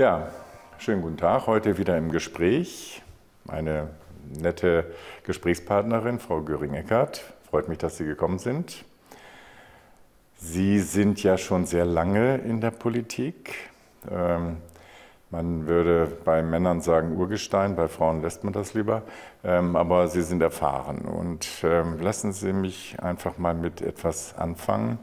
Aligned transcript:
Ja, 0.00 0.28
schönen 0.78 1.02
guten 1.02 1.18
Tag. 1.18 1.46
Heute 1.46 1.76
wieder 1.76 1.98
im 1.98 2.10
Gespräch. 2.10 3.02
Eine 3.46 3.90
nette 4.32 4.94
Gesprächspartnerin, 5.24 6.18
Frau 6.18 6.40
Göring-Eckert. 6.40 7.22
Freut 7.50 7.68
mich, 7.68 7.76
dass 7.76 7.98
Sie 7.98 8.06
gekommen 8.06 8.38
sind. 8.38 8.86
Sie 10.36 10.78
sind 10.78 11.22
ja 11.22 11.36
schon 11.36 11.66
sehr 11.66 11.84
lange 11.84 12.38
in 12.38 12.62
der 12.62 12.70
Politik. 12.70 13.52
Ähm, 14.10 14.56
man 15.28 15.66
würde 15.66 16.10
bei 16.24 16.42
Männern 16.42 16.80
sagen 16.80 17.18
Urgestein, 17.18 17.76
bei 17.76 17.86
Frauen 17.86 18.22
lässt 18.22 18.42
man 18.42 18.54
das 18.54 18.72
lieber. 18.72 19.02
Ähm, 19.44 19.76
aber 19.76 20.08
Sie 20.08 20.22
sind 20.22 20.40
erfahren. 20.40 21.02
Und 21.02 21.46
ähm, 21.62 22.00
lassen 22.00 22.32
Sie 22.32 22.54
mich 22.54 22.96
einfach 23.02 23.36
mal 23.36 23.52
mit 23.52 23.82
etwas 23.82 24.34
anfangen. 24.38 24.98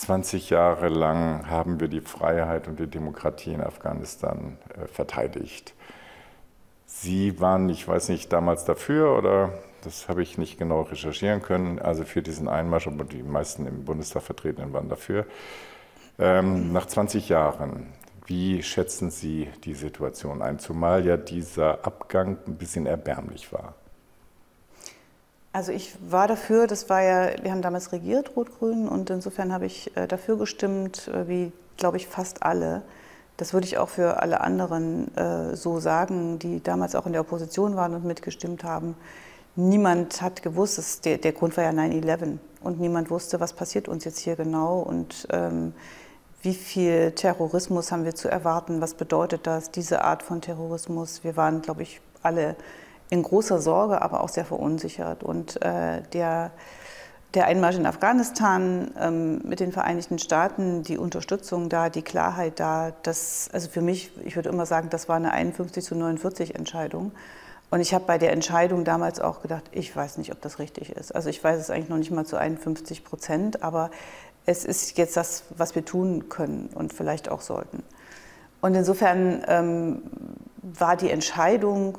20 0.00 0.48
Jahre 0.48 0.88
lang 0.88 1.50
haben 1.50 1.78
wir 1.78 1.88
die 1.88 2.00
Freiheit 2.00 2.68
und 2.68 2.80
die 2.80 2.86
Demokratie 2.86 3.52
in 3.52 3.60
Afghanistan 3.60 4.56
äh, 4.74 4.86
verteidigt. 4.86 5.74
Sie 6.86 7.38
waren, 7.38 7.68
ich 7.68 7.86
weiß 7.86 8.08
nicht, 8.08 8.32
damals 8.32 8.64
dafür 8.64 9.16
oder 9.16 9.52
das 9.84 10.08
habe 10.08 10.22
ich 10.22 10.38
nicht 10.38 10.58
genau 10.58 10.82
recherchieren 10.82 11.42
können, 11.42 11.78
also 11.78 12.04
für 12.04 12.22
diesen 12.22 12.48
Einmarsch, 12.48 12.86
aber 12.86 13.04
die 13.04 13.22
meisten 13.22 13.66
im 13.66 13.84
Bundestag 13.84 14.22
Vertretenen 14.22 14.72
waren 14.72 14.88
dafür. 14.88 15.26
Ähm, 16.18 16.72
nach 16.72 16.86
20 16.86 17.28
Jahren, 17.28 17.92
wie 18.24 18.62
schätzen 18.62 19.10
Sie 19.10 19.48
die 19.64 19.74
Situation 19.74 20.40
ein, 20.40 20.58
zumal 20.58 21.04
ja 21.04 21.18
dieser 21.18 21.84
Abgang 21.84 22.38
ein 22.46 22.56
bisschen 22.56 22.86
erbärmlich 22.86 23.52
war? 23.52 23.74
Also 25.52 25.72
ich 25.72 25.96
war 26.08 26.28
dafür, 26.28 26.68
das 26.68 26.88
war 26.88 27.02
ja, 27.02 27.30
wir 27.42 27.50
haben 27.50 27.62
damals 27.62 27.90
regiert, 27.90 28.36
Rot-Grün, 28.36 28.88
und 28.88 29.10
insofern 29.10 29.52
habe 29.52 29.66
ich 29.66 29.96
äh, 29.96 30.06
dafür 30.06 30.38
gestimmt, 30.38 31.08
äh, 31.08 31.26
wie, 31.28 31.52
glaube 31.76 31.96
ich, 31.96 32.06
fast 32.06 32.44
alle. 32.44 32.82
Das 33.36 33.52
würde 33.52 33.66
ich 33.66 33.78
auch 33.78 33.88
für 33.88 34.22
alle 34.22 34.42
anderen 34.42 35.16
äh, 35.16 35.56
so 35.56 35.80
sagen, 35.80 36.38
die 36.38 36.62
damals 36.62 36.94
auch 36.94 37.06
in 37.06 37.12
der 37.12 37.22
Opposition 37.22 37.74
waren 37.74 37.94
und 37.94 38.04
mitgestimmt 38.04 38.62
haben. 38.62 38.94
Niemand 39.56 40.22
hat 40.22 40.42
gewusst, 40.42 40.78
dass 40.78 41.00
der, 41.00 41.18
der 41.18 41.32
Grund 41.32 41.56
war 41.56 41.64
ja 41.64 41.70
9-11 41.70 42.38
und 42.62 42.78
niemand 42.78 43.10
wusste, 43.10 43.40
was 43.40 43.52
passiert 43.52 43.88
uns 43.88 44.04
jetzt 44.04 44.20
hier 44.20 44.36
genau 44.36 44.78
und 44.78 45.26
ähm, 45.32 45.72
wie 46.42 46.54
viel 46.54 47.10
Terrorismus 47.12 47.90
haben 47.90 48.04
wir 48.04 48.14
zu 48.14 48.28
erwarten, 48.28 48.80
was 48.80 48.94
bedeutet 48.94 49.46
das, 49.46 49.72
diese 49.72 50.04
Art 50.04 50.22
von 50.22 50.40
Terrorismus. 50.40 51.24
Wir 51.24 51.36
waren, 51.36 51.60
glaube 51.60 51.82
ich, 51.82 52.00
alle 52.22 52.54
in 53.10 53.22
großer 53.22 53.60
Sorge, 53.60 54.02
aber 54.02 54.22
auch 54.22 54.28
sehr 54.28 54.44
verunsichert. 54.44 55.22
Und 55.22 55.60
äh, 55.62 56.02
der, 56.12 56.52
der 57.34 57.46
Einmarsch 57.46 57.76
in 57.76 57.86
Afghanistan 57.86 58.92
ähm, 58.98 59.40
mit 59.44 59.60
den 59.60 59.72
Vereinigten 59.72 60.18
Staaten, 60.18 60.84
die 60.84 60.96
Unterstützung 60.96 61.68
da, 61.68 61.90
die 61.90 62.02
Klarheit 62.02 62.60
da, 62.60 62.92
das, 63.02 63.50
also 63.52 63.68
für 63.68 63.82
mich, 63.82 64.12
ich 64.24 64.36
würde 64.36 64.48
immer 64.48 64.64
sagen, 64.64 64.88
das 64.90 65.08
war 65.08 65.16
eine 65.16 65.32
51 65.32 65.84
zu 65.84 65.94
49 65.96 66.54
Entscheidung. 66.54 67.12
Und 67.70 67.80
ich 67.80 67.94
habe 67.94 68.04
bei 68.04 68.18
der 68.18 68.32
Entscheidung 68.32 68.84
damals 68.84 69.20
auch 69.20 69.42
gedacht, 69.42 69.64
ich 69.72 69.94
weiß 69.94 70.18
nicht, 70.18 70.32
ob 70.32 70.40
das 70.40 70.58
richtig 70.58 70.90
ist. 70.90 71.14
Also 71.14 71.28
ich 71.28 71.42
weiß 71.42 71.58
es 71.60 71.70
eigentlich 71.70 71.88
noch 71.88 71.98
nicht 71.98 72.10
mal 72.10 72.26
zu 72.26 72.36
51 72.36 73.04
Prozent, 73.04 73.62
aber 73.62 73.90
es 74.46 74.64
ist 74.64 74.98
jetzt 74.98 75.16
das, 75.16 75.44
was 75.56 75.74
wir 75.74 75.84
tun 75.84 76.28
können 76.28 76.70
und 76.74 76.92
vielleicht 76.92 77.28
auch 77.28 77.40
sollten. 77.40 77.82
Und 78.60 78.74
insofern 78.74 79.42
ähm, 79.46 80.02
war 80.62 80.96
die 80.96 81.10
Entscheidung, 81.10 81.98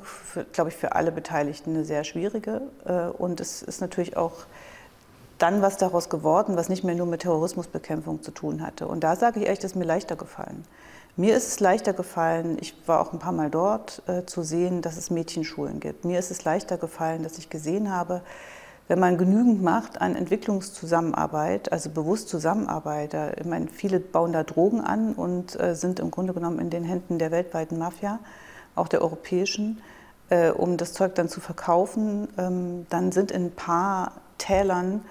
glaube 0.52 0.70
ich, 0.70 0.76
für 0.76 0.94
alle 0.94 1.12
Beteiligten 1.12 1.74
eine 1.74 1.84
sehr 1.84 2.04
schwierige. 2.04 2.62
Äh, 2.84 3.08
und 3.08 3.40
es 3.40 3.62
ist 3.62 3.80
natürlich 3.80 4.16
auch 4.16 4.32
dann 5.38 5.60
was 5.60 5.76
daraus 5.76 6.08
geworden, 6.08 6.56
was 6.56 6.68
nicht 6.68 6.84
mehr 6.84 6.94
nur 6.94 7.06
mit 7.06 7.22
Terrorismusbekämpfung 7.22 8.22
zu 8.22 8.30
tun 8.30 8.64
hatte. 8.64 8.86
Und 8.86 9.02
da 9.02 9.16
sage 9.16 9.40
ich 9.40 9.46
ehrlich, 9.46 9.58
das 9.58 9.72
ist 9.72 9.76
mir 9.76 9.84
leichter 9.84 10.14
gefallen. 10.14 10.64
Mir 11.16 11.36
ist 11.36 11.48
es 11.48 11.60
leichter 11.60 11.92
gefallen, 11.92 12.56
ich 12.60 12.74
war 12.86 13.00
auch 13.00 13.12
ein 13.12 13.18
paar 13.18 13.32
Mal 13.32 13.50
dort, 13.50 14.02
äh, 14.06 14.24
zu 14.24 14.42
sehen, 14.42 14.80
dass 14.80 14.96
es 14.96 15.10
Mädchenschulen 15.10 15.80
gibt. 15.80 16.04
Mir 16.04 16.18
ist 16.18 16.30
es 16.30 16.44
leichter 16.44 16.78
gefallen, 16.78 17.22
dass 17.22 17.38
ich 17.38 17.50
gesehen 17.50 17.92
habe, 17.92 18.22
wenn 18.88 18.98
man 18.98 19.16
genügend 19.16 19.62
macht 19.62 20.00
an 20.00 20.16
Entwicklungszusammenarbeit, 20.16 21.72
also 21.72 21.90
bewusst 21.90 22.28
Zusammenarbeit, 22.28 23.14
ich 23.38 23.46
meine, 23.46 23.68
viele 23.68 24.00
bauen 24.00 24.32
da 24.32 24.42
Drogen 24.42 24.80
an 24.80 25.14
und 25.14 25.58
äh, 25.60 25.74
sind 25.74 26.00
im 26.00 26.10
Grunde 26.10 26.34
genommen 26.34 26.58
in 26.58 26.70
den 26.70 26.84
Händen 26.84 27.18
der 27.18 27.30
weltweiten 27.30 27.78
Mafia, 27.78 28.18
auch 28.74 28.88
der 28.88 29.02
europäischen, 29.02 29.80
äh, 30.30 30.50
um 30.50 30.76
das 30.76 30.92
Zeug 30.92 31.14
dann 31.14 31.28
zu 31.28 31.40
verkaufen, 31.40 32.28
ähm, 32.38 32.86
dann 32.90 33.12
sind 33.12 33.30
in 33.30 33.46
ein 33.46 33.52
paar 33.52 34.12
Tälern 34.38 35.02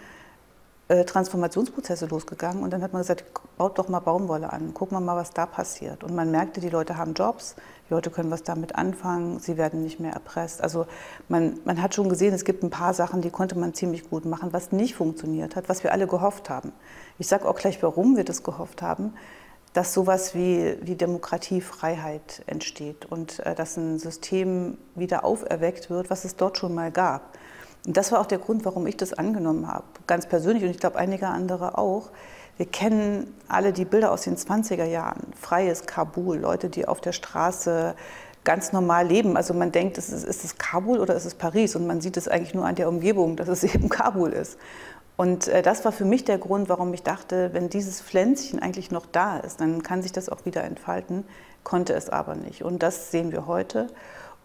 äh, 0.87 1.05
Transformationsprozesse 1.05 2.07
losgegangen 2.07 2.63
und 2.63 2.71
dann 2.73 2.81
hat 2.83 2.91
man 2.91 3.01
gesagt, 3.01 3.23
baut 3.57 3.77
doch 3.79 3.87
mal 3.87 3.99
Baumwolle 3.99 4.51
an, 4.51 4.73
gucken 4.73 4.97
wir 4.97 5.01
mal, 5.01 5.15
was 5.15 5.31
da 5.31 5.45
passiert. 5.45 6.03
Und 6.03 6.13
man 6.13 6.31
merkte, 6.31 6.59
die 6.59 6.69
Leute 6.69 6.97
haben 6.97 7.13
Jobs, 7.13 7.55
Leute 7.91 8.09
können 8.09 8.31
was 8.31 8.43
damit 8.43 8.75
anfangen, 8.75 9.39
sie 9.39 9.57
werden 9.57 9.83
nicht 9.83 9.99
mehr 9.99 10.13
erpresst. 10.13 10.63
Also 10.63 10.87
man, 11.27 11.59
man 11.65 11.81
hat 11.81 11.93
schon 11.93 12.09
gesehen, 12.09 12.33
es 12.33 12.45
gibt 12.45 12.63
ein 12.63 12.69
paar 12.69 12.93
Sachen, 12.93 13.21
die 13.21 13.29
konnte 13.29 13.57
man 13.57 13.73
ziemlich 13.73 14.09
gut 14.09 14.25
machen, 14.25 14.53
was 14.53 14.71
nicht 14.71 14.95
funktioniert 14.95 15.55
hat, 15.55 15.69
was 15.69 15.83
wir 15.83 15.91
alle 15.91 16.07
gehofft 16.07 16.49
haben. 16.49 16.71
Ich 17.19 17.27
sage 17.27 17.47
auch 17.47 17.55
gleich, 17.55 17.83
warum 17.83 18.17
wir 18.17 18.23
das 18.23 18.43
gehofft 18.43 18.81
haben, 18.81 19.13
dass 19.73 19.93
sowas 19.93 20.33
wie, 20.35 20.77
wie 20.81 20.95
Demokratie, 20.95 21.61
Freiheit 21.61 22.43
entsteht 22.47 23.05
und 23.05 23.39
äh, 23.39 23.55
dass 23.55 23.77
ein 23.77 23.99
System 23.99 24.77
wieder 24.95 25.23
auferweckt 25.23 25.89
wird, 25.89 26.09
was 26.09 26.25
es 26.25 26.35
dort 26.35 26.57
schon 26.57 26.73
mal 26.73 26.91
gab. 26.91 27.37
Und 27.85 27.97
das 27.97 28.11
war 28.11 28.19
auch 28.19 28.25
der 28.25 28.37
Grund, 28.37 28.65
warum 28.65 28.85
ich 28.87 28.97
das 28.97 29.13
angenommen 29.13 29.67
habe. 29.67 29.85
Ganz 30.07 30.27
persönlich 30.27 30.63
und 30.63 30.69
ich 30.69 30.79
glaube 30.79 30.97
einige 30.97 31.27
andere 31.27 31.77
auch. 31.77 32.11
Wir 32.57 32.65
kennen 32.65 33.33
alle 33.47 33.73
die 33.73 33.85
Bilder 33.85 34.11
aus 34.11 34.23
den 34.23 34.37
20er 34.37 34.85
Jahren. 34.85 35.33
Freies 35.39 35.85
Kabul, 35.85 36.37
Leute, 36.37 36.69
die 36.69 36.87
auf 36.87 37.01
der 37.01 37.11
Straße 37.11 37.95
ganz 38.43 38.73
normal 38.73 39.07
leben. 39.07 39.37
Also 39.37 39.53
man 39.53 39.71
denkt, 39.71 39.97
ist 39.97 40.11
es, 40.11 40.23
ist 40.23 40.43
es 40.43 40.57
Kabul 40.57 40.99
oder 40.99 41.15
ist 41.15 41.25
es 41.25 41.35
Paris? 41.35 41.75
Und 41.75 41.87
man 41.87 42.01
sieht 42.01 42.17
es 42.17 42.27
eigentlich 42.27 42.53
nur 42.53 42.65
an 42.65 42.75
der 42.75 42.89
Umgebung, 42.89 43.35
dass 43.35 43.47
es 43.47 43.63
eben 43.75 43.89
Kabul 43.89 44.31
ist. 44.31 44.57
Und 45.17 45.47
äh, 45.47 45.61
das 45.61 45.85
war 45.85 45.91
für 45.91 46.05
mich 46.05 46.23
der 46.25 46.37
Grund, 46.37 46.69
warum 46.69 46.93
ich 46.93 47.03
dachte, 47.03 47.49
wenn 47.53 47.69
dieses 47.69 48.01
Pflänzchen 48.01 48.59
eigentlich 48.59 48.91
noch 48.91 49.05
da 49.05 49.37
ist, 49.37 49.61
dann 49.61 49.83
kann 49.83 50.01
sich 50.01 50.11
das 50.11 50.29
auch 50.29 50.45
wieder 50.45 50.63
entfalten, 50.63 51.25
konnte 51.63 51.93
es 51.93 52.09
aber 52.09 52.35
nicht. 52.35 52.63
Und 52.63 52.81
das 52.81 53.11
sehen 53.11 53.31
wir 53.31 53.45
heute. 53.45 53.87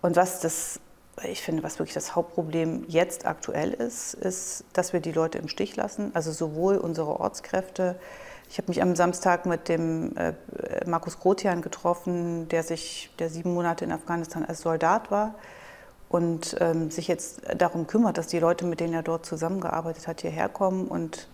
Und 0.03 0.17
was 0.17 0.41
das 0.41 0.81
ich 1.25 1.43
finde, 1.43 1.63
was 1.63 1.79
wirklich 1.79 1.95
das 1.95 2.15
Hauptproblem 2.15 2.85
jetzt 2.89 3.27
aktuell 3.27 3.73
ist, 3.73 4.15
ist, 4.15 4.65
dass 4.73 4.93
wir 4.93 5.01
die 5.01 5.13
Leute 5.13 5.39
im 5.39 5.49
Stich 5.49 5.77
lassen. 5.77 6.11
Also 6.15 6.31
sowohl 6.31 6.77
unsere 6.77 7.19
Ortskräfte. 7.21 7.99
Ich 8.51 8.59
habe 8.59 8.69
mich 8.69 8.83
am 8.83 8.95
Samstag 8.95 9.47
mit 9.47 9.69
dem 9.69 10.17
äh, 10.17 10.35
Markus 10.87 11.19
Grotian 11.19 11.63
getroffen, 11.63 12.49
der 12.49 12.63
sich, 12.63 13.11
der 13.19 13.31
sieben 13.31 13.55
Monate 13.55 13.85
in 13.85 13.93
Afghanistan 13.93 14.45
als 14.45 14.61
Soldat 14.61 15.11
war 15.11 15.35
und 16.09 16.57
ähm, 16.61 16.91
sich 16.91 17.09
jetzt 17.09 17.43
darum 17.57 17.87
kümmert, 17.87 18.19
dass 18.19 18.29
die 18.29 18.39
Leute, 18.39 18.65
mit 18.67 18.81
denen 18.81 18.95
er 18.95 19.03
dort 19.03 19.27
zusammengearbeitet 19.27 20.07
hat, 20.07 20.21
hierher 20.21 20.49
kommen 20.49 20.87
und 20.87 21.29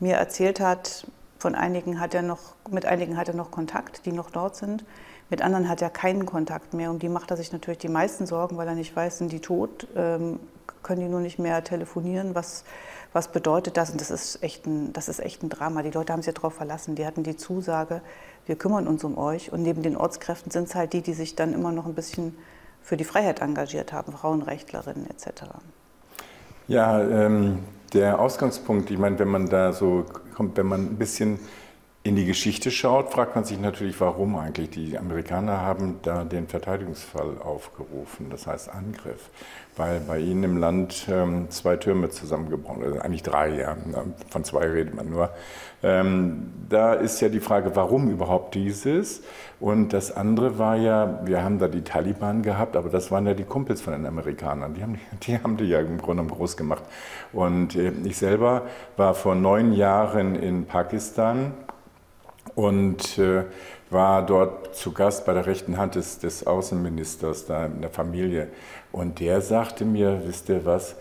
mir 0.00 0.16
erzählt 0.16 0.60
hat, 0.60 1.06
von 1.38 1.54
einigen 1.54 2.00
hat 2.00 2.14
er 2.14 2.22
noch, 2.22 2.54
mit 2.70 2.86
einigen 2.86 3.16
hat 3.16 3.28
er 3.28 3.34
noch 3.34 3.50
Kontakt, 3.50 4.06
die 4.06 4.12
noch 4.12 4.30
dort 4.30 4.56
sind. 4.56 4.84
Mit 5.30 5.42
anderen 5.42 5.68
hat 5.68 5.82
er 5.82 5.90
keinen 5.90 6.24
Kontakt 6.24 6.72
mehr. 6.72 6.90
Um 6.90 6.98
die 6.98 7.08
macht 7.08 7.30
er 7.30 7.36
sich 7.36 7.52
natürlich 7.52 7.78
die 7.78 7.88
meisten 7.88 8.26
Sorgen, 8.26 8.56
weil 8.56 8.66
er 8.66 8.74
nicht 8.74 8.94
weiß, 8.94 9.18
sind 9.18 9.30
die 9.30 9.40
tot, 9.40 9.86
ähm, 9.94 10.40
können 10.82 11.00
die 11.00 11.08
nur 11.08 11.20
nicht 11.20 11.38
mehr 11.38 11.62
telefonieren. 11.62 12.34
Was, 12.34 12.64
was 13.12 13.28
bedeutet 13.28 13.76
das? 13.76 13.90
Und 13.90 14.00
das 14.00 14.10
ist, 14.10 14.42
echt 14.42 14.66
ein, 14.66 14.92
das 14.92 15.08
ist 15.08 15.20
echt 15.20 15.42
ein 15.42 15.50
Drama. 15.50 15.82
Die 15.82 15.90
Leute 15.90 16.12
haben 16.12 16.22
sich 16.22 16.28
ja 16.28 16.32
darauf 16.32 16.54
verlassen. 16.54 16.94
Die 16.94 17.04
hatten 17.04 17.24
die 17.24 17.36
Zusage, 17.36 18.00
wir 18.46 18.56
kümmern 18.56 18.86
uns 18.86 19.04
um 19.04 19.18
euch. 19.18 19.52
Und 19.52 19.62
neben 19.62 19.82
den 19.82 19.96
Ortskräften 19.96 20.50
sind 20.50 20.68
es 20.68 20.74
halt 20.74 20.94
die, 20.94 21.02
die 21.02 21.14
sich 21.14 21.34
dann 21.34 21.52
immer 21.52 21.72
noch 21.72 21.84
ein 21.84 21.94
bisschen 21.94 22.36
für 22.82 22.96
die 22.96 23.04
Freiheit 23.04 23.40
engagiert 23.42 23.92
haben, 23.92 24.12
Frauenrechtlerinnen 24.12 25.10
etc. 25.10 25.42
Ja, 26.68 27.02
ähm, 27.02 27.58
der 27.92 28.18
Ausgangspunkt, 28.18 28.90
ich 28.90 28.98
meine, 28.98 29.18
wenn 29.18 29.28
man 29.28 29.48
da 29.48 29.72
so 29.72 30.04
kommt, 30.34 30.56
wenn 30.56 30.66
man 30.66 30.86
ein 30.86 30.96
bisschen 30.96 31.38
in 32.04 32.16
die 32.16 32.24
Geschichte 32.24 32.70
schaut, 32.70 33.10
fragt 33.10 33.34
man 33.34 33.44
sich 33.44 33.60
natürlich, 33.60 34.00
warum 34.00 34.36
eigentlich. 34.36 34.70
Die 34.70 34.96
Amerikaner 34.96 35.60
haben 35.60 35.98
da 36.02 36.24
den 36.24 36.46
Verteidigungsfall 36.46 37.38
aufgerufen, 37.42 38.30
das 38.30 38.46
heißt 38.46 38.70
Angriff, 38.72 39.28
weil 39.76 40.00
bei 40.00 40.18
ihnen 40.18 40.44
im 40.44 40.56
Land 40.56 41.06
ähm, 41.10 41.50
zwei 41.50 41.76
Türme 41.76 42.08
zusammengebrochen 42.08 42.82
sind, 42.82 42.92
also 42.92 43.00
eigentlich 43.02 43.24
drei, 43.24 43.50
ja, 43.60 43.76
von 44.30 44.44
zwei 44.44 44.66
redet 44.68 44.94
man 44.94 45.10
nur. 45.10 45.30
Ähm, 45.82 46.52
da 46.68 46.94
ist 46.94 47.20
ja 47.20 47.28
die 47.28 47.40
Frage, 47.40 47.76
warum 47.76 48.10
überhaupt 48.10 48.54
dieses? 48.54 49.22
Und 49.60 49.92
das 49.92 50.16
andere 50.16 50.58
war 50.58 50.76
ja, 50.76 51.20
wir 51.24 51.42
haben 51.42 51.58
da 51.58 51.68
die 51.68 51.82
Taliban 51.82 52.42
gehabt, 52.42 52.76
aber 52.76 52.88
das 52.90 53.10
waren 53.10 53.26
ja 53.26 53.34
die 53.34 53.44
Kumpels 53.44 53.80
von 53.80 53.92
den 53.92 54.06
Amerikanern, 54.06 54.72
die 54.74 54.82
haben 54.82 54.98
die, 55.26 55.38
haben 55.38 55.56
die 55.56 55.64
ja 55.64 55.80
im 55.80 55.98
Grunde 55.98 56.24
groß 56.24 56.56
gemacht. 56.56 56.84
Und 57.32 57.74
äh, 57.74 57.92
ich 58.04 58.16
selber 58.16 58.62
war 58.96 59.14
vor 59.14 59.34
neun 59.34 59.72
Jahren 59.72 60.36
in 60.36 60.64
Pakistan 60.64 61.52
und 62.58 63.18
äh, 63.18 63.44
war 63.88 64.26
dort 64.26 64.74
zu 64.74 64.92
Gast 64.92 65.24
bei 65.24 65.32
der 65.32 65.46
rechten 65.46 65.76
Hand 65.76 65.94
des, 65.94 66.18
des 66.18 66.46
Außenministers 66.46 67.46
da 67.46 67.66
in 67.66 67.80
der 67.80 67.90
Familie. 67.90 68.48
Und 68.90 69.20
der 69.20 69.40
sagte 69.40 69.84
mir, 69.84 70.22
wisst 70.26 70.48
ihr 70.48 70.66
was, 70.66 70.96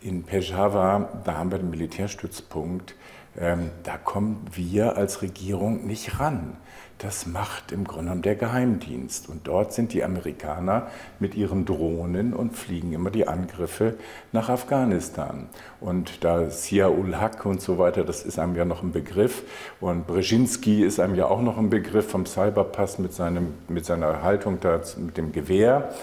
in 0.00 0.22
Peshawar, 0.22 1.20
da 1.24 1.34
haben 1.34 1.50
wir 1.50 1.58
den 1.58 1.70
Militärstützpunkt 1.70 2.94
ähm, 3.38 3.70
da 3.84 3.96
kommen 3.96 4.44
wir 4.52 4.96
als 4.96 5.22
Regierung 5.22 5.86
nicht 5.86 6.18
ran. 6.18 6.56
Das 7.02 7.26
macht 7.26 7.72
im 7.72 7.84
Grunde 7.84 8.04
genommen 8.04 8.22
der 8.22 8.34
Geheimdienst. 8.34 9.30
Und 9.30 9.48
dort 9.48 9.72
sind 9.72 9.94
die 9.94 10.04
Amerikaner 10.04 10.88
mit 11.18 11.34
ihren 11.34 11.64
Drohnen 11.64 12.34
und 12.34 12.54
fliegen 12.54 12.92
immer 12.92 13.10
die 13.10 13.26
Angriffe 13.26 13.94
nach 14.32 14.50
Afghanistan. 14.50 15.48
Und 15.80 16.22
da 16.24 16.50
Sia-ul-Haq 16.50 17.46
und 17.46 17.62
so 17.62 17.78
weiter, 17.78 18.04
das 18.04 18.22
ist 18.22 18.38
einem 18.38 18.54
ja 18.54 18.66
noch 18.66 18.82
ein 18.82 18.92
Begriff. 18.92 19.44
Und 19.80 20.06
Brzezinski 20.06 20.84
ist 20.84 21.00
einem 21.00 21.14
ja 21.14 21.24
auch 21.24 21.40
noch 21.40 21.56
ein 21.56 21.70
Begriff 21.70 22.10
vom 22.10 22.26
Cyberpass 22.26 22.98
mit, 22.98 23.14
seinem, 23.14 23.54
mit 23.68 23.86
seiner 23.86 24.22
Haltung 24.22 24.58
da, 24.60 24.82
mit 24.98 25.16
dem 25.16 25.32
Gewehr 25.32 25.94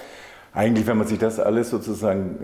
eigentlich, 0.53 0.87
wenn 0.87 0.97
man 0.97 1.05
sich 1.05 1.19
das 1.19 1.39
alles 1.39 1.69
sozusagen 1.69 2.39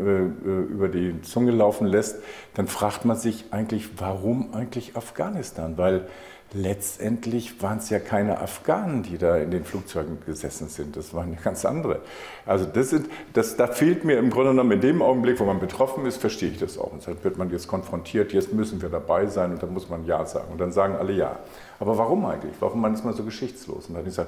äh, 0.45 0.47
äh, 0.47 0.61
über 0.71 0.88
die 0.88 1.19
Zunge 1.23 1.50
laufen 1.50 1.88
lässt, 1.88 2.17
dann 2.53 2.67
fragt 2.67 3.05
man 3.05 3.17
sich 3.17 3.45
eigentlich, 3.50 3.89
warum 3.97 4.53
eigentlich 4.53 4.95
Afghanistan? 4.95 5.79
Weil 5.79 6.05
letztendlich 6.53 7.61
waren 7.61 7.79
es 7.79 7.89
ja 7.89 8.00
keine 8.00 8.39
Afghanen, 8.39 9.03
die 9.03 9.17
da 9.17 9.38
in 9.38 9.51
den 9.51 9.65
Flugzeugen 9.65 10.19
gesessen 10.25 10.67
sind. 10.67 10.95
Das 10.95 11.13
waren 11.13 11.33
ja 11.33 11.39
ganz 11.44 11.65
andere. 11.65 12.01
Also 12.45 12.65
das 12.65 12.91
sind, 12.91 13.09
das, 13.33 13.57
da 13.57 13.67
fehlt 13.67 14.05
mir 14.05 14.17
im 14.17 14.29
Grunde 14.29 14.51
genommen 14.51 14.71
in 14.71 14.81
dem 14.81 15.01
Augenblick, 15.01 15.39
wo 15.39 15.45
man 15.45 15.59
betroffen 15.59 16.05
ist, 16.05 16.17
verstehe 16.17 16.50
ich 16.50 16.59
das 16.59 16.77
auch. 16.77 16.91
Und 16.91 17.07
dann 17.07 17.23
wird 17.23 17.38
man 17.38 17.50
jetzt 17.50 17.67
konfrontiert, 17.67 18.33
jetzt 18.33 18.53
müssen 18.53 18.81
wir 18.81 18.89
dabei 18.89 19.25
sein 19.25 19.51
und 19.51 19.63
dann 19.63 19.73
muss 19.73 19.89
man 19.89 20.05
Ja 20.05 20.25
sagen. 20.25 20.51
Und 20.51 20.61
dann 20.61 20.71
sagen 20.71 20.95
alle 20.95 21.13
Ja. 21.13 21.39
Aber 21.79 21.97
warum 21.97 22.25
eigentlich? 22.25 22.55
Warum 22.59 22.85
ist 22.94 23.03
man 23.03 23.13
so 23.13 23.23
geschichtslos? 23.23 23.88
Und 23.88 23.95
dann 23.95 24.05
ist 24.05 24.19
er, 24.19 24.27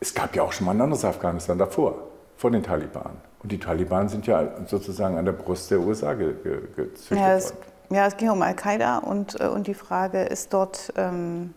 es 0.00 0.14
gab 0.14 0.34
ja 0.36 0.42
auch 0.42 0.52
schon 0.52 0.66
mal 0.66 0.72
ein 0.72 0.80
anderes 0.80 1.04
Afghanistan 1.04 1.58
davor 1.58 1.96
von 2.36 2.52
den 2.52 2.62
Taliban. 2.62 3.12
Und 3.42 3.50
die 3.50 3.58
Taliban 3.58 4.08
sind 4.08 4.26
ja 4.26 4.48
sozusagen 4.66 5.18
an 5.18 5.24
der 5.24 5.32
Brust 5.32 5.70
der 5.70 5.80
USA 5.80 6.14
ge 6.14 6.34
ge 6.42 6.58
gezüchtet 6.76 7.10
worden. 7.10 7.20
Ja, 7.20 7.71
es 7.94 8.16
ging 8.16 8.30
um 8.30 8.42
Al-Qaida 8.42 8.98
und, 8.98 9.40
äh, 9.40 9.46
und 9.46 9.66
die 9.66 9.74
Frage, 9.74 10.22
ist 10.22 10.52
dort 10.52 10.92
ähm, 10.96 11.54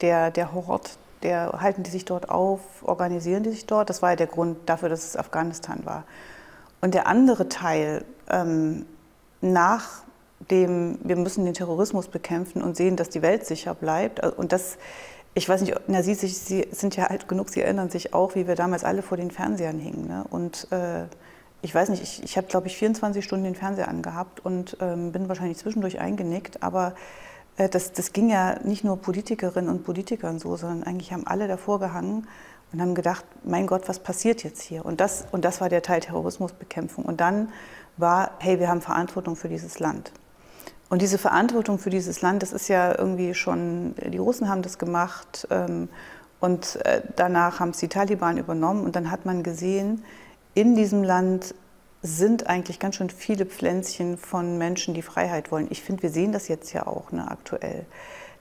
der, 0.00 0.30
der 0.30 0.52
Hort, 0.52 0.98
der, 1.22 1.60
halten 1.60 1.82
die 1.82 1.90
sich 1.90 2.04
dort 2.04 2.28
auf, 2.28 2.60
organisieren 2.82 3.42
die 3.42 3.50
sich 3.50 3.66
dort? 3.66 3.90
Das 3.90 4.02
war 4.02 4.10
ja 4.10 4.16
der 4.16 4.26
Grund 4.26 4.58
dafür, 4.66 4.88
dass 4.88 5.04
es 5.04 5.16
Afghanistan 5.16 5.80
war. 5.84 6.04
Und 6.80 6.94
der 6.94 7.06
andere 7.06 7.48
Teil, 7.48 8.04
ähm, 8.28 8.86
nach 9.40 10.02
dem, 10.50 10.98
wir 11.02 11.16
müssen 11.16 11.44
den 11.44 11.54
Terrorismus 11.54 12.08
bekämpfen 12.08 12.62
und 12.62 12.76
sehen, 12.76 12.96
dass 12.96 13.08
die 13.08 13.22
Welt 13.22 13.46
sicher 13.46 13.74
bleibt. 13.74 14.22
Äh, 14.22 14.32
und 14.36 14.52
das 14.52 14.78
ich 15.34 15.48
weiß 15.48 15.62
nicht, 15.62 15.74
na, 15.86 16.02
Sie, 16.02 16.14
Sie, 16.14 16.66
sind 16.70 16.96
ja 16.96 17.06
alt 17.06 17.26
genug, 17.26 17.48
Sie 17.48 17.62
erinnern 17.62 17.88
sich 17.88 18.12
auch, 18.12 18.34
wie 18.34 18.46
wir 18.46 18.54
damals 18.54 18.84
alle 18.84 19.02
vor 19.02 19.16
den 19.16 19.30
Fernsehern 19.30 19.78
hingen. 19.78 20.06
Ne? 20.06 20.24
Und 20.28 20.68
äh, 20.70 21.04
ich 21.62 21.74
weiß 21.74 21.88
nicht, 21.88 22.02
ich, 22.02 22.22
ich 22.22 22.36
habe, 22.36 22.48
glaube 22.48 22.66
ich, 22.66 22.76
24 22.76 23.24
Stunden 23.24 23.44
den 23.44 23.54
Fernseher 23.54 23.88
angehabt 23.88 24.44
und 24.44 24.76
ähm, 24.80 25.12
bin 25.12 25.28
wahrscheinlich 25.28 25.58
zwischendurch 25.58 26.00
eingenickt. 26.00 26.62
Aber 26.62 26.94
äh, 27.56 27.68
das, 27.68 27.92
das 27.92 28.12
ging 28.12 28.28
ja 28.28 28.58
nicht 28.64 28.84
nur 28.84 29.00
Politikerinnen 29.00 29.70
und 29.70 29.84
Politikern 29.84 30.38
so, 30.38 30.56
sondern 30.56 30.82
eigentlich 30.82 31.12
haben 31.12 31.26
alle 31.26 31.46
davor 31.46 31.78
gehangen 31.78 32.26
und 32.72 32.80
haben 32.80 32.94
gedacht, 32.94 33.24
mein 33.44 33.66
Gott, 33.66 33.88
was 33.88 34.00
passiert 34.00 34.42
jetzt 34.42 34.62
hier? 34.62 34.84
Und 34.84 35.00
das, 35.00 35.26
und 35.30 35.44
das 35.44 35.60
war 35.60 35.68
der 35.68 35.82
Teil 35.82 36.00
Terrorismusbekämpfung. 36.00 37.04
Und 37.04 37.20
dann 37.20 37.50
war, 37.96 38.32
hey, 38.40 38.58
wir 38.58 38.68
haben 38.68 38.80
Verantwortung 38.80 39.36
für 39.36 39.48
dieses 39.48 39.78
Land. 39.78 40.12
Und 40.88 41.00
diese 41.00 41.16
Verantwortung 41.16 41.78
für 41.78 41.90
dieses 41.90 42.22
Land, 42.22 42.42
das 42.42 42.52
ist 42.52 42.68
ja 42.68 42.98
irgendwie 42.98 43.34
schon, 43.34 43.94
die 44.08 44.18
Russen 44.18 44.48
haben 44.48 44.62
das 44.62 44.78
gemacht 44.78 45.46
ähm, 45.50 45.88
und 46.40 46.84
äh, 46.84 47.00
danach 47.16 47.60
haben 47.60 47.70
es 47.70 47.78
die 47.78 47.88
Taliban 47.88 48.36
übernommen 48.36 48.84
und 48.84 48.94
dann 48.94 49.10
hat 49.10 49.24
man 49.24 49.42
gesehen, 49.42 50.04
in 50.54 50.74
diesem 50.74 51.02
Land 51.02 51.54
sind 52.02 52.48
eigentlich 52.48 52.78
ganz 52.80 52.96
schön 52.96 53.10
viele 53.10 53.46
Pflänzchen 53.46 54.18
von 54.18 54.58
Menschen, 54.58 54.92
die 54.92 55.02
Freiheit 55.02 55.52
wollen. 55.52 55.68
Ich 55.70 55.82
finde, 55.82 56.02
wir 56.02 56.10
sehen 56.10 56.32
das 56.32 56.48
jetzt 56.48 56.72
ja 56.72 56.86
auch 56.86 57.12
ne, 57.12 57.30
aktuell, 57.30 57.86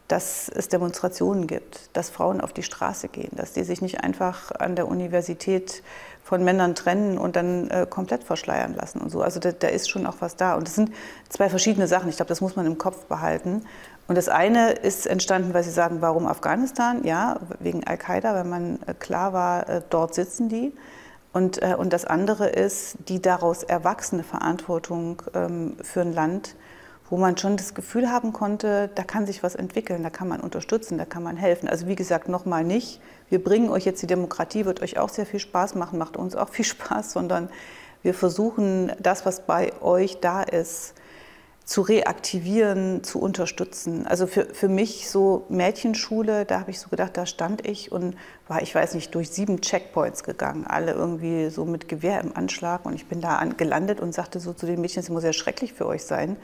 dass 0.08 0.50
es 0.50 0.68
Demonstrationen 0.68 1.48
gibt, 1.48 1.96
dass 1.96 2.10
Frauen 2.10 2.42
auf 2.42 2.54
die 2.54 2.63
Straße 2.63 3.08
gehen, 3.08 3.31
dass 3.36 3.54
die 3.54 3.63
sich 3.63 3.81
nicht 3.81 4.04
einfach 4.04 4.52
an 4.52 4.75
der 4.75 4.88
Universität 4.88 5.84
von 6.24 6.44
Männern 6.44 6.75
trennen 6.75 7.18
und 7.18 7.36
dann 7.36 7.69
äh, 7.69 7.86
komplett 7.90 8.24
verschleiern 8.24 8.74
lassen 8.74 9.00
und 9.00 9.10
so. 9.10 9.22
Also 9.22 9.40
da, 9.40 9.52
da, 9.52 9.68
ist 9.68 9.90
schon 9.90 10.06
auch 10.06 10.18
was 10.19 10.36
da. 10.36 10.56
Und 10.56 10.68
das 10.68 10.75
sind 10.75 10.92
zwei 11.30 11.50
verschiedene 11.50 11.88
Sachen. 11.88 12.10
Ich 12.10 12.18
glaube, 12.18 12.30
das 12.30 12.42
muss 12.42 12.56
man 12.56 12.66
im 12.66 12.78
Kopf 12.78 13.06
behalten. 13.06 13.63
Und 14.08 14.16
das 14.16 14.28
eine 14.28 14.72
ist 14.72 15.08
entstanden, 15.08 15.54
weil 15.54 15.63
Sie 15.63 15.72
sagen, 15.72 15.98
warum 16.02 16.28
Afghanistan? 16.28 17.04
Ja, 17.06 17.40
wegen 17.60 17.86
Al-Qaida, 17.86 18.36
wenn 18.36 18.50
man 18.50 18.80
äh, 18.86 18.94
klar 18.94 19.34
war, 19.34 19.69
äh, 19.69 19.81
dort 19.90 20.16
sitzen 20.16 20.50
die. 20.50 20.74
Und, 21.33 21.62
äh, 21.62 21.75
und 21.78 21.94
das 21.94 22.06
andere 22.06 22.50
ist 22.50 22.98
die 23.07 23.22
daraus 23.22 23.63
erwachsene 23.63 24.24
Verantwortung 24.24 25.22
ähm, 25.33 25.78
für 25.81 26.01
ein 26.01 26.13
Land, 26.13 26.56
wo 27.10 27.18
man 27.18 27.38
schon 27.38 27.57
das 27.57 27.74
Gefühl 27.74 28.10
haben 28.10 28.31
konnte, 28.31 28.89
da 28.95 29.04
kann 29.04 29.25
sich 29.25 29.44
was 29.44 29.56
entwickeln, 29.56 30.01
da 30.01 30.10
kann 30.10 30.30
man 30.30 30.39
unterstützen, 30.39 30.98
da 30.98 31.06
kann 31.06 31.24
man 31.24 31.36
helfen. 31.36 31.68
Also 31.68 31.88
wie 31.88 31.95
gesagt, 31.95 32.30
nochmal 32.30 32.63
nicht, 32.63 33.01
wir 33.30 33.44
bringen 33.44 33.69
euch 33.69 33.86
jetzt 33.86 34.01
die 34.01 34.07
Demokratie, 34.07 34.66
wird 34.66 34.81
euch 34.81 34.98
auch 34.98 35.10
sehr 35.10 35.25
viel 35.25 35.39
Spaß 35.39 35.75
machen, 35.75 36.00
macht 36.00 36.16
uns 36.18 36.36
auch 36.36 36.50
viel 36.50 36.66
Spaß, 36.66 37.12
sondern 37.12 37.50
wir 38.01 38.13
versuchen 38.13 38.92
das, 39.00 39.25
was 39.25 39.45
bei 39.45 39.74
euch 39.81 40.19
da 40.22 40.42
ist, 40.42 40.95
zu 41.66 41.81
reaktivieren, 41.81 43.04
zu 43.04 43.19
unterstützen. 43.19 44.06
Also 44.08 44.28
für, 44.28 44.46
für 44.46 44.68
mich 44.68 45.10
so 45.10 45.46
Mädchenschule, 45.50 46.46
da 46.46 46.60
habe 46.60 46.72
ich 46.72 46.80
so 46.80 46.90
gedacht, 46.90 47.16
da 47.16 47.25
stand 47.25 47.66
ich 47.66 47.92
und 47.92 48.16
war, 48.48 48.62
ich 48.62 48.74
weiß 48.74 48.96
nicht, 48.96 49.13
durch 49.16 49.30
sieben 49.30 49.62
Checkpoints 49.62 50.24
gegangen, 50.24 50.66
alle 50.68 50.92
irgendwie 50.94 51.50
so 51.50 51.66
mit 51.66 51.88
Gewehr 51.88 52.19
im 52.19 52.36
Anschlag 52.36 52.86
und 52.86 52.94
ich 52.94 53.06
bin 53.06 53.22
da 53.22 53.42
gelandet 53.46 54.02
und 54.02 54.13
sagte 54.13 54.40
so 54.40 54.54
zu 54.54 54.66
den 54.66 54.81
Mädchen, 54.81 55.02
es 55.02 55.10
muss 55.10 55.24
ja 55.24 55.34
schrecklich 55.34 55.74
für 55.74 55.86
euch 55.86 56.04
sein 56.04 56.38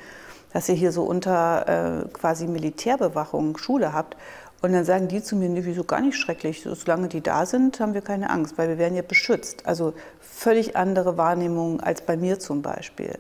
dass 0.54 0.70
ihr 0.70 0.76
hier 0.76 0.92
so 0.92 1.04
unter 1.04 2.06
äh, 2.06 2.10
quasi 2.10 2.48
Militärbewachung 2.48 3.58
Schule 3.58 3.94
habt. 3.94 4.18
Und 4.62 4.74
dann 4.74 4.86
sagen 4.86 5.08
die 5.08 5.22
zu 5.22 5.36
mir, 5.36 5.50
nee, 5.50 5.62
wieso 5.64 5.84
gar 5.84 6.02
nicht 6.02 6.18
schrecklich. 6.18 6.64
Solange 6.64 7.10
die 7.10 7.22
da 7.22 7.46
sind, 7.46 7.80
haben 7.80 7.94
wir 7.94 8.02
keine 8.02 8.32
Angst, 8.32 8.58
weil 8.58 8.70
wir 8.70 8.80
werden 8.80 8.96
ja 8.96 9.04
beschützt. 9.04 9.68
Also 9.68 9.94
völlig 10.20 10.76
andere 10.76 11.16
Wahrnehmung 11.16 11.80
als 11.80 12.02
bei 12.02 12.18
mir 12.18 12.40
zum 12.40 12.64
Beispiel. 12.64 13.20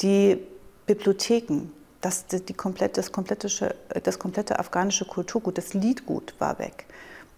Die 0.00 0.38
Bibliotheken, 0.86 1.72
das, 2.00 2.26
die 2.26 2.52
komplette, 2.52 3.00
das, 3.00 3.12
komplette, 3.12 3.74
das 4.02 4.18
komplette 4.18 4.58
afghanische 4.58 5.04
Kulturgut, 5.06 5.56
das 5.56 5.74
Liedgut 5.74 6.34
war 6.38 6.58
weg. 6.58 6.86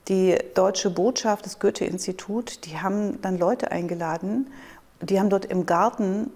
Die 0.08 0.36
deutsche 0.54 0.90
Botschaft, 0.90 1.46
das 1.46 1.58
Goethe-Institut, 1.58 2.64
die 2.64 2.78
haben 2.78 3.20
dann 3.22 3.38
Leute 3.38 3.70
eingeladen, 3.70 4.48
die 5.00 5.18
haben 5.18 5.30
dort 5.30 5.44
im 5.44 5.66
Garten 5.66 6.30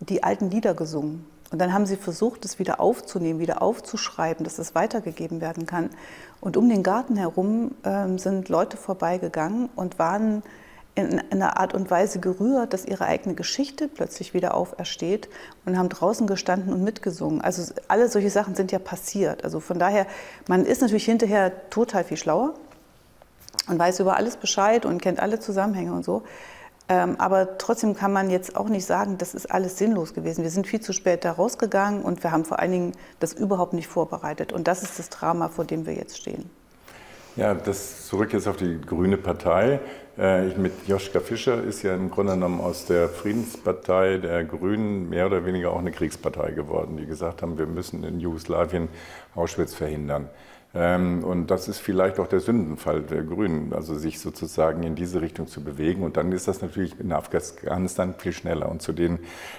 die 0.00 0.22
alten 0.22 0.50
Lieder 0.50 0.74
gesungen. 0.74 1.26
Und 1.50 1.58
dann 1.58 1.72
haben 1.72 1.84
sie 1.84 1.96
versucht, 1.96 2.44
es 2.44 2.58
wieder 2.58 2.80
aufzunehmen, 2.80 3.40
wieder 3.40 3.60
aufzuschreiben, 3.60 4.44
dass 4.44 4.58
es 4.58 4.74
weitergegeben 4.74 5.40
werden 5.40 5.66
kann. 5.66 5.90
Und 6.40 6.56
um 6.56 6.68
den 6.68 6.82
Garten 6.82 7.16
herum 7.16 7.72
äh, 7.82 8.16
sind 8.18 8.48
Leute 8.48 8.76
vorbeigegangen 8.76 9.68
und 9.74 9.98
waren 9.98 10.42
in 10.94 11.20
einer 11.30 11.58
Art 11.58 11.74
und 11.74 11.90
Weise 11.90 12.18
gerührt, 12.18 12.72
dass 12.72 12.84
ihre 12.84 13.04
eigene 13.04 13.34
Geschichte 13.34 13.88
plötzlich 13.88 14.34
wieder 14.34 14.54
aufersteht 14.54 15.28
und 15.64 15.78
haben 15.78 15.88
draußen 15.88 16.26
gestanden 16.26 16.72
und 16.72 16.82
mitgesungen. 16.82 17.40
Also 17.40 17.72
alle 17.88 18.08
solche 18.08 18.30
Sachen 18.30 18.54
sind 18.54 18.72
ja 18.72 18.78
passiert. 18.78 19.44
Also 19.44 19.60
von 19.60 19.78
daher, 19.78 20.06
man 20.48 20.66
ist 20.66 20.82
natürlich 20.82 21.04
hinterher 21.04 21.70
total 21.70 22.04
viel 22.04 22.16
schlauer 22.16 22.54
und 23.68 23.78
weiß 23.78 24.00
über 24.00 24.16
alles 24.16 24.36
Bescheid 24.36 24.84
und 24.84 25.00
kennt 25.00 25.20
alle 25.20 25.38
Zusammenhänge 25.38 25.92
und 25.92 26.04
so. 26.04 26.22
Ähm, 26.88 27.14
aber 27.18 27.56
trotzdem 27.56 27.94
kann 27.94 28.12
man 28.12 28.30
jetzt 28.30 28.56
auch 28.56 28.68
nicht 28.68 28.84
sagen, 28.84 29.16
das 29.16 29.32
ist 29.32 29.48
alles 29.50 29.78
sinnlos 29.78 30.12
gewesen. 30.12 30.42
Wir 30.42 30.50
sind 30.50 30.66
viel 30.66 30.80
zu 30.80 30.92
spät 30.92 31.24
da 31.24 31.30
rausgegangen 31.32 32.02
und 32.02 32.24
wir 32.24 32.32
haben 32.32 32.44
vor 32.44 32.58
allen 32.58 32.72
Dingen 32.72 32.92
das 33.20 33.32
überhaupt 33.32 33.74
nicht 33.74 33.86
vorbereitet. 33.86 34.52
Und 34.52 34.66
das 34.66 34.82
ist 34.82 34.98
das 34.98 35.08
Drama, 35.08 35.48
vor 35.48 35.64
dem 35.64 35.86
wir 35.86 35.94
jetzt 35.94 36.18
stehen. 36.18 36.50
Ja, 37.36 37.54
das 37.54 38.08
zurück 38.08 38.32
jetzt 38.32 38.48
auf 38.48 38.56
die 38.56 38.80
Grüne 38.80 39.16
Partei. 39.16 39.78
Äh, 40.18 40.48
ich 40.48 40.56
mit 40.56 40.72
Joschka 40.86 41.20
Fischer 41.20 41.62
ist 41.62 41.82
ja 41.82 41.94
im 41.94 42.10
Grunde 42.10 42.34
genommen 42.34 42.60
aus 42.60 42.86
der 42.86 43.08
Friedenspartei 43.08 44.18
der 44.18 44.44
Grünen 44.44 45.08
mehr 45.08 45.26
oder 45.26 45.44
weniger 45.44 45.72
auch 45.72 45.78
eine 45.78 45.92
Kriegspartei 45.92 46.52
geworden, 46.52 46.96
die 46.96 47.06
gesagt 47.06 47.42
haben, 47.42 47.58
wir 47.58 47.66
müssen 47.66 48.04
in 48.04 48.20
Jugoslawien 48.20 48.88
Auschwitz 49.34 49.74
verhindern. 49.74 50.28
Ähm, 50.72 51.24
und 51.24 51.48
das 51.50 51.68
ist 51.68 51.78
vielleicht 51.78 52.20
auch 52.20 52.28
der 52.28 52.40
Sündenfall 52.40 53.02
der 53.02 53.22
Grünen, 53.22 53.72
also 53.72 53.94
sich 53.96 54.20
sozusagen 54.20 54.82
in 54.84 54.94
diese 54.94 55.20
Richtung 55.20 55.46
zu 55.48 55.64
bewegen. 55.64 56.02
Und 56.02 56.16
dann 56.16 56.30
ist 56.32 56.46
das 56.46 56.62
natürlich 56.62 56.98
in 57.00 57.12
Afghanistan 57.12 58.14
viel 58.16 58.32
schneller. 58.32 58.68
Und 58.68 58.80
zu 58.80 58.92
denen, 58.92 59.18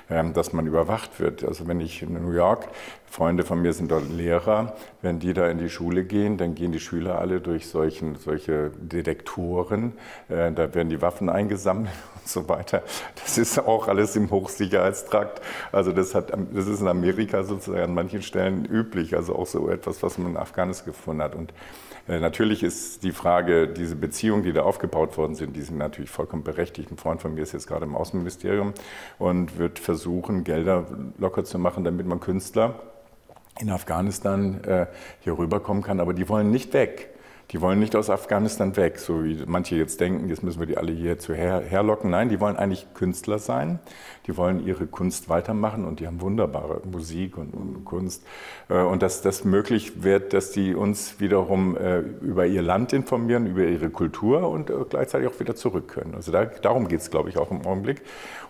ähm, 0.09 0.33
dass 0.33 0.53
man 0.53 0.67
überwacht 0.67 1.19
wird. 1.19 1.43
Also 1.43 1.67
wenn 1.67 1.81
ich 1.81 2.01
in 2.01 2.13
New 2.13 2.31
York, 2.31 2.67
Freunde 3.11 3.43
von 3.43 3.61
mir 3.61 3.73
sind 3.73 3.91
dort 3.91 4.09
Lehrer, 4.09 4.73
wenn 5.01 5.19
die 5.19 5.33
da 5.33 5.49
in 5.49 5.57
die 5.57 5.69
Schule 5.69 6.05
gehen, 6.05 6.37
dann 6.37 6.55
gehen 6.55 6.71
die 6.71 6.79
Schüler 6.79 7.19
alle 7.19 7.41
durch 7.41 7.67
solchen, 7.67 8.15
solche 8.15 8.71
Detektoren. 8.79 9.91
Äh, 10.29 10.53
da 10.53 10.73
werden 10.73 10.87
die 10.87 11.01
Waffen 11.01 11.27
eingesammelt 11.27 11.91
und 12.15 12.29
so 12.29 12.47
weiter. 12.47 12.83
Das 13.21 13.37
ist 13.37 13.59
auch 13.59 13.89
alles 13.89 14.15
im 14.15 14.31
Hochsicherheitstrakt. 14.31 15.41
Also 15.73 15.91
das, 15.91 16.15
hat, 16.15 16.31
das 16.53 16.67
ist 16.67 16.79
in 16.79 16.87
Amerika 16.87 17.43
sozusagen 17.43 17.83
an 17.83 17.93
manchen 17.93 18.21
Stellen 18.21 18.63
üblich. 18.63 19.13
Also 19.13 19.35
auch 19.35 19.47
so 19.47 19.67
etwas, 19.67 20.01
was 20.01 20.17
man 20.17 20.31
in 20.31 20.37
Afghanistan 20.37 20.93
gefunden 21.01 21.23
hat. 21.23 21.35
Und 21.35 21.53
äh, 22.07 22.19
natürlich 22.19 22.63
ist 22.63 23.03
die 23.03 23.11
Frage, 23.11 23.67
diese 23.67 23.95
Beziehungen, 23.95 24.43
die 24.43 24.53
da 24.53 24.61
aufgebaut 24.61 25.17
worden 25.17 25.35
sind, 25.35 25.55
die 25.55 25.61
sind 25.61 25.77
natürlich 25.77 26.09
vollkommen 26.09 26.43
berechtigt. 26.43 26.91
Ein 26.91 26.97
Freund 26.97 27.21
von 27.21 27.33
mir 27.33 27.41
ist 27.41 27.51
jetzt 27.51 27.67
gerade 27.67 27.85
im 27.85 27.95
Außenministerium 27.95 28.73
und 29.19 29.57
wird 29.57 29.79
versuchen, 29.79 30.43
Gelder 30.43 30.85
locker 31.17 31.43
zu 31.43 31.59
machen, 31.59 31.83
damit 31.83 32.05
man 32.05 32.19
Künstler 32.19 32.75
in 33.59 33.69
Afghanistan 33.69 34.63
äh, 34.63 34.87
hier 35.19 35.37
rüberkommen 35.37 35.83
kann, 35.83 35.99
aber 35.99 36.13
die 36.13 36.27
wollen 36.29 36.51
nicht 36.51 36.73
weg. 36.73 37.09
Die 37.51 37.59
wollen 37.59 37.79
nicht 37.79 37.97
aus 37.97 38.09
Afghanistan 38.09 38.77
weg, 38.77 38.97
so 38.97 39.25
wie 39.25 39.43
manche 39.45 39.75
jetzt 39.75 39.99
denken, 39.99 40.29
jetzt 40.29 40.41
müssen 40.41 40.59
wir 40.61 40.67
die 40.67 40.77
alle 40.77 40.93
hier 40.93 41.19
zu 41.19 41.33
her, 41.33 41.61
herlocken. 41.61 42.09
Nein, 42.09 42.29
die 42.29 42.39
wollen 42.39 42.55
eigentlich 42.55 42.87
Künstler 42.93 43.39
sein. 43.39 43.79
Die 44.25 44.37
wollen 44.37 44.65
ihre 44.65 44.87
Kunst 44.87 45.27
weitermachen 45.27 45.83
und 45.83 45.99
die 45.99 46.07
haben 46.07 46.21
wunderbare 46.21 46.81
Musik 46.89 47.37
und, 47.37 47.53
und 47.53 47.83
Kunst. 47.83 48.25
Äh, 48.69 48.81
und 48.81 49.01
dass 49.01 49.21
das 49.21 49.43
möglich 49.43 50.03
wird, 50.03 50.31
dass 50.31 50.51
die 50.51 50.75
uns 50.75 51.19
wiederum 51.19 51.75
äh, 51.75 51.99
über 51.99 52.45
ihr 52.45 52.61
Land 52.61 52.93
informieren, 52.93 53.47
über 53.47 53.63
ihre 53.63 53.89
Kultur 53.89 54.47
und 54.49 54.69
äh, 54.69 54.73
gleichzeitig 54.89 55.27
auch 55.27 55.39
wieder 55.41 55.55
zurück 55.55 55.89
können. 55.89 56.15
Also 56.15 56.31
da, 56.31 56.45
darum 56.45 56.87
geht 56.87 57.01
es, 57.01 57.11
glaube 57.11 57.27
ich, 57.29 57.37
auch 57.37 57.51
im 57.51 57.65
Augenblick. 57.65 58.01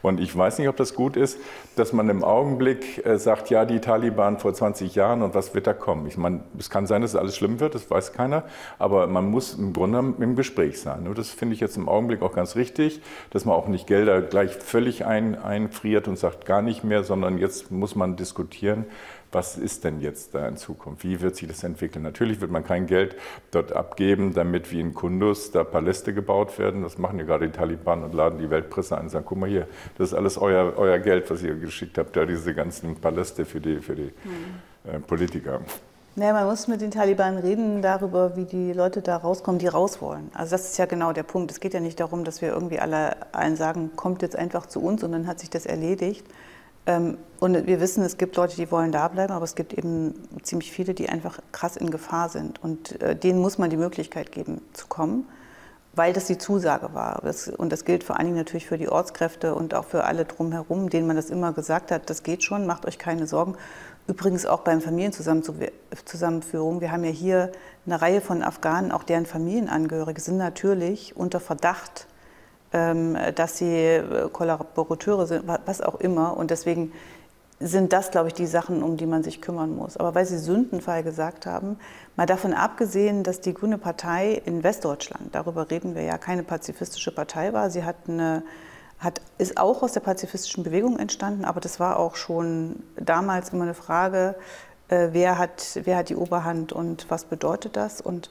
Und 0.02 0.20
ich 0.20 0.36
weiß 0.36 0.60
nicht, 0.60 0.70
ob 0.70 0.78
das 0.78 0.94
gut 0.94 1.18
ist, 1.18 1.40
dass 1.76 1.92
man 1.92 2.10
im 2.10 2.24
Augenblick 2.24 3.04
sagt, 3.16 3.50
ja, 3.50 3.66
die 3.66 3.80
Taliban 3.80 4.38
vor 4.38 4.54
20 4.54 4.96
Jahren 4.96 5.22
und 5.22 5.34
was 5.34 5.54
wird 5.54 5.68
da 5.68 5.74
kommen? 5.74 6.08
Ich 6.08 6.18
meine, 6.18 6.42
es 6.58 6.70
kann 6.70 6.86
sein, 6.86 7.02
dass 7.02 7.16
alles 7.16 7.36
schlimm 7.36 7.60
wird, 7.60 7.76
das 7.76 7.90
weiß 7.90 8.14
keiner. 8.14 8.44
Aber 8.80 8.92
aber 8.92 9.08
man 9.08 9.32
muss 9.32 9.54
im 9.54 9.72
Grunde 9.72 10.00
im 10.22 10.36
Gespräch 10.36 10.82
sein. 10.82 11.08
Und 11.08 11.18
das 11.18 11.30
finde 11.30 11.56
ich 11.56 11.62
jetzt 11.62 11.78
im 11.78 11.88
Augenblick 11.88 12.22
auch 12.22 12.34
ganz 12.34 12.58
richtig, 12.58 13.02
dass 13.30 13.46
man 13.46 13.56
auch 13.56 13.68
nicht 13.70 13.88
Gelder 13.88 14.22
gleich 14.22 14.52
völlig 14.52 15.06
ein, 15.06 15.42
einfriert 15.42 16.10
und 16.10 16.20
sagt 16.20 16.46
gar 16.46 16.62
nicht 16.62 16.84
mehr, 16.84 17.06
sondern 17.06 17.38
jetzt 17.38 17.72
muss 17.72 17.96
man 17.96 18.18
diskutieren, 18.18 18.86
was 19.32 19.58
ist 19.58 19.84
denn 19.84 20.02
jetzt 20.02 20.36
da 20.36 20.48
in 20.48 20.58
Zukunft? 20.58 21.04
Wie 21.04 21.22
wird 21.22 21.36
sich 21.36 21.48
das 21.48 21.64
entwickeln? 21.64 22.04
Natürlich 22.04 22.42
wird 22.42 22.52
man 22.52 22.64
kein 22.64 22.86
Geld 22.86 23.16
dort 23.52 23.72
abgeben, 23.72 24.34
damit 24.34 24.72
wie 24.72 24.82
in 24.82 24.94
Kundus 24.94 25.52
da 25.52 25.64
Paläste 25.64 26.14
gebaut 26.14 26.60
werden. 26.60 26.84
Das 26.84 26.98
machen 26.98 27.18
ja 27.20 27.26
gerade 27.26 27.48
die 27.48 27.54
Taliban 27.54 28.04
und 28.04 28.14
laden 28.14 28.40
die 28.40 28.50
Weltpresse 28.50 28.98
ein 28.98 29.04
und 29.04 29.10
sagen, 29.10 29.26
guck 29.28 29.38
mal 29.38 29.50
hier, 29.50 29.68
das 29.98 30.10
ist 30.10 30.14
alles 30.14 30.38
euer, 30.38 30.74
euer 30.78 31.00
Geld, 31.00 31.30
was 31.32 31.44
ihr 31.44 31.56
geschickt 31.56 31.98
habt, 31.98 32.16
da 32.16 32.26
diese 32.26 32.54
ganzen 32.54 32.96
Paläste 32.96 33.46
für 33.46 33.62
die, 33.62 33.80
für 33.80 33.96
die 33.96 34.12
mhm. 34.24 34.92
äh, 34.92 35.00
Politiker. 35.00 35.62
Naja, 36.18 36.34
man 36.34 36.46
muss 36.46 36.68
mit 36.68 36.82
den 36.82 36.92
Taliban 36.92 37.38
reden 37.38 37.82
darüber, 37.82 38.36
wie 38.36 38.44
die 38.44 38.74
Leute 38.74 39.02
da 39.02 39.16
rauskommen, 39.16 39.60
die 39.60 39.68
raus 39.68 40.02
wollen. 40.02 40.30
Also 40.34 40.52
das 40.52 40.66
ist 40.66 40.78
ja 40.78 40.86
genau 40.86 41.14
der 41.14 41.24
Punkt. 41.24 41.52
Es 41.52 41.62
geht 41.62 41.74
ja 41.74 41.80
nicht 41.80 42.02
darum, 42.02 42.26
dass 42.26 42.42
wir 42.42 42.50
irgendwie 42.50 42.80
alle 42.80 43.16
allen 43.34 43.56
sagen, 43.56 43.92
kommt 43.96 44.22
jetzt 44.22 44.36
einfach 44.36 44.66
zu 44.66 44.82
uns 44.82 45.04
und 45.04 45.14
dann 45.14 45.26
hat 45.26 45.40
sich 45.40 45.50
das 45.50 45.66
erledigt. 45.66 46.26
Ähm, 46.86 47.18
und 47.40 47.66
wir 47.66 47.80
wissen, 47.80 48.04
es 48.04 48.18
gibt 48.18 48.36
Leute, 48.36 48.56
die 48.56 48.70
wollen 48.72 48.92
da 48.92 49.08
bleiben, 49.08 49.34
aber 49.34 49.46
es 49.46 49.56
gibt 49.56 49.74
eben 49.74 50.14
ziemlich 50.44 50.72
viele, 50.72 50.94
die 50.94 51.10
einfach 51.10 51.40
krass 51.52 51.76
in 51.76 51.90
Gefahr 51.90 52.30
sind. 52.30 52.64
Und 52.64 53.02
äh, 53.02 53.16
denen 53.16 53.40
muss 53.40 53.58
man 53.58 53.70
die 53.70 53.78
Möglichkeit 53.78 54.32
geben, 54.32 54.62
zu 54.74 54.88
kommen, 54.88 55.28
weil 55.94 56.14
das 56.14 56.26
die 56.26 56.38
Zusage 56.38 56.94
war. 56.94 57.24
und 57.58 57.72
das 57.72 57.84
gilt 57.84 58.04
vor 58.04 58.18
allen 58.18 58.28
Dingen 58.28 58.38
natürlich 58.38 58.68
für 58.68 58.78
die 58.78 58.90
Ortskräfte 58.90 59.56
und 59.56 59.74
auch 59.74 59.86
für 59.86 60.06
alle 60.06 60.26
drumherum, 60.26 60.90
denen 60.90 61.08
man 61.08 61.16
das 61.16 61.30
immer 61.30 61.52
gesagt 61.52 61.92
hat, 61.92 62.10
das 62.10 62.24
geht 62.24 62.44
schon, 62.44 62.66
macht 62.66 62.86
euch 62.86 62.98
keine 62.98 63.28
Sorgen. 63.28 63.56
Übrigens 64.08 64.46
auch 64.46 64.62
beim 64.62 64.82
Familienzusammenführung. 64.82 66.82
Wir 66.82 66.92
haben 66.92 67.04
ja 67.04 67.12
hier 67.12 67.52
eine 67.86 68.02
Reihe 68.02 68.22
von 68.22 68.42
Afghanen, 68.42 68.92
auch 68.92 69.04
deren 69.04 69.26
Familienangehörige 69.26 70.22
sind 70.22 70.38
natürlich 70.38 71.16
unter 71.16 71.40
Verdacht, 71.40 72.08
dass 72.72 73.58
sie 73.58 73.76
äh, 73.76 74.30
Kollaborateure 74.32 75.28
sind, 75.28 75.44
was 75.66 75.82
auch 75.82 76.00
immer. 76.00 76.38
Und 76.38 76.52
deswegen 76.52 76.94
sind 77.60 77.94
das, 77.94 78.12
glaube 78.12 78.30
ich, 78.30 78.34
die 78.34 78.48
Sachen, 78.48 78.82
um 78.82 78.98
die 78.98 79.06
man 79.06 79.24
sich 79.24 79.42
kümmern 79.42 79.76
muss. 79.76 79.98
Aber 79.98 80.16
weil 80.16 80.26
Sie 80.26 80.38
Sündenfall 80.38 81.04
gesagt 81.04 81.46
haben, 81.46 81.78
mal 82.16 82.26
davon 82.26 82.54
abgesehen, 82.54 83.24
dass 83.24 83.40
die 83.40 83.54
Grüne 83.54 83.78
Partei 83.78 84.42
in 84.46 84.64
Westdeutschland, 84.64 85.36
darüber 85.36 85.70
reden 85.70 85.94
wir 85.94 86.02
ja, 86.02 86.18
keine 86.18 86.44
pazifistische 86.44 87.12
Partei 87.12 87.54
war. 87.54 87.70
Sie 87.70 87.84
hat 87.84 87.96
eine 88.08 88.44
hat, 89.02 89.20
ist 89.40 89.58
auch 89.58 89.82
aus 89.82 89.94
der 89.94 90.02
pazifistischen 90.02 90.64
Bewegung 90.64 91.00
entstanden, 91.00 91.44
aber 91.44 91.60
das 91.60 91.80
war 91.80 91.98
auch 91.98 92.16
schon 92.16 92.84
damals 92.96 93.50
immer 93.50 93.64
eine 93.64 93.74
Frage, 93.74 94.36
äh, 94.90 95.10
wer, 95.12 95.40
hat, 95.40 95.80
wer 95.84 95.98
hat 95.98 96.10
die 96.10 96.16
Oberhand 96.16 96.72
und 96.72 97.10
was 97.10 97.26
bedeutet 97.26 97.76
das? 97.76 98.00
Und 98.00 98.30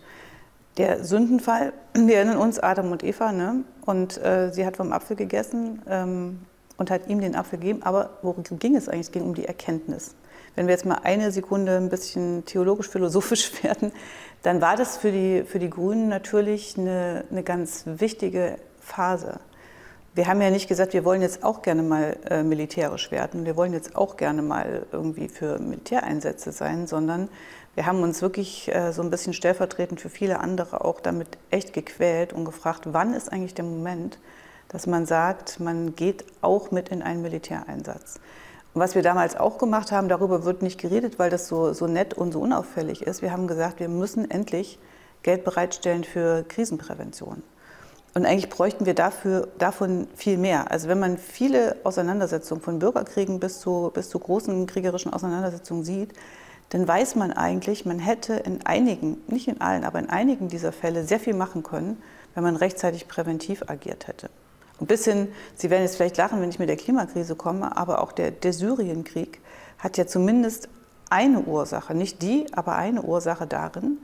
der 0.76 1.04
Sündenfall, 1.04 1.72
wir 1.94 2.16
erinnern 2.16 2.38
uns, 2.38 2.58
Adam 2.58 2.92
und 2.92 3.02
Eva, 3.02 3.32
ne? 3.32 3.64
und 3.84 4.22
äh, 4.22 4.50
sie 4.52 4.64
hat 4.64 4.76
vom 4.76 4.92
Apfel 4.92 5.16
gegessen 5.16 5.82
ähm, 5.88 6.40
und 6.76 6.90
hat 6.90 7.08
ihm 7.08 7.20
den 7.20 7.34
Apfel 7.34 7.58
gegeben, 7.58 7.82
aber 7.82 8.10
worum 8.22 8.44
ging 8.44 8.76
es 8.76 8.88
eigentlich? 8.88 9.06
Es 9.06 9.12
ging 9.12 9.22
um 9.22 9.34
die 9.34 9.46
Erkenntnis. 9.46 10.14
Wenn 10.56 10.66
wir 10.66 10.72
jetzt 10.72 10.86
mal 10.86 11.00
eine 11.02 11.32
Sekunde 11.32 11.76
ein 11.76 11.88
bisschen 11.88 12.44
theologisch-philosophisch 12.44 13.62
werden, 13.62 13.92
dann 14.42 14.60
war 14.60 14.76
das 14.76 14.96
für 14.96 15.12
die, 15.12 15.44
für 15.44 15.58
die 15.58 15.70
Grünen 15.70 16.08
natürlich 16.08 16.78
eine, 16.78 17.24
eine 17.30 17.42
ganz 17.42 17.84
wichtige 17.86 18.56
Phase 18.80 19.40
wir 20.14 20.26
haben 20.26 20.40
ja 20.40 20.50
nicht 20.50 20.68
gesagt, 20.68 20.92
wir 20.92 21.04
wollen 21.04 21.22
jetzt 21.22 21.44
auch 21.44 21.62
gerne 21.62 21.82
mal 21.82 22.16
äh, 22.28 22.42
militärisch 22.42 23.10
werden, 23.10 23.44
wir 23.44 23.56
wollen 23.56 23.72
jetzt 23.72 23.94
auch 23.94 24.16
gerne 24.16 24.42
mal 24.42 24.86
irgendwie 24.90 25.28
für 25.28 25.58
Militäreinsätze 25.58 26.50
sein, 26.50 26.86
sondern 26.86 27.28
wir 27.74 27.86
haben 27.86 28.02
uns 28.02 28.20
wirklich 28.22 28.74
äh, 28.74 28.92
so 28.92 29.02
ein 29.02 29.10
bisschen 29.10 29.32
stellvertretend 29.32 30.00
für 30.00 30.10
viele 30.10 30.40
andere 30.40 30.84
auch 30.84 31.00
damit 31.00 31.38
echt 31.50 31.72
gequält 31.72 32.32
und 32.32 32.44
gefragt, 32.44 32.82
wann 32.86 33.14
ist 33.14 33.32
eigentlich 33.32 33.54
der 33.54 33.64
Moment, 33.64 34.18
dass 34.68 34.86
man 34.86 35.06
sagt, 35.06 35.60
man 35.60 35.94
geht 35.96 36.24
auch 36.42 36.70
mit 36.70 36.88
in 36.90 37.02
einen 37.02 37.22
Militäreinsatz. 37.22 38.20
Und 38.72 38.80
was 38.80 38.94
wir 38.94 39.02
damals 39.02 39.36
auch 39.36 39.58
gemacht 39.58 39.90
haben, 39.90 40.08
darüber 40.08 40.44
wird 40.44 40.62
nicht 40.62 40.80
geredet, 40.80 41.18
weil 41.18 41.30
das 41.30 41.48
so, 41.48 41.72
so 41.72 41.86
nett 41.86 42.14
und 42.14 42.32
so 42.32 42.40
unauffällig 42.40 43.02
ist. 43.02 43.20
Wir 43.20 43.32
haben 43.32 43.48
gesagt, 43.48 43.80
wir 43.80 43.88
müssen 43.88 44.30
endlich 44.30 44.78
Geld 45.22 45.44
bereitstellen 45.44 46.04
für 46.04 46.44
Krisenprävention. 46.44 47.42
Und 48.14 48.26
eigentlich 48.26 48.48
bräuchten 48.48 48.86
wir 48.86 48.94
dafür, 48.94 49.48
davon 49.58 50.08
viel 50.16 50.36
mehr. 50.36 50.70
Also 50.70 50.88
wenn 50.88 50.98
man 50.98 51.18
viele 51.18 51.76
Auseinandersetzungen 51.84 52.60
von 52.60 52.78
Bürgerkriegen 52.78 53.38
bis 53.38 53.60
zu, 53.60 53.90
bis 53.94 54.08
zu 54.08 54.18
großen 54.18 54.66
kriegerischen 54.66 55.12
Auseinandersetzungen 55.12 55.84
sieht, 55.84 56.12
dann 56.70 56.86
weiß 56.86 57.16
man 57.16 57.32
eigentlich, 57.32 57.84
man 57.84 57.98
hätte 57.98 58.34
in 58.34 58.64
einigen, 58.64 59.18
nicht 59.26 59.48
in 59.48 59.60
allen, 59.60 59.84
aber 59.84 59.98
in 59.98 60.08
einigen 60.08 60.48
dieser 60.48 60.72
Fälle 60.72 61.04
sehr 61.04 61.20
viel 61.20 61.34
machen 61.34 61.62
können, 61.62 62.00
wenn 62.34 62.44
man 62.44 62.56
rechtzeitig 62.56 63.08
präventiv 63.08 63.64
agiert 63.68 64.06
hätte. 64.06 64.30
Und 64.78 64.86
bis 64.86 65.04
hin, 65.04 65.28
Sie 65.54 65.68
werden 65.68 65.82
jetzt 65.82 65.96
vielleicht 65.96 66.16
lachen, 66.16 66.40
wenn 66.40 66.48
ich 66.48 66.58
mit 66.58 66.68
der 66.68 66.76
Klimakrise 66.76 67.34
komme, 67.34 67.76
aber 67.76 68.00
auch 68.00 68.12
der, 68.12 68.30
der 68.30 68.52
Syrienkrieg 68.52 69.40
hat 69.78 69.98
ja 69.98 70.06
zumindest 70.06 70.68
eine 71.10 71.40
Ursache, 71.40 71.94
nicht 71.94 72.22
die, 72.22 72.46
aber 72.52 72.76
eine 72.76 73.02
Ursache 73.02 73.46
darin, 73.46 73.98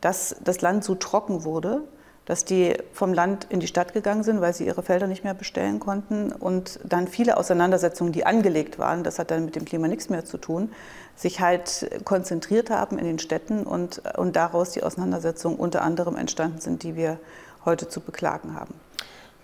dass 0.00 0.36
das 0.42 0.60
Land 0.60 0.84
so 0.84 0.96
trocken 0.96 1.44
wurde, 1.44 1.82
dass 2.28 2.44
die 2.44 2.74
vom 2.92 3.14
Land 3.14 3.46
in 3.48 3.58
die 3.58 3.66
Stadt 3.66 3.94
gegangen 3.94 4.22
sind, 4.22 4.42
weil 4.42 4.52
sie 4.52 4.66
ihre 4.66 4.82
Felder 4.82 5.06
nicht 5.06 5.24
mehr 5.24 5.32
bestellen 5.32 5.80
konnten 5.80 6.30
und 6.30 6.78
dann 6.84 7.08
viele 7.08 7.38
Auseinandersetzungen, 7.38 8.12
die 8.12 8.26
angelegt 8.26 8.78
waren, 8.78 9.02
das 9.02 9.18
hat 9.18 9.30
dann 9.30 9.46
mit 9.46 9.56
dem 9.56 9.64
Klima 9.64 9.88
nichts 9.88 10.10
mehr 10.10 10.26
zu 10.26 10.36
tun, 10.36 10.70
sich 11.16 11.40
halt 11.40 11.90
konzentriert 12.04 12.68
haben 12.68 12.98
in 12.98 13.06
den 13.06 13.18
Städten 13.18 13.62
und, 13.62 14.02
und 14.18 14.36
daraus 14.36 14.72
die 14.72 14.82
Auseinandersetzungen 14.82 15.56
unter 15.56 15.80
anderem 15.80 16.16
entstanden 16.16 16.60
sind, 16.60 16.82
die 16.82 16.96
wir 16.96 17.18
heute 17.64 17.88
zu 17.88 18.02
beklagen 18.02 18.54
haben. 18.54 18.74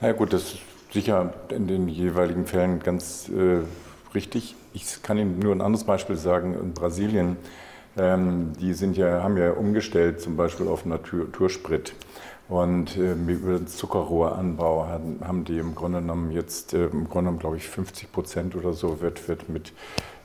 Na 0.02 0.08
ja, 0.08 0.12
gut, 0.12 0.34
das 0.34 0.42
ist 0.42 0.58
sicher 0.92 1.32
in 1.48 1.66
den 1.66 1.88
jeweiligen 1.88 2.46
Fällen 2.46 2.80
ganz 2.80 3.30
äh, 3.30 3.60
richtig. 4.14 4.56
Ich 4.74 5.02
kann 5.02 5.16
Ihnen 5.16 5.38
nur 5.38 5.54
ein 5.54 5.62
anderes 5.62 5.86
Beispiel 5.86 6.16
sagen. 6.16 6.52
In 6.52 6.74
Brasilien, 6.74 7.38
ähm, 7.96 8.52
die 8.60 8.74
sind 8.74 8.98
ja, 8.98 9.22
haben 9.22 9.38
ja 9.38 9.52
umgestellt 9.52 10.20
zum 10.20 10.36
Beispiel 10.36 10.68
auf 10.68 10.84
Natursprit. 10.84 11.94
Und 12.48 12.98
äh, 12.98 13.12
über 13.14 13.58
den 13.58 13.66
Zuckerrohranbau 13.66 14.86
haben, 14.86 15.44
die 15.44 15.58
im 15.58 15.74
Grunde 15.74 16.00
genommen 16.00 16.30
jetzt, 16.30 16.74
äh, 16.74 16.86
im 16.86 17.08
Grunde 17.08 17.30
genommen, 17.30 17.38
glaube 17.38 17.56
ich, 17.56 17.66
50 17.68 18.12
Prozent 18.12 18.54
oder 18.54 18.74
so 18.74 19.00
wird, 19.00 19.26
wird 19.28 19.48
mit, 19.48 19.72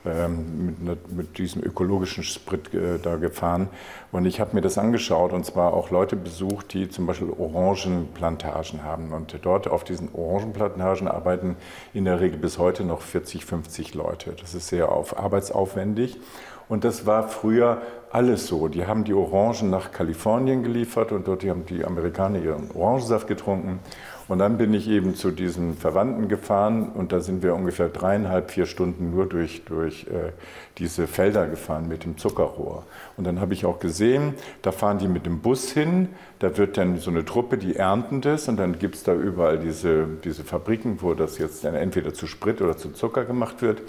ähm, 0.04 0.76
mit, 0.80 1.10
mit, 1.12 1.38
diesem 1.38 1.62
ökologischen 1.62 2.22
Sprit 2.22 2.74
äh, 2.74 2.98
da 2.98 3.16
gefahren. 3.16 3.68
Und 4.12 4.26
ich 4.26 4.38
habe 4.38 4.54
mir 4.54 4.60
das 4.60 4.76
angeschaut 4.76 5.32
und 5.32 5.46
zwar 5.46 5.72
auch 5.72 5.90
Leute 5.90 6.14
besucht, 6.14 6.74
die 6.74 6.90
zum 6.90 7.06
Beispiel 7.06 7.30
Orangenplantagen 7.30 8.84
haben. 8.84 9.14
Und 9.14 9.38
dort 9.40 9.66
auf 9.66 9.84
diesen 9.84 10.10
Orangenplantagen 10.12 11.08
arbeiten 11.08 11.56
in 11.94 12.04
der 12.04 12.20
Regel 12.20 12.38
bis 12.38 12.58
heute 12.58 12.84
noch 12.84 13.00
40, 13.00 13.46
50 13.46 13.94
Leute. 13.94 14.34
Das 14.38 14.54
ist 14.54 14.68
sehr 14.68 14.92
auf, 14.92 15.18
arbeitsaufwendig. 15.18 16.18
Und 16.70 16.84
das 16.84 17.04
war 17.04 17.28
früher 17.28 17.82
alles 18.12 18.46
so. 18.46 18.68
Die 18.68 18.86
haben 18.86 19.02
die 19.02 19.12
Orangen 19.12 19.70
nach 19.70 19.90
Kalifornien 19.90 20.62
geliefert 20.62 21.10
und 21.10 21.26
dort 21.26 21.44
haben 21.44 21.66
die 21.66 21.84
Amerikaner 21.84 22.38
ihren 22.38 22.70
Orangensaft 22.70 23.26
getrunken. 23.26 23.80
Und 24.28 24.38
dann 24.38 24.56
bin 24.56 24.72
ich 24.72 24.88
eben 24.88 25.16
zu 25.16 25.32
diesen 25.32 25.74
Verwandten 25.74 26.28
gefahren 26.28 26.92
und 26.94 27.10
da 27.10 27.18
sind 27.18 27.42
wir 27.42 27.56
ungefähr 27.56 27.88
dreieinhalb, 27.88 28.52
vier 28.52 28.66
Stunden 28.66 29.10
nur 29.10 29.28
durch, 29.28 29.64
durch 29.64 30.06
äh, 30.06 30.30
diese 30.78 31.08
Felder 31.08 31.48
gefahren 31.48 31.88
mit 31.88 32.04
dem 32.04 32.16
Zuckerrohr. 32.16 32.84
Und 33.16 33.26
dann 33.26 33.40
habe 33.40 33.52
ich 33.52 33.66
auch 33.66 33.80
gesehen, 33.80 34.34
da 34.62 34.70
fahren 34.70 34.98
die 34.98 35.08
mit 35.08 35.26
dem 35.26 35.40
Bus 35.40 35.72
hin, 35.72 36.10
da 36.38 36.56
wird 36.56 36.76
dann 36.76 36.98
so 36.98 37.10
eine 37.10 37.24
Truppe, 37.24 37.58
die 37.58 37.74
ernten 37.74 38.20
das 38.20 38.46
und 38.46 38.58
dann 38.58 38.78
gibt 38.78 38.94
es 38.94 39.02
da 39.02 39.12
überall 39.12 39.58
diese, 39.58 40.06
diese 40.22 40.44
Fabriken, 40.44 41.02
wo 41.02 41.14
das 41.14 41.38
jetzt 41.38 41.64
entweder 41.64 42.14
zu 42.14 42.28
Sprit 42.28 42.62
oder 42.62 42.76
zu 42.76 42.92
Zucker 42.92 43.24
gemacht 43.24 43.60
wird. 43.60 43.82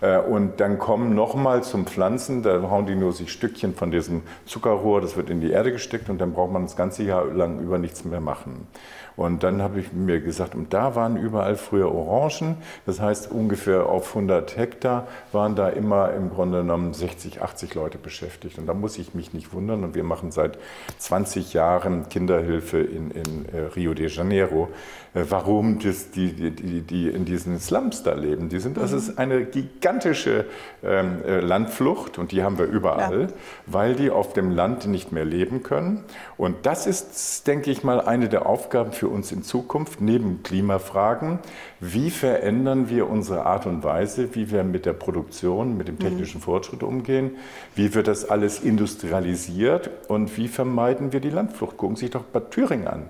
Äh, 0.00 0.18
und 0.18 0.60
dann 0.60 0.78
kommen 0.78 1.14
nochmal 1.14 1.62
zum 1.62 1.86
Pflanzen, 1.86 2.42
da 2.42 2.62
hauen 2.70 2.86
die 2.86 2.94
nur 2.94 3.12
sich 3.12 3.32
Stückchen 3.32 3.74
von 3.74 3.90
diesem 3.90 4.22
Zuckerrohr, 4.46 5.00
das 5.00 5.16
wird 5.16 5.30
in 5.30 5.40
die 5.40 5.50
Erde 5.50 5.72
gesteckt 5.72 6.08
und 6.08 6.18
dann 6.18 6.32
braucht 6.32 6.52
man 6.52 6.62
das 6.62 6.76
ganze 6.76 7.02
Jahr 7.04 7.24
lang 7.26 7.60
über 7.60 7.78
nichts 7.78 8.04
mehr 8.04 8.20
machen. 8.20 8.66
Und 9.16 9.42
dann 9.42 9.62
habe 9.62 9.80
ich 9.80 9.92
mir 9.92 10.20
gesagt, 10.20 10.54
und 10.54 10.74
da 10.74 10.96
waren 10.96 11.16
überall 11.16 11.56
früher 11.56 11.94
Orangen. 11.94 12.56
Das 12.86 13.00
heißt, 13.00 13.30
ungefähr 13.30 13.86
auf 13.86 14.08
100 14.08 14.56
Hektar 14.56 15.06
waren 15.32 15.54
da 15.54 15.68
immer 15.68 16.12
im 16.12 16.30
Grunde 16.30 16.58
genommen 16.58 16.94
60, 16.94 17.40
80 17.40 17.74
Leute 17.74 17.98
beschäftigt. 17.98 18.58
Und 18.58 18.66
da 18.66 18.74
muss 18.74 18.98
ich 18.98 19.14
mich 19.14 19.32
nicht 19.32 19.52
wundern. 19.52 19.84
Und 19.84 19.94
wir 19.94 20.04
machen 20.04 20.32
seit 20.32 20.58
20 20.98 21.52
Jahren 21.52 22.08
Kinderhilfe 22.08 22.78
in, 22.78 23.10
in 23.12 23.46
äh, 23.52 23.60
Rio 23.74 23.94
de 23.94 24.08
Janeiro. 24.08 24.68
Äh, 25.14 25.24
warum 25.28 25.78
das, 25.78 26.10
die, 26.10 26.32
die, 26.32 26.82
die 26.82 27.08
in 27.08 27.24
diesen 27.24 27.60
Slums 27.60 28.02
da 28.02 28.14
leben? 28.14 28.48
Die 28.48 28.58
sind, 28.58 28.76
das 28.76 28.90
mhm. 28.90 28.98
ist 28.98 29.18
eine 29.18 29.44
gigantische 29.44 30.46
ähm, 30.82 31.22
äh, 31.24 31.40
Landflucht 31.40 32.18
und 32.18 32.32
die 32.32 32.42
haben 32.42 32.58
wir 32.58 32.66
überall, 32.66 33.22
ja. 33.22 33.28
weil 33.66 33.94
die 33.94 34.10
auf 34.10 34.32
dem 34.32 34.50
Land 34.50 34.86
nicht 34.86 35.12
mehr 35.12 35.24
leben 35.24 35.62
können. 35.62 36.04
Und 36.36 36.66
das 36.66 36.86
ist, 36.86 37.46
denke 37.46 37.70
ich 37.70 37.84
mal, 37.84 38.00
eine 38.00 38.28
der 38.28 38.46
Aufgaben 38.46 38.92
für 38.92 39.03
für 39.04 39.10
uns 39.10 39.32
in 39.32 39.42
Zukunft 39.42 40.00
neben 40.00 40.42
Klimafragen, 40.42 41.38
wie 41.78 42.08
verändern 42.08 42.88
wir 42.88 43.10
unsere 43.10 43.44
Art 43.44 43.66
und 43.66 43.84
Weise, 43.84 44.34
wie 44.34 44.50
wir 44.50 44.64
mit 44.64 44.86
der 44.86 44.94
Produktion, 44.94 45.76
mit 45.76 45.88
dem 45.88 45.98
technischen 45.98 46.38
mhm. 46.38 46.44
Fortschritt 46.44 46.82
umgehen, 46.82 47.32
wie 47.74 47.92
wird 47.92 48.08
das 48.08 48.26
alles 48.26 48.60
industrialisiert 48.60 49.90
und 50.08 50.34
wie 50.38 50.48
vermeiden 50.48 51.12
wir 51.12 51.20
die 51.20 51.28
Landflucht. 51.28 51.76
Gucken 51.76 51.96
Sie 51.96 52.06
sich 52.06 52.12
doch 52.12 52.22
Bad 52.22 52.50
Thüringen 52.50 52.88
an. 52.88 53.02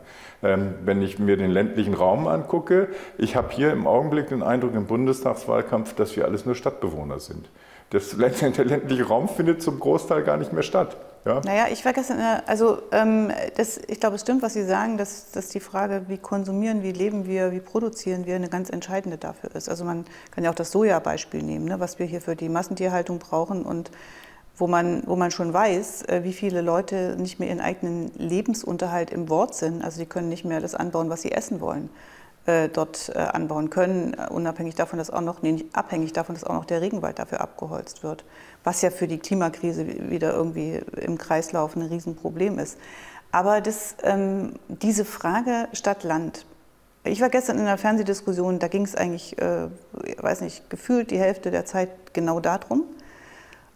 Ähm, 0.42 0.74
wenn 0.84 1.00
ich 1.00 1.20
mir 1.20 1.36
den 1.36 1.52
ländlichen 1.52 1.94
Raum 1.94 2.26
angucke, 2.26 2.88
ich 3.16 3.36
habe 3.36 3.52
hier 3.52 3.70
im 3.70 3.86
Augenblick 3.86 4.30
den 4.30 4.42
Eindruck 4.42 4.74
im 4.74 4.86
Bundestagswahlkampf, 4.86 5.94
dass 5.94 6.16
wir 6.16 6.24
alles 6.24 6.44
nur 6.44 6.56
Stadtbewohner 6.56 7.20
sind. 7.20 7.48
Das, 7.90 8.16
der 8.18 8.64
ländliche 8.64 9.04
Raum 9.04 9.28
findet 9.28 9.62
zum 9.62 9.78
Großteil 9.78 10.24
gar 10.24 10.38
nicht 10.38 10.52
mehr 10.52 10.64
statt. 10.64 10.96
Ja? 11.24 11.40
Naja, 11.44 11.66
ich 11.70 11.84
war 11.84 11.92
gestern, 11.92 12.20
also 12.46 12.82
ähm, 12.92 13.32
das, 13.56 13.78
ich 13.88 14.00
glaube, 14.00 14.16
es 14.16 14.22
stimmt, 14.22 14.42
was 14.42 14.52
Sie 14.54 14.64
sagen, 14.64 14.98
dass, 14.98 15.30
dass 15.30 15.48
die 15.48 15.60
Frage, 15.60 16.04
wie 16.08 16.18
konsumieren, 16.18 16.82
wie 16.82 16.92
leben 16.92 17.26
wir, 17.26 17.52
wie 17.52 17.60
produzieren 17.60 18.26
wir, 18.26 18.36
eine 18.36 18.48
ganz 18.48 18.70
entscheidende 18.70 19.16
dafür 19.16 19.54
ist. 19.54 19.68
Also 19.68 19.84
man 19.84 20.04
kann 20.30 20.44
ja 20.44 20.50
auch 20.50 20.54
das 20.54 20.70
Soja-Beispiel 20.70 21.42
nehmen, 21.42 21.64
ne, 21.64 21.80
was 21.80 21.98
wir 21.98 22.06
hier 22.06 22.20
für 22.20 22.36
die 22.36 22.48
Massentierhaltung 22.48 23.18
brauchen 23.18 23.64
und 23.64 23.90
wo 24.56 24.68
man, 24.68 25.02
wo 25.06 25.16
man 25.16 25.30
schon 25.30 25.52
weiß, 25.52 26.02
äh, 26.02 26.20
wie 26.24 26.32
viele 26.32 26.60
Leute 26.60 27.16
nicht 27.18 27.40
mehr 27.40 27.48
ihren 27.48 27.60
eigenen 27.60 28.12
Lebensunterhalt 28.16 29.10
im 29.10 29.28
Wort 29.28 29.54
sind. 29.54 29.82
Also 29.82 29.98
die 29.98 30.06
können 30.06 30.28
nicht 30.28 30.44
mehr 30.44 30.60
das 30.60 30.74
anbauen, 30.74 31.10
was 31.10 31.22
sie 31.22 31.32
essen 31.32 31.60
wollen. 31.60 31.90
Äh, 32.46 32.68
dort 32.68 33.10
äh, 33.14 33.18
anbauen 33.18 33.70
können, 33.70 34.12
äh, 34.12 34.26
unabhängig 34.30 34.74
davon, 34.74 34.98
dass 34.98 35.08
auch 35.08 35.22
noch, 35.22 35.40
nee, 35.40 35.64
abhängig 35.72 36.12
davon, 36.12 36.34
dass 36.34 36.44
auch 36.44 36.52
noch 36.52 36.66
der 36.66 36.82
Regenwald 36.82 37.18
dafür 37.18 37.40
abgeholzt 37.40 38.02
wird, 38.02 38.22
was 38.64 38.82
ja 38.82 38.90
für 38.90 39.06
die 39.06 39.18
Klimakrise 39.18 40.10
wieder 40.10 40.32
irgendwie 40.32 40.80
im 41.00 41.18
Kreislauf 41.18 41.76
ein 41.76 41.82
Riesenproblem 41.82 42.58
ist. 42.58 42.78
Aber 43.30 43.60
das, 43.60 43.96
ähm, 44.02 44.54
diese 44.68 45.04
Frage 45.04 45.68
Stadt-Land, 45.72 46.46
ich 47.04 47.20
war 47.20 47.28
gestern 47.28 47.58
in 47.58 47.66
einer 47.66 47.76
Fernsehdiskussion, 47.76 48.58
da 48.58 48.68
ging 48.68 48.84
es 48.84 48.94
eigentlich, 48.94 49.38
äh, 49.38 49.68
weiß 50.18 50.40
nicht, 50.40 50.70
gefühlt 50.70 51.10
die 51.10 51.18
Hälfte 51.18 51.50
der 51.50 51.66
Zeit 51.66 51.90
genau 52.14 52.40
darum. 52.40 52.84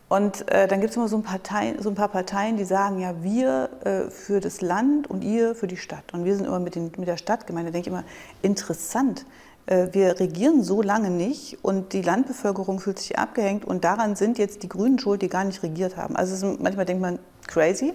Und 0.09 0.50
äh, 0.50 0.66
dann 0.66 0.80
gibt 0.80 0.92
es 0.92 0.97
immer 0.97 1.09
so 1.09 1.16
ein, 1.16 1.23
Parteien, 1.23 1.83
so 1.83 1.90
ein, 1.90 1.95
paar 1.95 2.09
Parteien, 2.09 2.57
die 2.57 2.64
sagen, 2.64 2.99
ja, 2.99 3.23
wir 3.23 3.68
äh, 3.85 4.11
für 4.11 4.40
das 4.40 4.62
Land 4.62 5.11
und 5.11 5.23
ihr 5.23 5.54
für 5.54 5.66
die 5.66 5.76
Stadt. 5.76 6.14
Und 6.14 6.25
wir 6.25 6.35
sind 6.35 6.47
immer 6.47 6.61
mit, 6.61 6.75
den, 6.75 6.90
mit 6.97 7.07
der 7.07 7.18
Stadtgemeinde. 7.18 7.71
Denke 7.73 7.90
ich 7.90 7.92
immer, 7.92 8.04
interessant. 8.40 9.26
Äh, 9.69 9.89
wir 9.93 10.19
regieren 10.19 10.63
so 10.63 10.83
lange 10.83 11.11
nicht 11.11 11.59
und 11.63 11.93
die 11.93 12.03
Landbevölkerung 12.03 12.81
fühlt 12.81 12.99
sich 12.99 13.19
abgehängt 13.19 13.65
und 13.65 13.85
daran 13.85 14.17
sind 14.17 14.39
jetzt 14.39 14.63
die 14.63 14.69
Grünen 14.69 14.99
schuld, 14.99 15.23
die 15.23 15.29
gar 15.29 15.45
nicht 15.45 15.63
regiert 15.63 15.97
haben. 15.97 16.17
Also 16.17 16.35
ist, 16.35 16.61
manchmal 16.61 16.87
denkt 16.87 17.03
man, 17.03 17.19
crazy. 17.47 17.93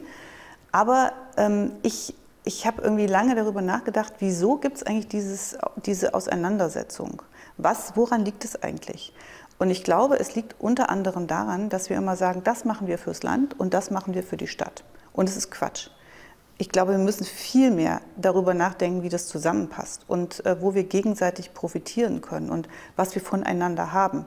Aber 0.72 1.12
ähm, 1.36 1.72
ich, 1.82 2.16
ich 2.44 2.66
habe 2.68 2.82
irgendwie 2.82 3.08
lange 3.08 3.36
darüber 3.36 3.62
nachgedacht, 3.62 4.14
wieso 4.20 4.58
gibt 4.58 4.78
es 4.78 4.84
eigentlich 4.84 5.08
dieses, 5.08 5.58
diese 5.86 6.14
Auseinandersetzung? 6.14 7.22
Was, 7.58 7.96
woran 7.96 8.24
liegt 8.24 8.46
es 8.46 8.62
eigentlich? 8.62 9.14
Und 9.60 9.70
ich 9.70 9.84
glaube, 9.84 10.20
es 10.20 10.36
liegt 10.36 10.56
unter 10.60 10.90
anderem 10.90 11.28
daran, 11.28 11.70
dass 11.70 11.90
wir 11.90 11.98
immer 11.98 12.16
sagen, 12.16 12.42
das 12.44 12.66
machen 12.66 12.88
wir 12.88 12.98
fürs 12.98 13.24
Land 13.24 13.60
und 13.60 13.74
das 13.74 13.92
machen 13.92 14.14
wir 14.14 14.24
für 14.24 14.38
die 14.38 14.48
Stadt. 14.48 14.84
Und 15.14 15.30
es 15.30 15.38
ist 15.38 15.52
Quatsch. 15.52 15.90
Ich 16.58 16.70
glaube, 16.70 16.92
wir 16.92 17.00
müssen 17.00 17.26
viel 17.26 17.72
mehr 17.72 18.02
darüber 18.16 18.54
nachdenken, 18.54 19.04
wie 19.04 19.10
das 19.10 19.28
zusammenpasst 19.28 20.04
und 20.08 20.46
äh, 20.46 20.62
wo 20.62 20.76
wir 20.76 20.84
gegenseitig 20.84 21.54
profitieren 21.54 22.22
können 22.22 22.50
und 22.50 22.68
was 22.96 23.16
wir 23.16 23.22
voneinander 23.22 23.92
haben. 23.92 24.26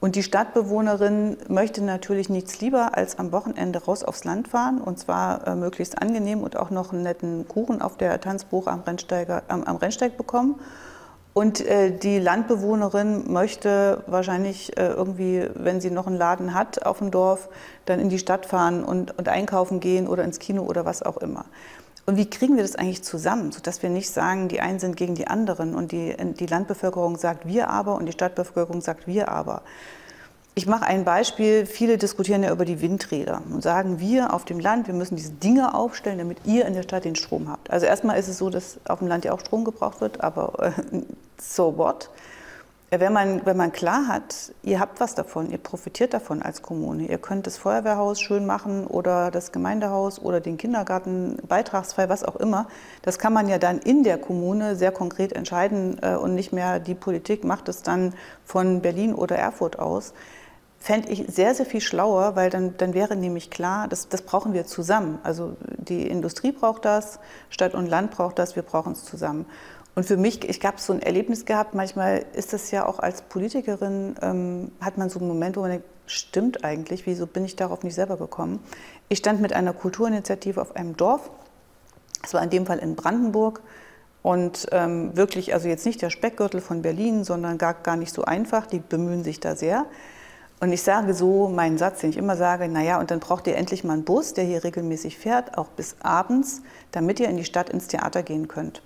Und 0.00 0.14
die 0.14 0.22
Stadtbewohnerin 0.22 1.38
möchte 1.48 1.82
natürlich 1.82 2.28
nichts 2.28 2.60
lieber 2.60 2.96
als 2.96 3.18
am 3.18 3.32
Wochenende 3.32 3.84
raus 3.84 4.04
aufs 4.04 4.24
Land 4.24 4.48
fahren 4.48 4.80
und 4.80 4.98
zwar 4.98 5.46
äh, 5.46 5.54
möglichst 5.56 6.00
angenehm 6.00 6.42
und 6.42 6.56
auch 6.56 6.70
noch 6.70 6.92
einen 6.92 7.02
netten 7.02 7.48
Kuchen 7.48 7.82
auf 7.82 7.96
der 7.96 8.20
Tanzbuch 8.20 8.66
am, 8.66 8.80
Rennsteiger, 8.80 9.42
am, 9.48 9.64
am 9.64 9.76
Rennsteig 9.76 10.16
bekommen 10.16 10.60
und 11.38 11.60
äh, 11.60 11.96
die 11.96 12.18
Landbewohnerin 12.18 13.32
möchte 13.32 14.02
wahrscheinlich 14.08 14.76
äh, 14.76 14.88
irgendwie, 14.88 15.48
wenn 15.54 15.80
sie 15.80 15.92
noch 15.92 16.08
einen 16.08 16.16
Laden 16.16 16.52
hat 16.52 16.84
auf 16.84 16.98
dem 16.98 17.12
Dorf, 17.12 17.48
dann 17.86 18.00
in 18.00 18.08
die 18.08 18.18
Stadt 18.18 18.44
fahren 18.44 18.82
und, 18.82 19.16
und 19.16 19.28
einkaufen 19.28 19.78
gehen 19.78 20.08
oder 20.08 20.24
ins 20.24 20.40
Kino 20.40 20.64
oder 20.64 20.84
was 20.84 21.00
auch 21.00 21.16
immer. 21.18 21.44
Und 22.06 22.16
wie 22.16 22.28
kriegen 22.28 22.56
wir 22.56 22.64
das 22.64 22.74
eigentlich 22.74 23.04
zusammen, 23.04 23.52
sodass 23.52 23.84
wir 23.84 23.88
nicht 23.88 24.10
sagen, 24.10 24.48
die 24.48 24.60
einen 24.60 24.80
sind 24.80 24.96
gegen 24.96 25.14
die 25.14 25.28
anderen 25.28 25.76
und 25.76 25.92
die, 25.92 26.16
die 26.18 26.46
Landbevölkerung 26.46 27.16
sagt 27.16 27.46
wir 27.46 27.70
aber 27.70 27.94
und 27.94 28.06
die 28.06 28.12
Stadtbevölkerung 28.12 28.80
sagt 28.80 29.06
wir 29.06 29.28
aber. 29.28 29.62
Ich 30.58 30.66
mache 30.66 30.86
ein 30.86 31.04
Beispiel. 31.04 31.66
Viele 31.66 31.98
diskutieren 31.98 32.42
ja 32.42 32.50
über 32.50 32.64
die 32.64 32.80
Windräder 32.80 33.42
und 33.48 33.62
sagen, 33.62 34.00
wir 34.00 34.34
auf 34.34 34.44
dem 34.44 34.58
Land, 34.58 34.88
wir 34.88 34.94
müssen 34.94 35.14
diese 35.14 35.30
Dinge 35.30 35.72
aufstellen, 35.72 36.18
damit 36.18 36.38
ihr 36.46 36.66
in 36.66 36.74
der 36.74 36.82
Stadt 36.82 37.04
den 37.04 37.14
Strom 37.14 37.48
habt. 37.48 37.70
Also 37.70 37.86
erstmal 37.86 38.18
ist 38.18 38.26
es 38.26 38.38
so, 38.38 38.50
dass 38.50 38.80
auf 38.88 38.98
dem 38.98 39.06
Land 39.06 39.24
ja 39.24 39.30
auch 39.30 39.38
Strom 39.38 39.62
gebraucht 39.62 40.00
wird, 40.00 40.20
aber 40.20 40.74
äh, 40.76 41.02
so 41.40 41.78
what? 41.78 42.10
Wenn 42.90 43.12
man, 43.12 43.46
wenn 43.46 43.56
man 43.56 43.70
klar 43.70 44.08
hat, 44.08 44.52
ihr 44.64 44.80
habt 44.80 44.98
was 44.98 45.14
davon, 45.14 45.52
ihr 45.52 45.58
profitiert 45.58 46.12
davon 46.12 46.42
als 46.42 46.60
Kommune. 46.60 47.04
Ihr 47.04 47.18
könnt 47.18 47.46
das 47.46 47.56
Feuerwehrhaus 47.56 48.20
schön 48.20 48.44
machen 48.44 48.88
oder 48.88 49.30
das 49.30 49.52
Gemeindehaus 49.52 50.18
oder 50.18 50.40
den 50.40 50.56
Kindergarten 50.56 51.36
beitragsfrei, 51.46 52.08
was 52.08 52.24
auch 52.24 52.34
immer. 52.34 52.66
Das 53.02 53.20
kann 53.20 53.32
man 53.32 53.46
ja 53.46 53.58
dann 53.58 53.78
in 53.78 54.02
der 54.02 54.18
Kommune 54.18 54.74
sehr 54.74 54.90
konkret 54.90 55.34
entscheiden 55.34 55.98
äh, 56.02 56.16
und 56.16 56.34
nicht 56.34 56.52
mehr 56.52 56.80
die 56.80 56.96
Politik 56.96 57.44
macht 57.44 57.68
es 57.68 57.82
dann 57.82 58.12
von 58.44 58.80
Berlin 58.80 59.14
oder 59.14 59.36
Erfurt 59.36 59.78
aus 59.78 60.14
fände 60.78 61.08
ich 61.08 61.24
sehr, 61.28 61.54
sehr 61.54 61.66
viel 61.66 61.80
schlauer, 61.80 62.36
weil 62.36 62.50
dann, 62.50 62.76
dann 62.76 62.94
wäre 62.94 63.16
nämlich 63.16 63.50
klar, 63.50 63.88
das, 63.88 64.08
das 64.08 64.22
brauchen 64.22 64.52
wir 64.52 64.66
zusammen. 64.66 65.18
Also 65.24 65.56
die 65.76 66.06
Industrie 66.06 66.52
braucht 66.52 66.84
das, 66.84 67.18
Stadt 67.50 67.74
und 67.74 67.86
Land 67.86 68.12
braucht 68.12 68.38
das, 68.38 68.56
wir 68.56 68.62
brauchen 68.62 68.92
es 68.92 69.04
zusammen. 69.04 69.46
Und 69.94 70.04
für 70.04 70.16
mich, 70.16 70.48
ich 70.48 70.64
habe 70.64 70.80
so 70.80 70.92
ein 70.92 71.02
Erlebnis 71.02 71.44
gehabt, 71.44 71.74
manchmal 71.74 72.24
ist 72.32 72.52
das 72.52 72.70
ja 72.70 72.86
auch 72.86 73.00
als 73.00 73.22
Politikerin, 73.22 74.14
ähm, 74.22 74.70
hat 74.80 74.96
man 74.96 75.10
so 75.10 75.18
einen 75.18 75.26
Moment, 75.26 75.56
wo 75.56 75.62
man 75.62 75.70
denkt, 75.70 75.86
stimmt 76.06 76.64
eigentlich, 76.64 77.06
wieso 77.06 77.26
bin 77.26 77.44
ich 77.44 77.56
darauf 77.56 77.82
nicht 77.82 77.96
selber 77.96 78.16
gekommen? 78.16 78.60
Ich 79.08 79.18
stand 79.18 79.40
mit 79.40 79.52
einer 79.52 79.72
Kulturinitiative 79.72 80.60
auf 80.60 80.76
einem 80.76 80.96
Dorf, 80.96 81.30
es 82.22 82.32
war 82.32 82.42
in 82.42 82.50
dem 82.50 82.66
Fall 82.66 82.78
in 82.78 82.94
Brandenburg, 82.94 83.60
und 84.22 84.66
ähm, 84.72 85.16
wirklich, 85.16 85.54
also 85.54 85.68
jetzt 85.68 85.86
nicht 85.86 86.02
der 86.02 86.10
Speckgürtel 86.10 86.60
von 86.60 86.82
Berlin, 86.82 87.24
sondern 87.24 87.56
gar, 87.56 87.74
gar 87.74 87.96
nicht 87.96 88.12
so 88.12 88.24
einfach, 88.24 88.66
die 88.66 88.80
bemühen 88.80 89.24
sich 89.24 89.40
da 89.40 89.56
sehr. 89.56 89.86
Und 90.60 90.72
ich 90.72 90.82
sage 90.82 91.14
so 91.14 91.48
meinen 91.48 91.78
Satz, 91.78 92.00
den 92.00 92.10
ich 92.10 92.16
immer 92.16 92.36
sage, 92.36 92.68
naja, 92.68 92.98
und 92.98 93.10
dann 93.10 93.20
braucht 93.20 93.46
ihr 93.46 93.56
endlich 93.56 93.84
mal 93.84 93.92
einen 93.92 94.04
Bus, 94.04 94.34
der 94.34 94.44
hier 94.44 94.64
regelmäßig 94.64 95.16
fährt, 95.16 95.56
auch 95.56 95.68
bis 95.68 95.96
abends, 96.00 96.62
damit 96.90 97.20
ihr 97.20 97.28
in 97.28 97.36
die 97.36 97.44
Stadt 97.44 97.70
ins 97.70 97.86
Theater 97.86 98.22
gehen 98.22 98.48
könnt. 98.48 98.82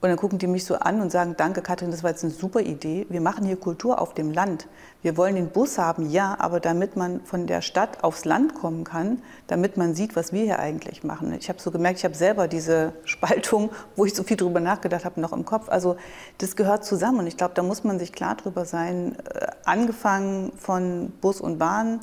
Und 0.00 0.10
dann 0.10 0.18
gucken 0.18 0.38
die 0.38 0.46
mich 0.46 0.66
so 0.66 0.74
an 0.74 1.00
und 1.00 1.10
sagen, 1.10 1.34
danke 1.38 1.62
Katrin, 1.62 1.90
das 1.90 2.02
war 2.02 2.10
jetzt 2.10 2.22
eine 2.22 2.32
super 2.32 2.60
Idee. 2.60 3.06
Wir 3.08 3.22
machen 3.22 3.46
hier 3.46 3.56
Kultur 3.56 3.98
auf 3.98 4.12
dem 4.12 4.30
Land. 4.30 4.68
Wir 5.00 5.16
wollen 5.16 5.36
den 5.36 5.48
Bus 5.48 5.78
haben, 5.78 6.10
ja, 6.10 6.36
aber 6.38 6.60
damit 6.60 6.96
man 6.96 7.22
von 7.24 7.46
der 7.46 7.62
Stadt 7.62 8.04
aufs 8.04 8.26
Land 8.26 8.54
kommen 8.54 8.84
kann, 8.84 9.22
damit 9.46 9.78
man 9.78 9.94
sieht, 9.94 10.14
was 10.14 10.34
wir 10.34 10.42
hier 10.42 10.58
eigentlich 10.58 11.02
machen. 11.02 11.32
Ich 11.32 11.48
habe 11.48 11.60
so 11.60 11.70
gemerkt, 11.70 11.98
ich 11.98 12.04
habe 12.04 12.14
selber 12.14 12.46
diese 12.46 12.92
Spaltung, 13.04 13.70
wo 13.96 14.04
ich 14.04 14.14
so 14.14 14.22
viel 14.22 14.36
drüber 14.36 14.60
nachgedacht 14.60 15.06
habe, 15.06 15.18
noch 15.18 15.32
im 15.32 15.46
Kopf. 15.46 15.70
Also 15.70 15.96
das 16.38 16.56
gehört 16.56 16.84
zusammen 16.84 17.20
und 17.20 17.26
ich 17.26 17.38
glaube, 17.38 17.54
da 17.54 17.62
muss 17.62 17.82
man 17.82 17.98
sich 17.98 18.12
klar 18.12 18.34
drüber 18.34 18.66
sein, 18.66 19.16
äh, 19.32 19.46
angefangen 19.64 20.52
von 20.58 21.10
Bus 21.22 21.40
und 21.40 21.58
Bahn 21.58 22.00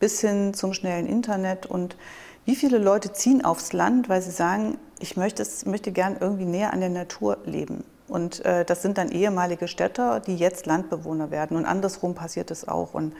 bis 0.00 0.20
hin 0.20 0.54
zum 0.54 0.72
schnellen 0.72 1.06
Internet 1.06 1.66
und 1.66 1.96
wie 2.44 2.56
viele 2.56 2.78
Leute 2.78 3.12
ziehen 3.12 3.44
aufs 3.44 3.72
Land, 3.72 4.08
weil 4.08 4.22
sie 4.22 4.30
sagen, 4.30 4.78
ich 4.98 5.16
möchte, 5.16 5.46
möchte 5.66 5.92
gern 5.92 6.16
irgendwie 6.20 6.44
näher 6.44 6.72
an 6.72 6.80
der 6.80 6.90
Natur 6.90 7.38
leben. 7.44 7.84
Und 8.06 8.44
äh, 8.44 8.64
das 8.64 8.82
sind 8.82 8.98
dann 8.98 9.10
ehemalige 9.10 9.66
Städter, 9.66 10.20
die 10.20 10.36
jetzt 10.36 10.66
Landbewohner 10.66 11.30
werden. 11.30 11.56
Und 11.56 11.64
andersrum 11.64 12.14
passiert 12.14 12.50
es 12.50 12.68
auch. 12.68 12.94
Und 12.94 13.14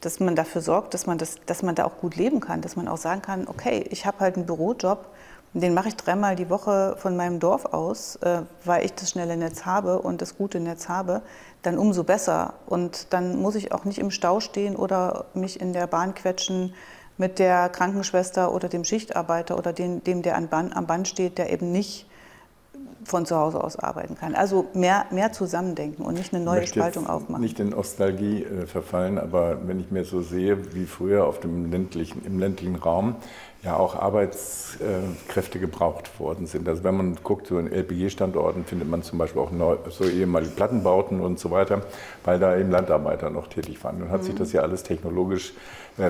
dass 0.00 0.20
man 0.20 0.36
dafür 0.36 0.62
sorgt, 0.62 0.94
dass 0.94 1.06
man, 1.06 1.18
das, 1.18 1.36
dass 1.46 1.62
man 1.62 1.74
da 1.74 1.84
auch 1.84 1.98
gut 1.98 2.16
leben 2.16 2.40
kann, 2.40 2.62
dass 2.62 2.76
man 2.76 2.88
auch 2.88 2.96
sagen 2.96 3.22
kann, 3.22 3.48
okay, 3.48 3.84
ich 3.90 4.06
habe 4.06 4.20
halt 4.20 4.36
einen 4.36 4.46
Bürojob, 4.46 5.10
Den 5.52 5.74
mache 5.74 5.88
ich 5.88 5.96
dreimal 5.96 6.36
die 6.36 6.48
Woche 6.48 6.94
von 6.96 7.16
meinem 7.16 7.40
Dorf 7.40 7.64
aus, 7.66 8.16
äh, 8.16 8.42
weil 8.64 8.84
ich 8.84 8.94
das 8.94 9.10
schnelle 9.10 9.36
Netz 9.36 9.66
habe 9.66 10.00
und 10.00 10.22
das 10.22 10.38
gute 10.38 10.60
Netz 10.60 10.88
habe, 10.88 11.22
dann 11.62 11.76
umso 11.76 12.04
besser. 12.04 12.54
Und 12.66 13.12
dann 13.12 13.36
muss 13.36 13.56
ich 13.56 13.72
auch 13.72 13.84
nicht 13.84 13.98
im 13.98 14.12
Stau 14.12 14.38
stehen 14.38 14.76
oder 14.76 15.24
mich 15.34 15.60
in 15.60 15.72
der 15.72 15.88
Bahn 15.88 16.14
quetschen 16.14 16.72
mit 17.20 17.38
der 17.38 17.68
Krankenschwester 17.68 18.52
oder 18.52 18.68
dem 18.68 18.82
Schichtarbeiter 18.82 19.58
oder 19.58 19.74
dem, 19.74 20.02
dem 20.02 20.22
der 20.22 20.36
am 20.36 20.48
Band, 20.48 20.74
am 20.74 20.86
Band 20.86 21.06
steht, 21.06 21.36
der 21.36 21.52
eben 21.52 21.70
nicht 21.70 22.06
von 23.04 23.26
zu 23.26 23.36
Hause 23.36 23.62
aus 23.62 23.78
arbeiten 23.78 24.16
kann. 24.16 24.34
Also 24.34 24.66
mehr, 24.72 25.04
mehr 25.10 25.32
zusammendenken 25.32 26.02
und 26.04 26.14
nicht 26.14 26.34
eine 26.34 26.42
neue 26.44 26.66
Spaltung 26.66 27.06
aufmachen. 27.06 27.42
Nicht 27.42 27.60
in 27.60 27.70
Nostalgie 27.70 28.44
äh, 28.44 28.66
verfallen, 28.66 29.18
aber 29.18 29.58
wenn 29.66 29.80
ich 29.80 29.90
mir 29.90 30.04
so 30.04 30.22
sehe, 30.22 30.74
wie 30.74 30.86
früher 30.86 31.26
auf 31.26 31.40
dem 31.40 31.70
ländlichen, 31.70 32.24
im 32.24 32.38
ländlichen 32.38 32.76
Raum 32.76 33.16
ja 33.62 33.76
auch 33.76 33.94
Arbeitskräfte 33.94 35.58
gebraucht 35.58 36.18
worden 36.18 36.46
sind. 36.46 36.66
Also 36.68 36.82
wenn 36.84 36.96
man 36.96 37.16
guckt, 37.22 37.46
so 37.46 37.58
in 37.58 37.70
LPG-Standorten 37.70 38.64
findet 38.64 38.88
man 38.88 39.02
zum 39.02 39.18
Beispiel 39.18 39.42
auch 39.42 39.50
neu, 39.50 39.76
so 39.90 40.04
ehemalige 40.04 40.52
Plattenbauten 40.52 41.20
und 41.20 41.38
so 41.38 41.50
weiter, 41.50 41.82
weil 42.24 42.38
da 42.38 42.56
eben 42.56 42.70
Landarbeiter 42.70 43.28
noch 43.28 43.48
tätig 43.48 43.82
waren. 43.84 43.98
Nun 43.98 44.10
hat 44.10 44.22
mhm. 44.22 44.26
sich 44.26 44.34
das 44.34 44.52
ja 44.52 44.62
alles 44.62 44.82
technologisch 44.82 45.52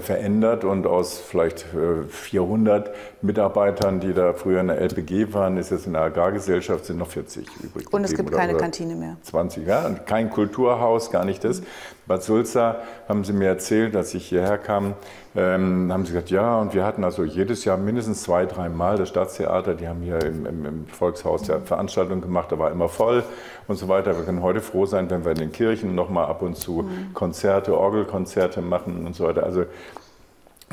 verändert 0.01 0.65
und 0.65 0.87
aus 0.87 1.19
vielleicht 1.19 1.67
400 2.09 2.89
äh, 2.89 2.91
Mitarbeitern, 3.23 3.99
die 4.01 4.15
da 4.15 4.33
früher 4.33 4.61
in 4.61 4.69
der 4.69 4.81
LPG 4.81 5.33
waren, 5.33 5.57
ist 5.57 5.71
jetzt 5.71 5.87
in 5.87 5.95
der 5.95 6.03
Agrargesellschaft 6.03 6.85
sind 6.85 6.99
noch 6.99 7.09
40 7.09 7.47
übrig. 7.63 7.93
Und 7.93 8.05
es 8.05 8.15
gibt 8.15 8.31
keine 8.31 8.57
Kantine 8.57 8.95
mehr. 8.95 9.17
20, 9.23 9.67
ja, 9.67 9.87
und 9.87 10.07
kein 10.07 10.31
Kulturhaus, 10.31 11.11
gar 11.11 11.25
nicht 11.25 11.43
das. 11.43 11.63
Bad 12.07 12.23
Sulza 12.23 12.77
haben 13.09 13.25
sie 13.25 13.33
mir 13.33 13.49
erzählt, 13.49 13.97
als 13.97 14.15
ich 14.15 14.27
hierher 14.29 14.59
kam, 14.59 14.95
ähm, 15.37 15.93
haben 15.93 16.05
sie 16.05 16.13
gesagt, 16.13 16.31
ja, 16.31 16.59
und 16.59 16.75
wir 16.75 16.85
hatten 16.85 17.05
also 17.05 17.23
jedes 17.23 17.65
Jahr 17.65 17.77
mindestens 17.77 18.23
zwei, 18.23 18.47
drei 18.47 18.69
Mal 18.69 18.97
das 18.97 19.11
Staatstheater, 19.11 19.75
die 19.75 19.87
haben 19.87 20.03
hier 20.03 20.21
im, 20.25 20.45
im, 20.45 20.67
im 20.67 20.87
Volkshaus 20.89 21.47
ja 21.47 21.61
Veranstaltungen 21.61 22.21
gemacht, 22.21 22.51
da 22.51 22.59
war 22.59 22.73
immer 22.73 22.89
voll 22.89 23.23
und 23.69 23.77
so 23.77 23.87
weiter. 23.87 24.17
Wir 24.17 24.25
können 24.25 24.43
heute 24.43 24.61
froh 24.61 24.87
sein, 24.87 25.09
wenn 25.09 25.25
wir 25.25 25.31
in 25.31 25.39
den 25.39 25.53
Kirchen 25.53 25.95
nochmal 25.95 26.27
ab 26.27 26.43
und 26.43 26.57
zu 26.57 26.83
mhm. 26.83 27.15
Konzerte, 27.15 27.79
Orgelkonzerte 27.79 28.61
machen 28.61 29.07
und 29.07 29.15
so 29.15 29.25
weiter. 29.25 29.45
Also 29.45 29.67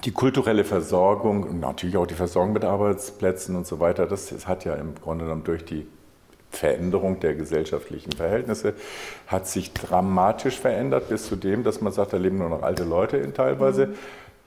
die 0.03 0.11
kulturelle 0.11 0.63
Versorgung 0.63 1.43
und 1.43 1.59
natürlich 1.59 1.97
auch 1.97 2.07
die 2.07 2.15
Versorgung 2.15 2.53
mit 2.53 2.65
Arbeitsplätzen 2.65 3.55
und 3.55 3.67
so 3.67 3.79
weiter, 3.79 4.07
das, 4.07 4.29
das 4.29 4.47
hat 4.47 4.65
ja 4.65 4.73
im 4.73 4.95
Grunde 4.95 5.25
genommen 5.25 5.43
durch 5.43 5.65
die 5.65 5.87
Veränderung 6.49 7.19
der 7.19 7.35
gesellschaftlichen 7.35 8.13
Verhältnisse 8.13 8.73
hat 9.27 9.47
sich 9.47 9.73
dramatisch 9.73 10.59
verändert, 10.59 11.09
bis 11.09 11.27
zu 11.27 11.35
dem, 11.35 11.63
dass 11.63 11.81
man 11.81 11.93
sagt, 11.93 12.13
da 12.13 12.17
leben 12.17 12.39
nur 12.39 12.49
noch 12.49 12.63
alte 12.63 12.85
Leute 12.85 13.17
in 13.17 13.33
teilweise. 13.33 13.87
Mhm. 13.87 13.95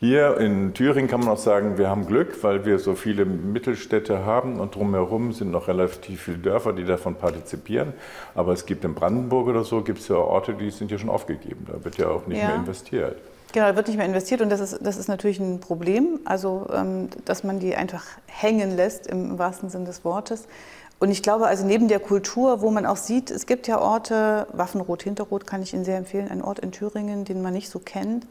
Hier 0.00 0.38
in 0.38 0.72
Thüringen 0.72 1.10
kann 1.10 1.20
man 1.20 1.28
auch 1.28 1.38
sagen, 1.38 1.76
wir 1.76 1.90
haben 1.90 2.06
Glück, 2.06 2.42
weil 2.42 2.64
wir 2.64 2.78
so 2.78 2.94
viele 2.94 3.26
Mittelstädte 3.26 4.24
haben 4.24 4.58
und 4.58 4.74
drumherum 4.74 5.34
sind 5.34 5.50
noch 5.50 5.68
relativ 5.68 6.22
viele 6.22 6.38
Dörfer, 6.38 6.72
die 6.72 6.84
davon 6.84 7.16
partizipieren. 7.16 7.92
Aber 8.34 8.54
es 8.54 8.64
gibt 8.64 8.82
in 8.86 8.94
Brandenburg 8.94 9.48
oder 9.48 9.62
so, 9.62 9.82
gibt 9.82 9.98
es 9.98 10.08
ja 10.08 10.16
Orte, 10.16 10.54
die 10.54 10.70
sind 10.70 10.90
ja 10.90 10.96
schon 10.96 11.10
aufgegeben. 11.10 11.66
Da 11.70 11.84
wird 11.84 11.98
ja 11.98 12.08
auch 12.08 12.26
nicht 12.26 12.40
ja. 12.40 12.46
mehr 12.46 12.56
investiert. 12.56 13.18
Genau, 13.52 13.66
da 13.66 13.76
wird 13.76 13.88
nicht 13.88 13.98
mehr 13.98 14.06
investiert 14.06 14.40
und 14.40 14.48
das 14.48 14.60
ist, 14.60 14.78
das 14.80 14.96
ist 14.96 15.08
natürlich 15.08 15.38
ein 15.38 15.60
Problem, 15.60 16.20
also 16.24 16.66
ähm, 16.72 17.10
dass 17.26 17.44
man 17.44 17.58
die 17.58 17.76
einfach 17.76 18.04
hängen 18.26 18.76
lässt 18.76 19.06
im 19.06 19.38
wahrsten 19.38 19.68
Sinne 19.68 19.84
des 19.84 20.02
Wortes. 20.02 20.46
Und 20.98 21.10
ich 21.10 21.22
glaube, 21.22 21.46
also 21.46 21.66
neben 21.66 21.88
der 21.88 22.00
Kultur, 22.00 22.62
wo 22.62 22.70
man 22.70 22.86
auch 22.86 22.96
sieht, 22.96 23.30
es 23.30 23.44
gibt 23.44 23.66
ja 23.66 23.78
Orte, 23.78 24.46
Waffenrot, 24.54 25.02
Hinterrot 25.02 25.46
kann 25.46 25.62
ich 25.62 25.74
Ihnen 25.74 25.84
sehr 25.84 25.98
empfehlen, 25.98 26.30
ein 26.30 26.40
Ort 26.40 26.60
in 26.60 26.72
Thüringen, 26.72 27.26
den 27.26 27.42
man 27.42 27.52
nicht 27.52 27.68
so 27.68 27.80
kennt. 27.80 28.26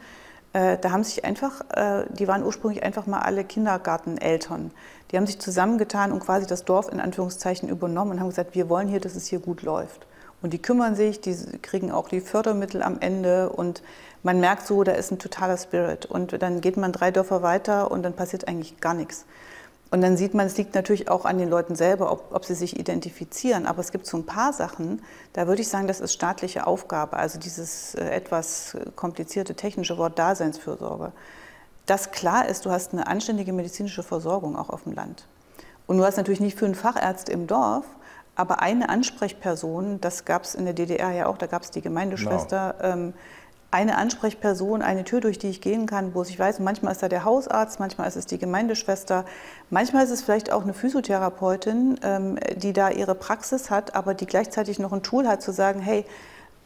Äh, 0.53 0.77
da 0.79 0.91
haben 0.91 1.03
sich 1.03 1.25
einfach, 1.25 1.61
äh, 1.75 2.05
die 2.09 2.27
waren 2.27 2.43
ursprünglich 2.43 2.83
einfach 2.83 3.05
mal 3.05 3.19
alle 3.19 3.43
Kindergarteneltern. 3.43 4.71
Die 5.11 5.17
haben 5.17 5.27
sich 5.27 5.39
zusammengetan 5.39 6.11
und 6.11 6.19
quasi 6.19 6.47
das 6.47 6.65
Dorf 6.65 6.91
in 6.91 6.99
Anführungszeichen 6.99 7.69
übernommen 7.69 8.11
und 8.11 8.19
haben 8.19 8.29
gesagt, 8.29 8.55
wir 8.55 8.69
wollen 8.69 8.87
hier, 8.87 8.99
dass 8.99 9.15
es 9.15 9.27
hier 9.27 9.39
gut 9.39 9.61
läuft. 9.61 10.05
Und 10.41 10.53
die 10.53 10.61
kümmern 10.61 10.95
sich, 10.95 11.19
die 11.21 11.35
kriegen 11.61 11.91
auch 11.91 12.07
die 12.07 12.21
Fördermittel 12.21 12.81
am 12.81 12.99
Ende 12.99 13.49
und 13.49 13.83
man 14.23 14.39
merkt 14.39 14.67
so, 14.67 14.83
da 14.83 14.93
ist 14.93 15.11
ein 15.11 15.19
totaler 15.19 15.57
Spirit. 15.57 16.05
Und 16.05 16.41
dann 16.41 16.61
geht 16.61 16.77
man 16.77 16.91
drei 16.91 17.11
Dörfer 17.11 17.41
weiter 17.41 17.91
und 17.91 18.03
dann 18.03 18.13
passiert 18.13 18.47
eigentlich 18.47 18.79
gar 18.79 18.93
nichts. 18.93 19.25
Und 19.91 20.01
dann 20.01 20.17
sieht 20.17 20.35
man, 20.35 20.45
es 20.45 20.55
liegt 20.57 20.75
natürlich 20.75 21.09
auch 21.09 21.25
an 21.25 21.39
den 21.39 21.49
Leuten 21.49 21.75
selber, 21.75 22.11
ob, 22.11 22.33
ob, 22.33 22.45
sie 22.45 22.53
sich 22.53 22.79
identifizieren. 22.79 23.65
Aber 23.65 23.79
es 23.79 23.91
gibt 23.91 24.05
so 24.05 24.17
ein 24.17 24.25
paar 24.25 24.53
Sachen, 24.53 25.01
da 25.33 25.47
würde 25.47 25.61
ich 25.61 25.67
sagen, 25.67 25.87
das 25.87 25.99
ist 25.99 26.13
staatliche 26.13 26.67
Aufgabe. 26.67 27.17
Also 27.17 27.39
dieses 27.39 27.95
äh, 27.95 28.07
etwas 28.09 28.77
komplizierte 28.95 29.55
technische 29.55 29.97
Wort 29.97 30.19
Daseinsfürsorge. 30.19 31.11
Das 31.87 32.11
klar 32.11 32.47
ist, 32.47 32.67
du 32.67 32.71
hast 32.71 32.93
eine 32.93 33.07
anständige 33.07 33.51
medizinische 33.51 34.03
Versorgung 34.03 34.55
auch 34.55 34.69
auf 34.69 34.83
dem 34.83 34.93
Land. 34.93 35.25
Und 35.87 35.97
du 35.97 36.05
hast 36.05 36.17
natürlich 36.17 36.39
nicht 36.39 36.57
für 36.57 36.65
einen 36.65 36.75
Facharzt 36.75 37.29
im 37.29 37.47
Dorf, 37.47 37.85
aber 38.35 38.61
eine 38.61 38.89
Ansprechperson, 38.89 39.99
das 39.99 40.23
gab 40.23 40.43
es 40.43 40.53
in 40.53 40.65
der 40.65 40.75
DDR 40.75 41.11
ja 41.11 41.25
auch, 41.25 41.37
da 41.37 41.47
gab 41.47 41.63
es 41.63 41.71
die 41.71 41.81
Gemeindeschwester. 41.81 42.75
Genau. 42.79 42.93
Ähm, 42.93 43.13
eine 43.71 43.97
Ansprechperson, 43.97 44.81
eine 44.81 45.03
Tür, 45.03 45.21
durch 45.21 45.37
die 45.37 45.49
ich 45.49 45.61
gehen 45.61 45.85
kann, 45.85 46.15
wo 46.15 46.23
ich 46.23 46.39
weiß, 46.39 46.59
manchmal 46.59 46.91
ist 46.91 47.03
da 47.03 47.07
der 47.07 47.23
Hausarzt, 47.23 47.79
manchmal 47.79 48.07
ist 48.07 48.15
es 48.15 48.25
die 48.25 48.39
Gemeindeschwester, 48.39 49.25
manchmal 49.69 50.03
ist 50.03 50.09
es 50.09 50.23
vielleicht 50.23 50.51
auch 50.51 50.63
eine 50.63 50.73
Physiotherapeutin, 50.73 51.99
ähm, 52.03 52.39
die 52.55 52.73
da 52.73 52.89
ihre 52.89 53.13
Praxis 53.13 53.69
hat, 53.69 53.95
aber 53.95 54.15
die 54.15 54.25
gleichzeitig 54.25 54.79
noch 54.79 54.91
ein 54.91 55.03
Tool 55.03 55.27
hat 55.27 55.43
zu 55.43 55.51
sagen, 55.51 55.81
hey, 55.81 56.05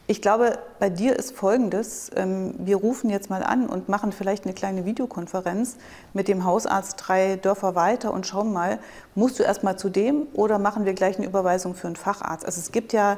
ich 0.05 0.21
glaube, 0.21 0.59
bei 0.79 0.89
dir 0.89 1.15
ist 1.15 1.35
Folgendes, 1.35 2.11
ähm, 2.15 2.55
wir 2.57 2.75
rufen 2.75 3.09
jetzt 3.09 3.29
mal 3.29 3.41
an 3.41 3.67
und 3.67 3.87
machen 3.87 4.11
vielleicht 4.11 4.45
eine 4.45 4.53
kleine 4.53 4.85
Videokonferenz 4.85 5.77
mit 6.13 6.27
dem 6.27 6.43
Hausarzt 6.43 6.95
drei 6.97 7.37
Dörfer 7.37 7.75
weiter 7.75 8.13
und 8.13 8.27
schauen 8.27 8.51
mal, 8.51 8.79
musst 9.15 9.39
du 9.39 9.43
erst 9.43 9.63
mal 9.63 9.77
zu 9.77 9.89
dem 9.89 10.27
oder 10.33 10.59
machen 10.59 10.85
wir 10.85 10.93
gleich 10.93 11.17
eine 11.17 11.25
Überweisung 11.25 11.73
für 11.73 11.87
einen 11.87 11.95
Facharzt? 11.95 12.45
Also 12.45 12.59
es 12.59 12.73
gibt 12.73 12.91
ja 12.91 13.17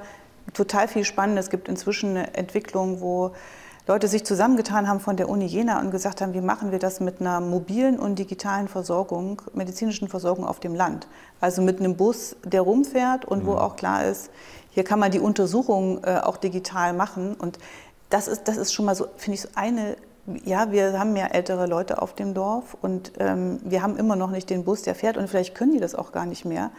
total 0.54 0.88
viel 0.88 1.06
Spannendes, 1.06 1.45
es 1.45 1.52
gibt 1.52 1.67
inzwischen 1.67 2.12
eine 2.12 2.36
Entwicklung, 2.36 3.02
wo 3.02 3.32
Leute 3.88 4.08
sich 4.08 4.26
zusammengetan 4.26 4.88
haben 4.88 5.00
von 5.00 5.15
der 5.15 5.30
Uni 5.30 5.45
Jena 5.45 5.80
und 5.80 5.91
gesagt 5.91 6.19
haben, 6.19 6.34
wie 6.34 6.41
machen 6.41 6.71
wir 6.71 6.80
das 6.80 7.00
mit 7.00 7.21
einer 7.21 7.39
mobilen 7.39 8.00
und 8.00 8.17
digitalen 8.17 8.67
Versorgung, 8.67 9.43
medizinischen 9.54 10.08
Versorgung 10.08 10.43
auf 10.45 10.60
dem 10.60 10.74
Land. 10.74 11.08
Also 11.39 11.62
mit 11.62 11.80
einem 11.80 11.95
Bus, 11.95 12.36
der 12.43 12.62
rumfährt 12.62 13.26
und 13.26 13.43
mhm. 13.43 13.48
wo 13.48 13.54
auch 13.54 13.76
klar 13.76 14.06
ist, 14.06 14.32
hier 14.71 14.84
kann 14.84 15.00
man 15.00 15.12
die 15.12 15.19
Untersuchung 15.19 16.04
äh, 16.04 16.17
auch 16.17 16.38
digital 16.38 16.93
machen. 16.93 17.36
Und 17.36 17.60
das 18.10 18.28
ist, 18.28 18.48
das 18.48 18.58
ist 18.58 18.74
schon 18.74 18.86
mal 18.86 18.95
so, 18.95 19.06
finde 19.17 19.36
ich, 19.36 19.41
so 19.41 19.50
eine 19.54 19.98
ja, 20.43 20.71
wir 20.71 20.98
haben 20.98 21.15
ja 21.15 21.28
ältere 21.28 21.67
Leute 21.67 22.02
auf 22.02 22.13
dem 22.13 22.34
Dorf 22.34 22.76
und 22.82 23.12
ähm, 23.19 23.60
wir 23.63 23.84
haben 23.84 23.95
immer 23.95 24.15
noch 24.15 24.32
nicht 24.32 24.50
den 24.50 24.63
Bus, 24.63 24.82
der 24.82 24.95
fährt 24.95 25.17
und 25.17 25.30
vielleicht 25.30 25.54
können 25.54 25.74
die 25.74 25.80
das 25.80 25.93
auch 25.93 26.12
gar 26.12 26.26
nicht 26.26 26.45
mehr 26.45 26.71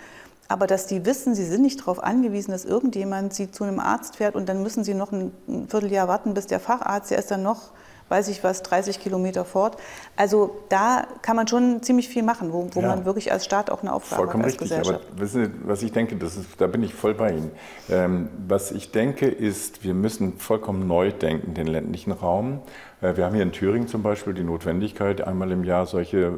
aber 0.49 0.67
dass 0.67 0.87
die 0.87 1.05
wissen, 1.05 1.35
sie 1.35 1.45
sind 1.45 1.63
nicht 1.63 1.81
darauf 1.81 2.03
angewiesen, 2.03 2.53
dass 2.53 2.65
irgendjemand 2.65 3.35
sie 3.35 3.51
zu 3.51 3.65
einem 3.65 3.81
Arzt 3.81 4.17
fährt 4.17 4.37
und 4.37 4.49
dann 4.49 4.63
müssen 4.63 4.85
sie 4.85 4.95
noch 4.95 5.13
ein 5.13 5.33
Vierteljahr 5.69 6.09
warten, 6.09 6.35
bis 6.35 6.47
der 6.47 6.61
Facharzt, 6.61 7.11
der 7.11 7.19
ist 7.19 7.31
dann 7.31 7.43
noch, 7.43 7.71
weiß 8.09 8.29
ich 8.29 8.45
was, 8.45 8.63
30 8.63 9.01
Kilometer 9.01 9.45
fort. 9.45 9.77
Also 10.15 10.59
da 10.69 11.07
kann 11.23 11.35
man 11.35 11.49
schon 11.49 11.83
ziemlich 11.83 12.09
viel 12.09 12.23
machen, 12.23 12.53
wo, 12.53 12.69
wo 12.73 12.81
ja. 12.81 12.89
man 12.89 13.05
wirklich 13.05 13.33
als 13.33 13.45
Staat 13.45 13.71
auch 13.71 13.83
eine 13.83 13.93
Aufgabe 13.93 14.23
Vollkommen 14.23 14.45
hat 14.45 14.53
als 14.53 14.61
richtig, 14.61 14.69
Gesellschaft. 14.69 15.05
Aber 15.11 15.21
wissen 15.21 15.45
Sie, 15.45 15.51
was 15.65 15.83
ich 15.83 15.93
denke, 15.93 16.17
das 16.17 16.37
ist, 16.37 16.49
da 16.59 16.69
bin 16.69 16.85
ich 16.85 16.95
voll 16.95 17.15
bei 17.15 17.33
Ihnen. 17.33 17.51
Ähm, 17.91 18.29
was 18.47 18.71
ich 18.71 18.93
denke 18.93 19.27
ist, 19.27 19.83
wir 19.83 19.95
müssen 19.95 20.39
vollkommen 20.39 20.87
neu 20.87 21.11
denken, 21.11 21.55
den 21.55 21.67
ländlichen 21.67 22.13
Raum. 22.13 22.61
Äh, 23.01 23.17
wir 23.17 23.25
haben 23.25 23.35
hier 23.35 23.43
in 23.43 23.53
Thüringen 23.53 23.89
zum 23.89 24.03
Beispiel 24.03 24.33
die 24.35 24.43
Notwendigkeit, 24.43 25.21
einmal 25.21 25.51
im 25.53 25.65
Jahr 25.65 25.87
solche 25.87 26.19
äh, 26.19 26.31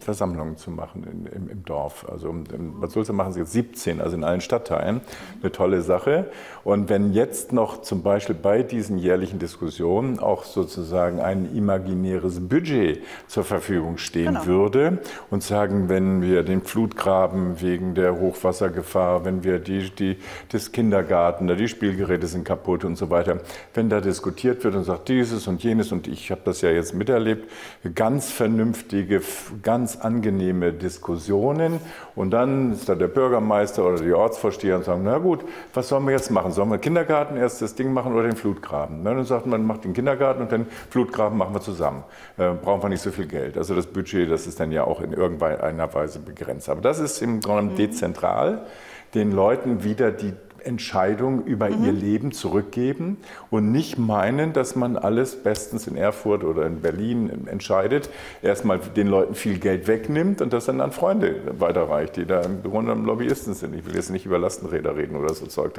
Versammlungen 0.00 0.56
zu 0.56 0.70
machen 0.70 1.04
in, 1.04 1.26
im, 1.26 1.48
im, 1.48 1.64
Dorf. 1.64 2.06
Also 2.10 2.30
in 2.30 2.80
Bad 2.80 2.90
Sulza 2.90 3.12
machen 3.12 3.32
sie 3.32 3.40
jetzt 3.40 3.52
17, 3.52 4.00
also 4.00 4.16
in 4.16 4.24
allen 4.24 4.40
Stadtteilen. 4.40 5.00
Eine 5.40 5.52
tolle 5.52 5.82
Sache. 5.82 6.30
Und 6.64 6.88
wenn 6.88 7.12
jetzt 7.12 7.52
noch 7.52 7.82
zum 7.82 8.02
Beispiel 8.02 8.34
bei 8.34 8.62
diesen 8.62 8.98
jährlichen 8.98 9.38
Diskussionen 9.38 10.18
auch 10.18 10.44
sozusagen 10.44 11.20
ein 11.20 11.54
imaginäres 11.54 12.40
Budget 12.40 13.02
zur 13.28 13.44
Verfügung 13.44 13.98
stehen 13.98 14.34
genau. 14.34 14.46
würde 14.46 14.98
und 15.30 15.42
sagen, 15.42 15.88
wenn 15.88 16.22
wir 16.22 16.42
den 16.42 16.62
Flutgraben 16.62 17.60
wegen 17.60 17.94
der 17.94 18.18
Hochwassergefahr, 18.18 19.24
wenn 19.24 19.44
wir 19.44 19.58
die, 19.58 19.90
die, 19.90 20.16
das 20.48 20.72
Kindergarten, 20.72 21.46
die 21.46 21.68
Spielgeräte 21.68 22.26
sind 22.26 22.44
kaputt 22.44 22.84
und 22.84 22.96
so 22.96 23.10
weiter, 23.10 23.40
wenn 23.74 23.88
da 23.88 24.00
diskutiert 24.00 24.64
wird 24.64 24.74
und 24.74 24.84
sagt 24.84 25.08
dieses 25.08 25.46
und 25.46 25.62
jenes 25.62 25.91
und 25.92 26.08
ich 26.08 26.30
habe 26.30 26.40
das 26.44 26.60
ja 26.60 26.70
jetzt 26.70 26.94
miterlebt, 26.94 27.50
ganz 27.94 28.30
vernünftige, 28.30 29.20
ganz 29.62 29.96
angenehme 29.96 30.72
Diskussionen. 30.72 31.80
Und 32.14 32.30
dann 32.30 32.72
ist 32.72 32.88
da 32.88 32.94
der 32.94 33.08
Bürgermeister 33.08 33.84
oder 33.86 34.02
die 34.02 34.12
Ortsvorsteher 34.12 34.76
und 34.76 34.84
sagen, 34.84 35.02
na 35.04 35.18
gut, 35.18 35.40
was 35.74 35.88
sollen 35.88 36.04
wir 36.04 36.12
jetzt 36.12 36.30
machen? 36.30 36.52
Sollen 36.52 36.70
wir 36.70 36.78
Kindergarten 36.78 37.36
erst 37.36 37.62
das 37.62 37.74
Ding 37.74 37.92
machen 37.92 38.14
oder 38.14 38.24
den 38.24 38.36
Flutgraben? 38.36 39.04
Dann 39.04 39.24
sagt 39.24 39.46
man, 39.46 39.64
macht 39.64 39.84
den 39.84 39.92
Kindergarten 39.92 40.42
und 40.42 40.52
den 40.52 40.66
Flutgraben 40.90 41.38
machen 41.38 41.54
wir 41.54 41.60
zusammen. 41.60 42.04
Äh, 42.38 42.50
brauchen 42.54 42.82
wir 42.82 42.88
nicht 42.88 43.02
so 43.02 43.10
viel 43.10 43.26
Geld. 43.26 43.56
Also 43.56 43.74
das 43.74 43.86
Budget, 43.86 44.30
das 44.30 44.46
ist 44.46 44.58
dann 44.60 44.72
ja 44.72 44.84
auch 44.84 45.00
in 45.00 45.12
irgendeiner 45.12 45.92
Weise 45.94 46.18
begrenzt. 46.18 46.68
Aber 46.68 46.80
das 46.80 46.98
ist 46.98 47.22
im 47.22 47.40
Grunde 47.40 47.72
mhm. 47.72 47.76
dezentral 47.76 48.66
den 49.14 49.32
Leuten 49.32 49.84
wieder 49.84 50.10
die 50.10 50.32
Entscheidung 50.64 51.44
über 51.44 51.68
mhm. 51.68 51.84
ihr 51.84 51.92
Leben 51.92 52.32
zurückgeben 52.32 53.18
und 53.50 53.72
nicht 53.72 53.98
meinen, 53.98 54.52
dass 54.52 54.76
man 54.76 54.96
alles 54.96 55.42
bestens 55.42 55.86
in 55.86 55.96
Erfurt 55.96 56.44
oder 56.44 56.66
in 56.66 56.80
Berlin 56.80 57.46
entscheidet, 57.46 58.10
erstmal 58.42 58.78
den 58.78 59.08
Leuten 59.08 59.34
viel 59.34 59.58
Geld 59.58 59.86
wegnimmt 59.86 60.40
und 60.40 60.52
das 60.52 60.66
dann 60.66 60.80
an 60.80 60.92
Freunde 60.92 61.36
weiterreicht, 61.58 62.16
die 62.16 62.26
da 62.26 62.40
im 62.42 62.62
Grunde 62.62 62.94
Lobbyisten 62.94 63.54
sind. 63.54 63.74
Ich 63.74 63.86
will 63.86 63.94
jetzt 63.94 64.10
nicht 64.10 64.26
über 64.26 64.38
Lastenräder 64.38 64.96
reden 64.96 65.16
oder 65.16 65.34
so 65.34 65.46
Zeug. 65.46 65.72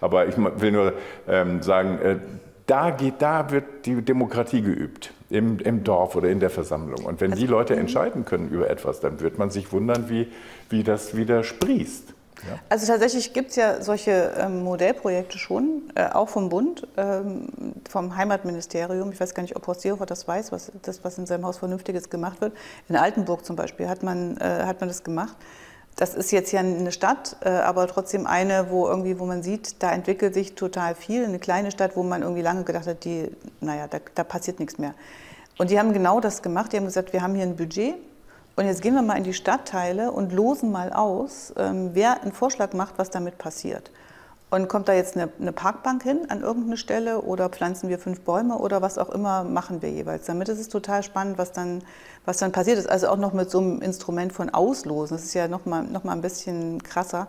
Aber 0.00 0.26
ich 0.26 0.36
will 0.36 0.72
nur 0.72 0.92
ähm, 1.28 1.62
sagen, 1.62 1.98
äh, 2.02 2.16
da, 2.66 2.90
geht, 2.90 3.14
da 3.20 3.50
wird 3.50 3.86
die 3.86 4.02
Demokratie 4.02 4.60
geübt, 4.60 5.12
im, 5.30 5.58
im 5.60 5.84
Dorf 5.84 6.16
oder 6.16 6.28
in 6.28 6.40
der 6.40 6.50
Versammlung. 6.50 7.04
Und 7.04 7.20
wenn 7.20 7.32
also, 7.32 7.44
die 7.44 7.50
Leute 7.50 7.74
mhm. 7.74 7.80
entscheiden 7.80 8.24
können 8.24 8.48
über 8.48 8.68
etwas, 8.68 9.00
dann 9.00 9.20
wird 9.20 9.38
man 9.38 9.50
sich 9.50 9.72
wundern, 9.72 10.08
wie, 10.08 10.28
wie 10.68 10.82
das 10.82 11.16
wieder 11.16 11.44
sprießt. 11.44 12.15
Also 12.68 12.86
tatsächlich 12.86 13.32
gibt 13.32 13.50
es 13.50 13.56
ja 13.56 13.82
solche 13.82 14.32
ähm, 14.38 14.62
Modellprojekte 14.62 15.38
schon, 15.38 15.90
äh, 15.94 16.06
auch 16.06 16.28
vom 16.28 16.48
Bund, 16.48 16.86
ähm, 16.96 17.48
vom 17.88 18.16
Heimatministerium. 18.16 19.10
Ich 19.12 19.20
weiß 19.20 19.34
gar 19.34 19.42
nicht, 19.42 19.56
ob 19.56 19.66
Horst 19.66 19.82
Seehofer 19.82 20.06
das 20.06 20.28
weiß, 20.28 20.52
was, 20.52 20.72
das, 20.82 21.02
was 21.04 21.18
in 21.18 21.26
seinem 21.26 21.46
Haus 21.46 21.58
Vernünftiges 21.58 22.10
gemacht 22.10 22.40
wird. 22.40 22.52
In 22.88 22.96
Altenburg 22.96 23.44
zum 23.44 23.56
Beispiel 23.56 23.88
hat 23.88 24.02
man, 24.02 24.36
äh, 24.36 24.64
hat 24.64 24.80
man 24.80 24.88
das 24.88 25.02
gemacht. 25.02 25.36
Das 25.96 26.14
ist 26.14 26.30
jetzt 26.30 26.52
ja 26.52 26.60
eine 26.60 26.92
Stadt, 26.92 27.36
äh, 27.42 27.48
aber 27.48 27.86
trotzdem 27.86 28.26
eine, 28.26 28.70
wo 28.70 28.86
irgendwie, 28.86 29.18
wo 29.18 29.24
man 29.24 29.42
sieht, 29.42 29.82
da 29.82 29.92
entwickelt 29.92 30.34
sich 30.34 30.54
total 30.54 30.94
viel. 30.94 31.24
Eine 31.24 31.38
kleine 31.38 31.70
Stadt, 31.70 31.96
wo 31.96 32.02
man 32.02 32.20
irgendwie 32.20 32.42
lange 32.42 32.64
gedacht 32.64 32.86
hat, 32.86 33.04
die, 33.04 33.30
naja, 33.60 33.88
da, 33.88 33.98
da 34.14 34.24
passiert 34.24 34.60
nichts 34.60 34.76
mehr. 34.76 34.94
Und 35.56 35.70
die 35.70 35.78
haben 35.78 35.94
genau 35.94 36.20
das 36.20 36.42
gemacht. 36.42 36.72
Die 36.72 36.76
haben 36.76 36.84
gesagt, 36.84 37.14
wir 37.14 37.22
haben 37.22 37.34
hier 37.34 37.44
ein 37.44 37.56
Budget 37.56 37.94
und 38.56 38.64
jetzt 38.64 38.80
gehen 38.80 38.94
wir 38.94 39.02
mal 39.02 39.18
in 39.18 39.24
die 39.24 39.34
Stadtteile 39.34 40.10
und 40.10 40.32
losen 40.32 40.72
mal 40.72 40.92
aus, 40.92 41.52
ähm, 41.58 41.90
wer 41.92 42.22
einen 42.22 42.32
Vorschlag 42.32 42.72
macht, 42.72 42.94
was 42.96 43.10
damit 43.10 43.36
passiert. 43.36 43.90
Und 44.48 44.68
kommt 44.68 44.88
da 44.88 44.94
jetzt 44.94 45.16
eine, 45.16 45.28
eine, 45.38 45.52
Parkbank 45.52 46.02
hin 46.02 46.30
an 46.30 46.40
irgendeine 46.40 46.76
Stelle 46.76 47.20
oder 47.20 47.50
pflanzen 47.50 47.88
wir 47.90 47.98
fünf 47.98 48.20
Bäume 48.20 48.56
oder 48.56 48.80
was 48.80 48.96
auch 48.96 49.10
immer 49.10 49.44
machen 49.44 49.82
wir 49.82 49.90
jeweils. 49.90 50.24
Damit 50.26 50.48
ist 50.48 50.60
es 50.60 50.68
total 50.68 51.02
spannend, 51.02 51.36
was 51.36 51.52
dann, 51.52 51.82
was 52.24 52.38
dann 52.38 52.52
passiert 52.52 52.78
ist. 52.78 52.88
Also 52.88 53.08
auch 53.08 53.18
noch 53.18 53.32
mit 53.32 53.50
so 53.50 53.58
einem 53.58 53.82
Instrument 53.82 54.32
von 54.32 54.48
Auslosen. 54.48 55.16
Das 55.16 55.26
ist 55.26 55.34
ja 55.34 55.48
noch 55.48 55.66
mal, 55.66 55.82
noch 55.82 56.04
mal 56.04 56.12
ein 56.12 56.22
bisschen 56.22 56.82
krasser. 56.82 57.28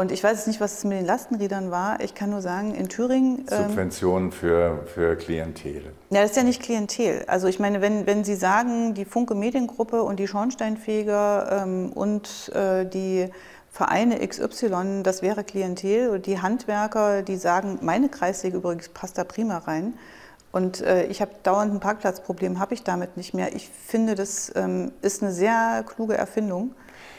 Und 0.00 0.12
ich 0.12 0.24
weiß 0.24 0.38
jetzt 0.38 0.46
nicht, 0.46 0.62
was 0.62 0.78
es 0.78 0.84
mit 0.84 0.98
den 0.98 1.04
Lastenrädern 1.04 1.70
war. 1.70 2.00
Ich 2.00 2.14
kann 2.14 2.30
nur 2.30 2.40
sagen, 2.40 2.74
in 2.74 2.88
Thüringen. 2.88 3.44
Ähm, 3.50 3.68
Subventionen 3.68 4.32
für, 4.32 4.86
für 4.86 5.14
Klientel. 5.14 5.92
Ja, 6.08 6.22
das 6.22 6.30
ist 6.30 6.36
ja 6.38 6.42
nicht 6.42 6.62
Klientel. 6.62 7.24
Also 7.26 7.48
ich 7.48 7.58
meine, 7.58 7.82
wenn, 7.82 8.06
wenn 8.06 8.24
Sie 8.24 8.34
sagen, 8.34 8.94
die 8.94 9.04
Funke 9.04 9.34
Mediengruppe 9.34 10.02
und 10.02 10.18
die 10.18 10.26
Schornsteinfeger 10.26 11.64
ähm, 11.64 11.92
und 11.92 12.50
äh, 12.54 12.86
die 12.86 13.28
Vereine 13.70 14.26
XY, 14.26 15.02
das 15.02 15.20
wäre 15.20 15.44
Klientel. 15.44 16.08
Und 16.08 16.24
die 16.24 16.40
Handwerker, 16.40 17.20
die 17.20 17.36
sagen, 17.36 17.78
meine 17.82 18.08
Kreissäge 18.08 18.56
übrigens 18.56 18.88
passt 18.88 19.18
da 19.18 19.24
prima 19.24 19.58
rein. 19.58 19.92
Und 20.50 20.80
äh, 20.80 21.04
ich 21.08 21.20
habe 21.20 21.32
dauernd 21.42 21.74
ein 21.74 21.80
Parkplatzproblem, 21.80 22.58
habe 22.58 22.72
ich 22.72 22.84
damit 22.84 23.18
nicht 23.18 23.34
mehr. 23.34 23.54
Ich 23.54 23.68
finde, 23.68 24.14
das 24.14 24.50
ähm, 24.56 24.92
ist 25.02 25.22
eine 25.22 25.30
sehr 25.30 25.84
kluge 25.86 26.16
Erfindung 26.16 26.70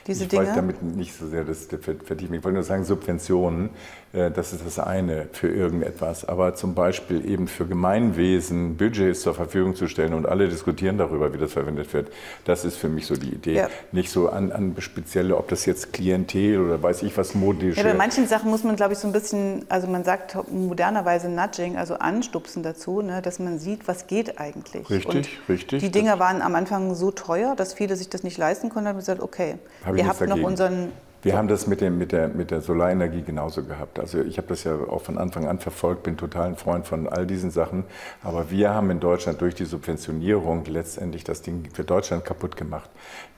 diese 0.08 0.24
ich 0.24 0.30
Dinge? 0.30 0.44
Ich 0.44 0.50
wollte 0.50 0.62
damit 0.62 0.84
nicht 0.84 1.14
so 1.14 1.28
sehr 1.28 1.44
das 1.44 1.68
vertiefen. 1.68 2.36
Ich 2.36 2.44
wollte 2.44 2.56
nur 2.56 2.64
sagen, 2.64 2.84
Subventionen, 2.84 3.70
das 4.14 4.52
ist 4.52 4.66
das 4.66 4.78
eine 4.78 5.28
für 5.32 5.48
irgendetwas. 5.48 6.26
Aber 6.26 6.54
zum 6.56 6.76
Beispiel 6.76 7.26
eben 7.26 7.48
für 7.48 7.66
Gemeinwesen 7.66 8.76
Budgets 8.76 9.22
zur 9.22 9.34
Verfügung 9.34 9.76
zu 9.76 9.88
stellen 9.88 10.14
und 10.14 10.26
alle 10.26 10.50
diskutieren 10.50 10.98
darüber, 10.98 11.34
wie 11.34 11.38
das 11.38 11.54
verwendet 11.54 11.94
wird, 11.94 12.12
das 12.44 12.66
ist 12.66 12.76
für 12.76 12.90
mich 12.90 13.06
so 13.06 13.16
die 13.16 13.30
Idee. 13.30 13.56
Ja. 13.56 13.70
Nicht 13.92 14.12
so 14.12 14.30
an, 14.30 14.52
an 14.52 14.76
spezielle, 14.80 15.38
ob 15.38 15.48
das 15.48 15.66
jetzt 15.66 15.94
Klientel 15.94 16.60
oder 16.60 16.82
weiß 16.82 17.04
ich 17.04 17.18
was 17.18 17.36
modisch. 17.36 17.78
Ja, 17.78 17.84
bei 17.84 17.94
manchen 17.94 18.28
Sachen 18.28 18.50
muss 18.50 18.64
man, 18.64 18.76
glaube 18.76 18.94
ich, 18.94 19.00
so 19.00 19.08
ein 19.08 19.14
bisschen, 19.14 19.66
also 19.70 19.88
man 19.88 20.04
sagt 20.04 20.38
modernerweise 20.52 21.30
Nudging, 21.30 21.78
also 21.78 21.96
anstupsen 21.96 22.64
dazu, 22.64 23.02
ne, 23.02 23.22
dass 23.22 23.40
man 23.40 23.60
sieht, 23.60 23.88
was 23.88 24.08
geht 24.08 24.40
eigentlich. 24.40 24.90
Richtig, 24.90 25.40
und 25.40 25.50
richtig. 25.50 25.82
Die 25.82 25.92
Dinger 25.92 26.20
waren 26.20 26.42
am 26.42 26.56
Anfang 26.56 26.96
so 26.96 27.12
teuer, 27.12 27.56
dass 27.56 27.74
viele 27.74 27.96
sich 27.96 28.10
das 28.10 28.24
nicht 28.24 28.38
leisten 28.38 28.70
konnten. 28.70 28.90
haben 28.90 28.98
gesagt, 28.98 29.22
okay, 29.22 29.56
Hab 29.86 29.98
ihr 29.98 30.08
habt 30.08 30.22
noch 30.28 30.42
unseren 30.42 30.92
wir 31.24 31.38
haben 31.38 31.48
das 31.48 31.68
mit, 31.68 31.82
dem, 31.82 31.98
mit, 31.98 32.12
der, 32.12 32.30
mit 32.30 32.50
der 32.50 32.62
Solarenergie 32.62 33.22
genauso 33.22 33.64
gehabt. 33.64 34.00
Also 34.00 34.22
ich 34.22 34.38
habe 34.38 34.48
das 34.48 34.64
ja 34.64 34.74
auch 34.74 35.02
von 35.02 35.18
Anfang 35.18 35.48
an 35.48 35.60
verfolgt, 35.60 36.04
bin 36.04 36.18
total 36.18 36.48
ein 36.48 36.56
Freund 36.56 36.88
von 36.88 37.08
all 37.08 37.28
diesen 37.28 37.52
Sachen. 37.52 37.84
Aber 38.24 38.50
wir 38.50 38.72
haben 38.72 38.90
in 38.90 39.00
Deutschland 39.00 39.40
durch 39.42 39.54
die 39.54 39.66
Subventionierung 39.66 40.66
letztendlich 40.66 41.24
das 41.24 41.42
Ding 41.42 41.70
für 41.74 41.84
Deutschland 41.84 42.26
kaputt 42.26 42.58
gemacht. 42.58 42.90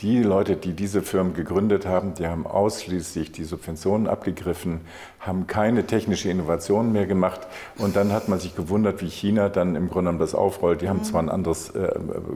Die 0.01 0.23
Leute, 0.23 0.55
die 0.55 0.73
diese 0.73 1.01
Firmen 1.01 1.33
gegründet 1.33 1.85
haben, 1.85 2.13
die 2.13 2.27
haben 2.27 2.47
ausschließlich 2.47 3.31
die 3.31 3.43
Subventionen 3.43 4.07
abgegriffen, 4.07 4.81
haben 5.19 5.47
keine 5.47 5.85
technische 5.85 6.29
Innovation 6.29 6.91
mehr 6.91 7.05
gemacht. 7.05 7.41
Und 7.77 7.95
dann 7.95 8.11
hat 8.11 8.27
man 8.27 8.39
sich 8.39 8.55
gewundert, 8.55 9.01
wie 9.01 9.09
China 9.09 9.49
dann 9.49 9.75
im 9.75 9.89
Grunde 9.89 10.09
genommen 10.09 10.19
das 10.19 10.35
aufrollt. 10.35 10.81
Die 10.81 10.89
haben 10.89 10.99
mhm. 10.99 11.03
zwar 11.03 11.21
ein 11.21 11.29
anderes 11.29 11.69
äh, 11.69 11.91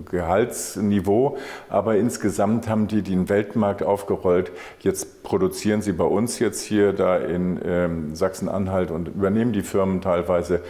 Gehaltsniveau, 0.09 1.37
aber 1.69 1.97
insgesamt 1.97 2.67
haben 2.67 2.87
die 2.87 3.01
den 3.01 3.29
Weltmarkt 3.29 3.83
aufgerollt. 3.83 4.51
Jetzt 4.79 5.23
produzieren 5.37 5.83
sie 5.83 5.91
bei 5.91 6.03
uns 6.03 6.39
jetzt 6.39 6.61
hier 6.61 6.93
da 6.93 7.15
in 7.15 7.59
ähm, 7.63 8.15
Sachsen-Anhalt 8.15 8.89
und 8.89 9.07
übernehmen 9.07 9.53
die 9.53 9.61
Firmen 9.61 10.01
teilweise. 10.01 10.63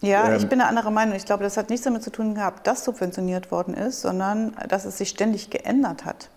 Ja, 0.00 0.26
ähm, 0.26 0.36
ich 0.38 0.48
bin 0.48 0.58
eine 0.58 0.70
andere 0.70 0.90
Meinung. 0.90 1.14
Ich 1.16 1.26
glaube, 1.26 1.42
das 1.42 1.58
hat 1.58 1.68
nichts 1.68 1.84
damit 1.84 2.02
zu 2.02 2.10
tun 2.10 2.34
gehabt, 2.34 2.66
dass 2.66 2.82
subventioniert 2.86 3.50
worden 3.50 3.74
ist, 3.74 4.00
sondern 4.00 4.56
dass 4.70 4.86
es 4.86 4.96
sich 4.96 5.10
ständig 5.10 5.50
geändert 5.50 6.06
hat 6.06 6.30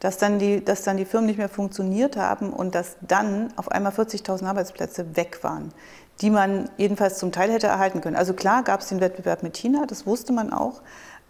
dass 0.00 0.18
dann, 0.18 0.40
die, 0.40 0.64
dass 0.64 0.82
dann 0.82 0.96
die 0.96 1.04
Firmen 1.04 1.28
nicht 1.28 1.36
mehr 1.36 1.48
funktioniert 1.48 2.16
haben 2.16 2.52
und 2.52 2.74
dass 2.74 2.96
dann 3.02 3.52
auf 3.54 3.70
einmal 3.70 3.92
40.000 3.92 4.44
Arbeitsplätze 4.44 5.14
weg 5.14 5.44
waren, 5.44 5.72
die 6.20 6.30
man 6.30 6.68
jedenfalls 6.76 7.18
zum 7.18 7.30
Teil 7.30 7.52
hätte 7.52 7.68
erhalten 7.68 8.00
können. 8.00 8.16
Also 8.16 8.34
klar 8.34 8.64
gab 8.64 8.80
es 8.80 8.88
den 8.88 9.00
Wettbewerb 9.00 9.44
mit 9.44 9.56
China, 9.56 9.84
das 9.86 10.04
wusste 10.04 10.32
man 10.32 10.52
auch. 10.52 10.82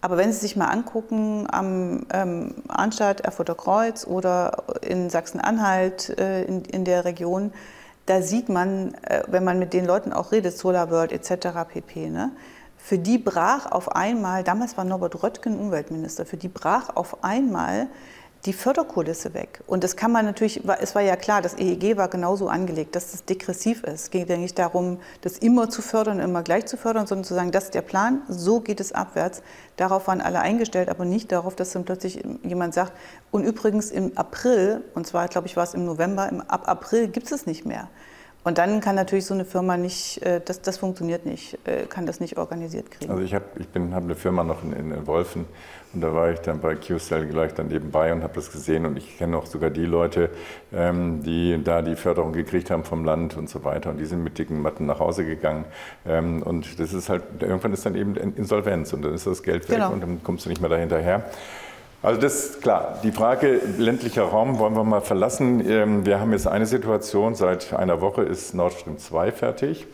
Aber 0.03 0.17
wenn 0.17 0.33
Sie 0.33 0.41
sich 0.41 0.57
mal 0.57 0.67
angucken 0.67 1.47
am 1.51 2.07
ähm, 2.13 2.57
Arnstadt, 2.67 3.21
Erfurter 3.21 3.55
Kreuz 3.55 4.05
oder 4.05 4.65
in 4.83 5.09
Sachsen-Anhalt 5.09 6.19
äh, 6.19 6.43
in, 6.43 6.65
in 6.65 6.85
der 6.85 7.05
Region, 7.05 7.53
da 8.07 8.21
sieht 8.21 8.49
man, 8.49 8.95
äh, 9.03 9.23
wenn 9.29 9.45
man 9.45 9.61
mit 9.61 9.73
den 9.73 9.87
Leuten 9.87 10.13
auch 10.13 10.33
redet, 10.33 10.59
Solar 10.59 10.91
World 10.91 11.13
etc. 11.13 11.49
pp. 11.69 12.11
Ne? 12.11 12.33
Für 12.77 12.99
die 12.99 13.17
brach 13.17 13.71
auf 13.71 13.95
einmal, 13.95 14.43
damals 14.43 14.77
war 14.77 14.85
Norbert 14.85 15.23
Röttgen 15.23 15.57
Umweltminister, 15.57 16.27
für 16.27 16.37
die 16.37 16.49
brach 16.49 16.97
auf 16.97 17.23
einmal 17.23 17.87
die 18.45 18.53
Förderkulisse 18.53 19.35
weg. 19.35 19.61
Und 19.69 19.85
das 19.85 19.95
kann 19.95 20.11
man 20.11 20.25
natürlich, 20.25 20.63
es 20.81 20.95
war 20.95 21.03
ja 21.03 21.15
klar, 21.15 21.43
das 21.43 21.55
EEG 21.55 21.97
war 21.97 22.09
genauso 22.09 22.49
angelegt, 22.49 22.97
dass 22.97 23.15
es 23.15 23.25
degressiv 23.25 23.85
ist. 23.85 23.93
Es 23.93 24.11
geht 24.11 24.29
ja 24.29 24.37
nicht 24.37 24.59
darum, 24.59 24.99
das 25.21 25.39
immer 25.39 25.71
zu 25.71 25.81
fördern, 25.81 26.19
immer 26.19 26.43
gleich 26.43 26.67
zu 26.67 26.77
fördern, 26.77 27.07
sondern 27.07 27.25
zu 27.25 27.35
sagen, 27.35 27.53
das 27.53 27.65
ist 27.65 27.75
der 27.75 27.83
Plan, 27.83 28.23
so 28.29 28.61
geht 28.61 28.81
es 28.81 28.93
abwärts. 28.93 29.43
Darauf 29.77 30.09
waren 30.09 30.21
alle 30.21 30.41
eingestellt, 30.41 30.89
aber 30.89 31.05
nicht 31.05 31.31
darauf, 31.31 31.55
dass 31.55 31.73
dann 31.73 31.85
plötzlich 31.85 32.23
jemand 32.43 32.75
sagt, 32.75 32.93
und 33.31 33.45
übrigens 33.45 33.93
im 33.93 34.17
April, 34.19 34.83
und 34.95 35.07
zwar, 35.07 35.29
glaube 35.29 35.47
ich, 35.47 35.57
war 35.57 35.65
es 35.65 35.75
im 35.75 35.85
November, 35.85 36.31
ab 36.49 36.69
April 36.69 37.09
gibt 37.09 37.27
es 37.27 37.33
es 37.33 37.47
nicht 37.47 37.65
mehr. 37.65 37.89
Und 38.45 38.59
dann 38.59 38.81
kann 38.81 38.97
natürlich 38.97 39.27
so 39.27 39.35
eine 39.35 39.45
Firma 39.45 39.77
nicht, 39.77 40.21
äh, 40.23 40.41
das, 40.45 40.61
das 40.63 40.79
funktioniert 40.79 41.27
nicht, 41.27 41.59
äh, 41.65 41.87
kann 41.87 42.07
das 42.07 42.19
nicht 42.19 42.39
organisiert 42.39 42.91
kriegen. 42.91 43.11
Also 43.11 43.23
ich 43.23 43.35
habe 43.35 43.45
ich 43.57 43.67
hab 43.93 44.03
eine 44.03 44.17
Firma 44.17 44.43
noch 44.43 44.65
in, 44.65 44.73
in 44.73 45.07
Wolfen 45.07 45.47
und 45.95 46.01
da 46.01 46.15
war 46.15 46.31
ich 46.31 46.41
dann 46.41 46.61
bei 46.61 46.75
QCell 46.75 47.27
gleich 47.27 47.55
dann 47.55 47.69
nebenbei 47.69 48.13
und 48.13 48.23
habe 48.23 48.35
das 48.35 48.51
gesehen 48.51 48.87
und 48.87 48.97
ich 48.97 49.19
kenne 49.19 49.37
auch 49.37 49.47
sogar 49.47 49.71
die 49.71 49.85
Leute, 49.85 50.31
ähm, 50.73 51.23
die 51.23 51.63
da 51.63 51.83
die 51.83 51.97
Förderung 51.97 52.33
gekriegt 52.33 52.71
haben 52.71 52.85
vom 52.85 53.05
Land 53.05 53.37
und 53.37 53.49
so 53.49 53.65
weiter 53.65 53.91
und 53.91 53.99
die 53.99 54.07
sind 54.07 54.23
mit 54.23 54.39
dicken 54.39 54.63
Matten 54.63 54.87
nach 54.87 55.01
Hause 55.01 55.25
gegangen 55.25 55.65
ähm, 56.07 56.43
und 56.43 56.79
das 56.81 56.93
ist 56.93 57.09
halt, 57.09 57.23
irgendwann 57.41 57.73
ist 57.73 57.85
dann 57.87 57.95
eben 57.95 58.17
Insolvenz 58.17 58.93
und 58.93 59.03
dann 59.03 59.15
ist 59.15 59.27
das 59.27 59.43
Geld 59.43 59.69
weg 59.69 59.77
genau. 59.77 59.93
und 59.93 60.01
dann 60.01 60.23
kommst 60.23 60.47
du 60.47 60.49
nicht 60.49 60.61
mehr 60.61 60.71
dahinterher. 60.71 61.25
Also 62.03 62.21
das 62.21 62.35
ist 62.35 62.63
klar. 62.63 62.99
Die 63.05 63.13
Frage 63.13 63.61
ländlicher 63.79 64.25
Raum 64.25 64.59
wollen 64.59 64.75
wir 64.75 64.83
mal 64.83 65.03
verlassen. 65.03 65.65
Ähm, 65.69 66.05
wir 66.05 66.19
haben 66.19 66.33
jetzt 66.33 66.49
eine 66.49 66.67
Situation, 66.67 67.37
seit 67.37 67.73
einer 67.73 68.01
Woche 68.01 68.23
ist 68.23 68.55
Nord 68.55 68.73
Stream 68.73 68.99
2 68.99 69.31
fertig. 69.31 69.87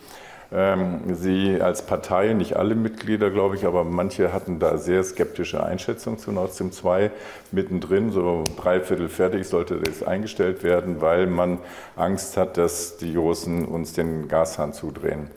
Ähm, 0.51 1.15
Sie 1.15 1.61
als 1.61 1.83
Partei, 1.85 2.33
nicht 2.33 2.57
alle 2.57 2.75
Mitglieder, 2.75 3.31
glaube 3.31 3.57
ich, 3.57 3.67
aber 3.67 3.85
manche 3.85 4.33
hatten 4.33 4.59
da 4.59 4.79
sehr 4.79 5.05
skeptische 5.05 5.63
Einschätzungen 5.63 6.19
zu 6.19 6.33
Nord 6.33 6.55
Stream 6.55 6.73
2 6.73 7.11
mittendrin. 7.53 8.11
So 8.13 8.45
dreiviertel 8.57 9.09
fertig 9.09 9.47
sollte 9.47 9.77
das 9.77 10.03
eingestellt 10.03 10.63
werden, 10.63 11.03
weil 11.03 11.27
man 11.27 11.59
Angst 11.97 12.37
hat, 12.39 12.57
dass 12.57 12.97
die 12.97 13.17
Russen 13.17 13.67
uns 13.67 13.93
den 13.93 14.29
Gashahn 14.29 14.73
zudrehen. 14.73 15.29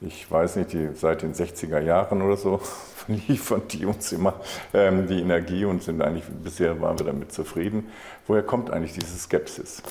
Ich 0.00 0.30
weiß 0.30 0.56
nicht, 0.56 0.72
die, 0.74 0.90
seit 0.94 1.22
den 1.22 1.34
60er 1.34 1.80
Jahren 1.80 2.22
oder 2.22 2.36
so 2.36 2.60
liefern 3.08 3.62
die 3.70 3.86
uns 3.86 4.12
immer 4.12 4.34
ähm, 4.74 5.08
die 5.08 5.20
Energie 5.20 5.64
und 5.64 5.82
sind 5.82 6.02
eigentlich, 6.02 6.24
bisher 6.44 6.80
waren 6.80 6.98
wir 6.98 7.06
damit 7.06 7.32
zufrieden. 7.32 7.88
Woher 8.26 8.42
kommt 8.42 8.70
eigentlich 8.70 8.92
diese 8.92 9.18
Skepsis? 9.18 9.82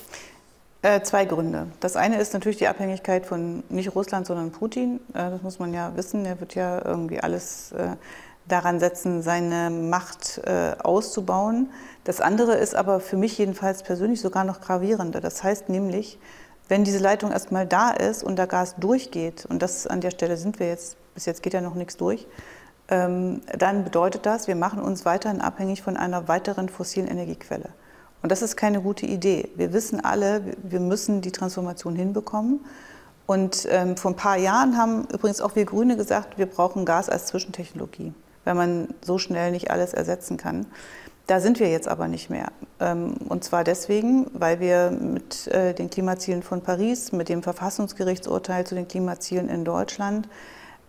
Äh, 0.88 1.04
zwei 1.04 1.26
Gründe. 1.26 1.68
Das 1.82 1.98
eine 1.98 2.18
ist 2.18 2.32
natürlich 2.32 2.60
die 2.60 2.68
Abhängigkeit 2.70 3.26
von 3.26 3.62
nicht 3.68 3.94
Russland, 3.94 4.26
sondern 4.26 4.52
Putin. 4.52 5.02
Äh, 5.14 5.32
das 5.32 5.42
muss 5.42 5.60
man 5.60 5.74
ja 5.74 5.92
wissen. 5.98 6.24
Er 6.24 6.40
wird 6.40 6.56
ja 6.56 6.82
irgendwie 6.86 7.20
alles 7.20 7.74
äh, 7.74 7.98
daran 8.48 8.80
setzen, 8.80 9.22
seine 9.22 9.70
Macht 9.70 10.40
auszubauen. 10.82 11.70
Das 12.06 12.22
andere 12.22 12.56
ist 12.56 12.76
aber 12.76 13.02
für 13.02 13.18
mich 13.18 13.38
jedenfalls 13.38 13.84
persönlich 13.84 14.22
sogar 14.22 14.46
noch 14.46 14.62
gravierender. 14.62 15.20
Das 15.20 15.44
heißt 15.44 15.68
nämlich, 15.68 16.18
Wenn 16.70 16.84
diese 16.84 17.00
Leitung 17.00 17.32
erstmal 17.32 17.66
da 17.66 17.92
ist 17.92 18.24
und 18.24 18.36
da 18.36 18.46
Gas 18.46 18.76
durchgeht, 18.78 19.46
und 19.46 19.62
das 19.62 19.88
an 19.88 20.02
der 20.02 20.12
Stelle 20.12 20.36
sind 20.38 20.60
wir 20.60 20.68
jetzt, 20.68 20.98
bis 21.14 21.26
jetzt 21.26 21.42
geht 21.42 21.54
ja 21.54 21.62
noch 21.62 21.76
nichts 21.76 21.96
durch, 21.98 22.28
ähm, 22.90 23.42
dann 23.58 23.84
bedeutet 23.84 24.26
das, 24.26 24.48
wir 24.48 24.56
machen 24.56 24.82
uns 24.82 25.06
weiterhin 25.06 25.42
abhängig 25.42 25.82
von 25.82 25.98
einer 25.98 26.28
weiteren 26.28 26.70
fossilen 26.70 27.08
Energiequelle. 27.08 27.70
Und 28.22 28.32
das 28.32 28.42
ist 28.42 28.58
keine 28.58 28.82
gute 28.82 29.06
Idee. 29.06 29.50
Wir 29.56 29.74
wissen 29.74 30.04
alle, 30.04 30.42
wir 30.64 30.80
müssen 30.80 31.22
die 31.22 31.32
Transformation 31.32 31.96
hinbekommen. 31.96 32.62
Und 33.26 33.68
ähm, 33.70 33.98
vor 33.98 34.12
ein 34.12 34.16
paar 34.16 34.38
Jahren 34.38 34.78
haben 34.78 35.06
übrigens 35.12 35.42
auch 35.42 35.56
wir 35.56 35.66
Grüne 35.66 35.98
gesagt, 35.98 36.38
wir 36.38 36.46
brauchen 36.46 36.86
Gas 36.86 37.10
als 37.10 37.26
Zwischentechnologie, 37.28 38.14
weil 38.46 38.56
man 38.56 38.88
so 39.02 39.18
schnell 39.18 39.52
nicht 39.52 39.70
alles 39.70 39.94
ersetzen 39.94 40.38
kann. 40.38 40.66
Da 41.28 41.42
sind 41.42 41.60
wir 41.60 41.70
jetzt 41.70 41.90
aber 41.90 42.08
nicht 42.08 42.30
mehr. 42.30 42.54
Ähm, 42.80 43.16
und 43.28 43.44
zwar 43.44 43.66
deswegen, 43.66 44.28
weil 44.34 44.62
wir 44.62 44.92
mit 44.92 45.48
äh, 45.48 45.74
den 45.74 45.90
Klimazielen 45.90 46.42
von 46.42 46.62
Paris, 46.62 47.12
mit 47.12 47.28
dem 47.28 47.44
Verfassungsgerichtsurteil 47.44 48.66
zu 48.66 48.76
den 48.76 48.88
Klimazielen 48.88 49.50
in 49.50 49.66
Deutschland 49.66 50.30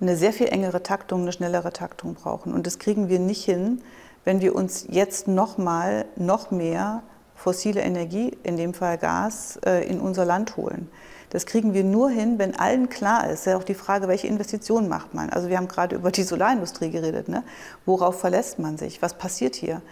eine 0.00 0.16
sehr 0.16 0.32
viel 0.32 0.46
engere 0.46 0.84
Taktung, 0.84 1.22
eine 1.22 1.32
schnellere 1.32 1.72
Taktung 1.72 2.14
brauchen. 2.14 2.54
Und 2.54 2.68
das 2.68 2.78
kriegen 2.78 3.08
wir 3.08 3.18
nicht 3.18 3.44
hin, 3.44 3.82
wenn 4.24 4.40
wir 4.40 4.54
uns 4.54 4.86
jetzt 4.88 5.26
noch 5.26 5.58
mal 5.58 6.04
noch 6.14 6.52
mehr 6.52 7.02
fossile 7.38 7.80
Energie, 7.80 8.36
in 8.42 8.56
dem 8.56 8.74
Fall 8.74 8.98
Gas, 8.98 9.58
äh, 9.64 9.88
in 9.88 10.00
unser 10.00 10.24
Land 10.24 10.56
holen. 10.56 10.90
Das 11.30 11.46
kriegen 11.46 11.74
wir 11.74 11.84
nur 11.84 12.10
hin, 12.10 12.38
wenn 12.38 12.58
allen 12.58 12.88
klar 12.88 13.28
ist. 13.30 13.46
Ja 13.46 13.56
auch 13.56 13.64
die 13.64 13.74
Frage, 13.74 14.08
welche 14.08 14.26
Investitionen 14.26 14.88
macht 14.88 15.14
man? 15.14 15.30
Also 15.30 15.48
wir 15.48 15.58
haben 15.58 15.68
gerade 15.68 15.96
über 15.96 16.10
die 16.10 16.22
Solarindustrie 16.22 16.90
geredet. 16.90 17.28
Ne? 17.28 17.44
Worauf 17.84 18.18
verlässt 18.18 18.58
man 18.58 18.78
sich? 18.78 19.02
Was 19.02 19.14
passiert 19.14 19.54
hier? 19.54 19.82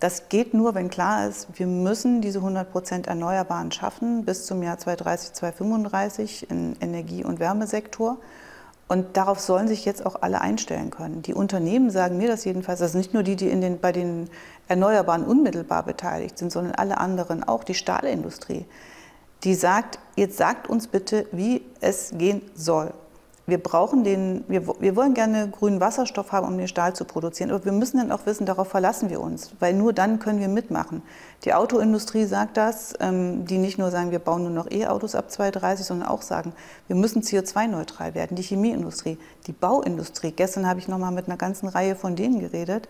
Das 0.00 0.28
geht 0.28 0.54
nur, 0.54 0.74
wenn 0.74 0.90
klar 0.90 1.28
ist, 1.28 1.48
wir 1.54 1.66
müssen 1.66 2.20
diese 2.20 2.38
100 2.38 2.70
Prozent 2.70 3.06
Erneuerbaren 3.06 3.72
schaffen 3.72 4.24
bis 4.24 4.46
zum 4.46 4.62
Jahr 4.62 4.78
2030, 4.78 5.32
2035 5.34 6.50
im 6.50 6.74
Energie- 6.80 7.24
und 7.24 7.38
Wärmesektor. 7.38 8.18
Und 8.86 9.16
darauf 9.16 9.40
sollen 9.40 9.66
sich 9.66 9.84
jetzt 9.84 10.04
auch 10.04 10.20
alle 10.20 10.40
einstellen 10.40 10.90
können. 10.90 11.22
Die 11.22 11.34
Unternehmen 11.34 11.90
sagen 11.90 12.18
mir 12.18 12.28
das 12.28 12.44
jedenfalls, 12.44 12.82
also 12.82 12.98
nicht 12.98 13.14
nur 13.14 13.22
die, 13.22 13.36
die 13.36 13.48
den, 13.48 13.80
bei 13.80 13.92
den 13.92 14.28
Erneuerbaren 14.68 15.24
unmittelbar 15.24 15.84
beteiligt 15.84 16.38
sind, 16.38 16.52
sondern 16.52 16.74
alle 16.74 16.98
anderen, 16.98 17.44
auch 17.44 17.64
die 17.64 17.74
Stahlindustrie, 17.74 18.66
die 19.42 19.54
sagt, 19.54 19.98
jetzt 20.16 20.36
sagt 20.36 20.68
uns 20.68 20.88
bitte, 20.88 21.26
wie 21.32 21.62
es 21.80 22.12
gehen 22.16 22.42
soll 22.54 22.92
wir 23.46 23.62
brauchen 23.62 24.04
den, 24.04 24.44
wir, 24.48 24.66
wir 24.80 24.96
wollen 24.96 25.12
gerne 25.12 25.48
grünen 25.50 25.80
Wasserstoff 25.80 26.32
haben, 26.32 26.46
um 26.46 26.56
den 26.56 26.68
Stahl 26.68 26.94
zu 26.94 27.04
produzieren, 27.04 27.50
aber 27.50 27.64
wir 27.66 27.72
müssen 27.72 27.98
dann 27.98 28.10
auch 28.10 28.24
wissen, 28.24 28.46
darauf 28.46 28.68
verlassen 28.68 29.10
wir 29.10 29.20
uns, 29.20 29.52
weil 29.60 29.74
nur 29.74 29.92
dann 29.92 30.18
können 30.18 30.40
wir 30.40 30.48
mitmachen. 30.48 31.02
Die 31.44 31.52
Autoindustrie 31.52 32.24
sagt 32.24 32.56
das, 32.56 32.94
ähm, 33.00 33.44
die 33.44 33.58
nicht 33.58 33.76
nur 33.78 33.90
sagen, 33.90 34.10
wir 34.10 34.18
bauen 34.18 34.44
nur 34.44 34.52
noch 34.52 34.70
E-Autos 34.70 35.14
ab 35.14 35.30
2030, 35.30 35.84
sondern 35.84 36.08
auch 36.08 36.22
sagen, 36.22 36.54
wir 36.86 36.96
müssen 36.96 37.22
CO2-neutral 37.22 38.14
werden. 38.14 38.34
Die 38.34 38.42
Chemieindustrie, 38.42 39.18
die 39.46 39.52
Bauindustrie, 39.52 40.32
gestern 40.32 40.66
habe 40.66 40.80
ich 40.80 40.88
noch 40.88 40.98
mal 40.98 41.10
mit 41.10 41.26
einer 41.26 41.36
ganzen 41.36 41.68
Reihe 41.68 41.96
von 41.96 42.16
denen 42.16 42.40
geredet, 42.40 42.88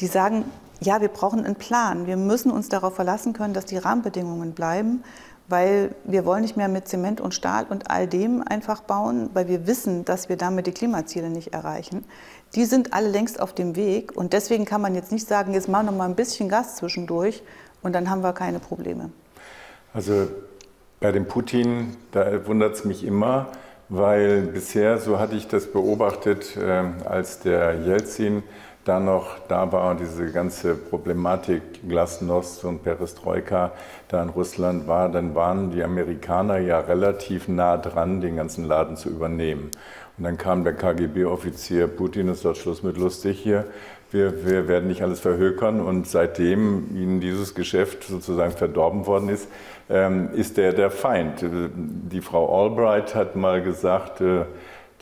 die 0.00 0.06
sagen, 0.06 0.44
ja, 0.80 1.00
wir 1.00 1.08
brauchen 1.08 1.44
einen 1.44 1.54
Plan, 1.54 2.06
wir 2.06 2.16
müssen 2.16 2.50
uns 2.50 2.68
darauf 2.70 2.94
verlassen 2.94 3.34
können, 3.34 3.52
dass 3.54 3.66
die 3.66 3.76
Rahmenbedingungen 3.76 4.52
bleiben 4.52 5.04
weil 5.48 5.94
wir 6.04 6.24
wollen 6.24 6.42
nicht 6.42 6.56
mehr 6.56 6.68
mit 6.68 6.88
Zement 6.88 7.20
und 7.20 7.34
Stahl 7.34 7.66
und 7.68 7.90
all 7.90 8.06
dem 8.06 8.42
einfach 8.46 8.82
bauen, 8.82 9.30
weil 9.34 9.48
wir 9.48 9.66
wissen, 9.66 10.04
dass 10.04 10.28
wir 10.28 10.36
damit 10.36 10.66
die 10.66 10.72
Klimaziele 10.72 11.30
nicht 11.30 11.52
erreichen. 11.52 12.04
Die 12.54 12.64
sind 12.64 12.92
alle 12.92 13.08
längst 13.08 13.40
auf 13.40 13.54
dem 13.54 13.76
Weg 13.76 14.16
und 14.16 14.32
deswegen 14.32 14.64
kann 14.64 14.80
man 14.80 14.94
jetzt 14.94 15.12
nicht 15.12 15.26
sagen, 15.26 15.54
jetzt 15.54 15.68
machen 15.68 15.86
wir 15.86 15.92
mal 15.92 16.08
ein 16.08 16.16
bisschen 16.16 16.48
Gas 16.48 16.76
zwischendurch 16.76 17.42
und 17.82 17.94
dann 17.94 18.08
haben 18.10 18.22
wir 18.22 18.32
keine 18.32 18.58
Probleme. 18.58 19.10
Also 19.94 20.28
bei 21.00 21.12
dem 21.12 21.26
Putin, 21.26 21.96
da 22.12 22.46
wundert 22.46 22.74
es 22.74 22.84
mich 22.84 23.04
immer, 23.04 23.48
weil 23.88 24.42
bisher, 24.42 24.98
so 24.98 25.18
hatte 25.18 25.36
ich 25.36 25.48
das 25.48 25.70
beobachtet, 25.70 26.56
äh, 26.56 26.84
als 27.04 27.40
der 27.40 27.74
Jelzin 27.80 28.42
da 28.84 28.98
noch 28.98 29.38
da 29.48 29.70
war 29.70 29.90
und 29.90 30.00
diese 30.00 30.32
ganze 30.32 30.74
Problematik 30.74 31.62
Glasnost 31.88 32.64
und 32.64 32.82
Perestroika 32.82 33.72
da 34.08 34.22
in 34.22 34.30
Russland 34.30 34.88
war, 34.88 35.08
dann 35.08 35.34
waren 35.34 35.70
die 35.70 35.82
Amerikaner 35.84 36.58
ja 36.58 36.80
relativ 36.80 37.48
nah 37.48 37.76
dran, 37.76 38.20
den 38.20 38.36
ganzen 38.36 38.64
Laden 38.64 38.96
zu 38.96 39.08
übernehmen. 39.08 39.70
Und 40.18 40.24
dann 40.24 40.36
kam 40.36 40.64
der 40.64 40.74
KGB-Offizier 40.74 41.86
Putin 41.86 42.28
und 42.28 42.36
sagt, 42.36 42.58
Schluss 42.58 42.82
mit 42.82 42.96
lustig 42.98 43.40
hier, 43.40 43.66
wir, 44.10 44.44
wir, 44.44 44.68
werden 44.68 44.88
nicht 44.88 45.02
alles 45.02 45.20
verhökern. 45.20 45.80
Und 45.80 46.06
seitdem 46.06 46.94
ihnen 46.94 47.20
dieses 47.20 47.54
Geschäft 47.54 48.04
sozusagen 48.04 48.52
verdorben 48.52 49.06
worden 49.06 49.30
ist, 49.30 49.48
ähm, 49.88 50.28
ist 50.34 50.58
der 50.58 50.72
der 50.72 50.90
Feind. 50.90 51.42
Die 51.42 52.20
Frau 52.20 52.62
Albright 52.62 53.14
hat 53.14 53.36
mal 53.36 53.62
gesagt, 53.62 54.20
äh, 54.20 54.44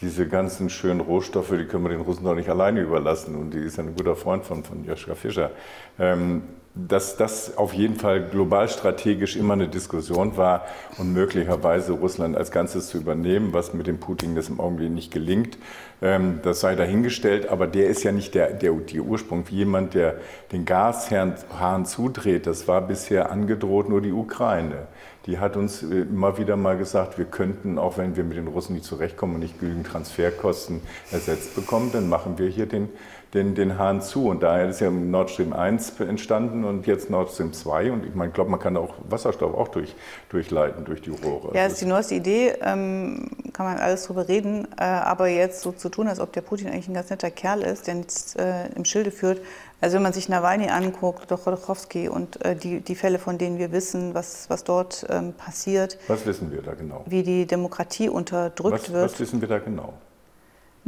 diese 0.01 0.27
ganzen 0.27 0.71
schönen 0.71 1.01
Rohstoffe, 1.01 1.51
die 1.51 1.65
können 1.65 1.85
wir 1.85 1.91
den 1.91 2.01
Russen 2.01 2.25
doch 2.25 2.35
nicht 2.35 2.49
alleine 2.49 2.81
überlassen. 2.81 3.35
Und 3.37 3.53
die 3.53 3.59
ist 3.59 3.79
ein 3.79 3.95
guter 3.95 4.17
Freund 4.17 4.45
von, 4.45 4.65
von 4.65 4.85
Joschka 4.85 5.15
Fischer. 5.15 5.51
Ähm, 5.99 6.43
dass 6.75 7.17
das 7.17 7.57
auf 7.57 7.73
jeden 7.73 7.97
Fall 7.97 8.23
global 8.23 8.69
strategisch 8.69 9.37
immer 9.37 9.55
eine 9.55 9.69
Diskussion 9.69 10.37
war 10.37 10.65
und 10.99 11.13
möglicherweise 11.13 11.93
Russland 11.93 12.37
als 12.37 12.53
Ganzes 12.53 12.89
zu 12.89 12.99
übernehmen, 12.99 13.53
was 13.53 13.75
mit 13.75 13.89
dem 13.89 13.99
Putin 13.99 14.37
das 14.37 14.49
im 14.49 14.61
Augenblick 14.61 14.91
nicht 14.91 15.13
gelingt, 15.13 15.59
ähm, 16.01 16.39
das 16.43 16.61
sei 16.61 16.77
dahingestellt. 16.77 17.49
Aber 17.49 17.67
der 17.67 17.89
ist 17.89 18.05
ja 18.05 18.13
nicht 18.13 18.35
der, 18.35 18.53
der, 18.53 18.73
der 18.73 19.03
Ursprung. 19.03 19.45
Jemand, 19.51 19.95
der 19.95 20.17
den 20.53 20.65
Gashahn 20.65 21.87
zudreht, 21.87 22.47
das 22.47 22.69
war 22.69 22.83
bisher 22.83 23.33
angedroht 23.33 23.89
nur 23.89 24.01
die 24.01 24.13
Ukraine 24.13 24.87
die 25.27 25.39
hat 25.39 25.57
uns 25.57 25.83
äh, 25.83 26.03
immer 26.03 26.39
wieder 26.39 26.57
mal 26.57 26.77
gesagt, 26.77 27.19
wir 27.19 27.25
könnten, 27.25 27.79
auch 27.79 27.99
wenn 27.99 28.17
wir 28.17 28.25
mit 28.25 28.37
den 28.37 28.49
Russen 28.49 28.75
nicht 28.75 28.85
zurechtkommen 28.85 29.35
und 29.35 29.41
nicht 29.41 29.61
genügend 29.61 29.87
Transferkosten 29.87 30.81
ersetzt 31.11 31.55
bekommen, 31.55 31.91
dann 31.93 32.09
machen 32.09 32.39
wir 32.39 32.49
hier 32.49 32.67
den, 32.67 32.89
den, 33.35 33.55
den 33.55 33.79
Hahn 33.79 34.03
zu. 34.03 34.29
Und 34.29 34.43
daher 34.43 34.69
ist 34.69 34.81
ja 34.81 34.91
Nord 34.91 35.31
Stream 35.31 35.53
1 35.53 36.01
entstanden 36.01 36.65
und 36.65 36.87
jetzt 36.87 37.11
Nord 37.11 37.31
Stream 37.31 37.53
2. 37.53 37.93
Und 37.93 38.07
ich 38.07 38.15
meine, 38.15 38.33
glaube, 38.33 38.51
man 38.51 38.61
kann 38.61 38.77
auch 38.77 38.95
Wasserstoff 39.09 39.55
auch 39.55 39.69
durch, 39.69 39.95
durchleiten 40.29 40.85
durch 40.85 41.03
die 41.03 41.11
Rohre. 41.11 41.55
Ja, 41.55 41.65
das 41.65 41.75
ist 41.75 41.83
die 41.83 41.87
neueste 41.87 42.15
Idee, 42.15 42.55
ähm, 42.63 43.31
kann 43.53 43.67
man 43.67 43.79
alles 43.79 44.05
drüber 44.05 44.29
reden. 44.29 44.67
Äh, 44.79 44.85
aber 44.85 45.29
jetzt 45.29 45.63
so 45.63 45.73
zu 45.73 45.89
tun, 45.89 46.09
als 46.09 46.21
ob 46.21 46.33
der 46.33 46.41
Putin 46.41 46.69
eigentlich 46.69 46.89
ein 46.89 46.95
ganz 46.95 47.11
netter 47.11 47.31
Kerl 47.31 47.63
ist, 47.63 47.87
der 47.87 47.97
jetzt 47.97 48.39
äh, 48.39 48.69
im 48.75 48.85
Schilde 48.85 49.11
führt, 49.11 49.41
also 49.81 49.95
wenn 49.97 50.03
man 50.03 50.13
sich 50.13 50.29
Nawalny 50.29 50.69
anguckt, 50.69 51.31
doch 51.31 51.47
Rodokowski 51.47 52.09
und 52.09 52.45
äh, 52.45 52.55
die, 52.55 52.81
die 52.81 52.95
Fälle, 52.95 53.19
von 53.19 53.39
denen 53.39 53.59
wir 53.59 53.73
wissen, 53.73 54.13
was, 54.15 54.51
was 54.51 54.63
dort 54.65 55.07
ähm, 55.09 55.33
passiert. 55.33 55.99
Was 56.07 56.27
wissen 56.27 56.53
wir 56.53 56.61
da 56.61 56.75
genau? 56.75 57.03
Wie 57.07 57.23
die 57.23 57.47
Demokratie 57.47 58.11
unterdrückt 58.11 58.83
was, 58.83 58.93
wird. 58.93 59.05
Was 59.05 59.21
wissen 59.21 59.41
wir 59.41 59.49
da 59.49 59.59
genau? 59.59 59.95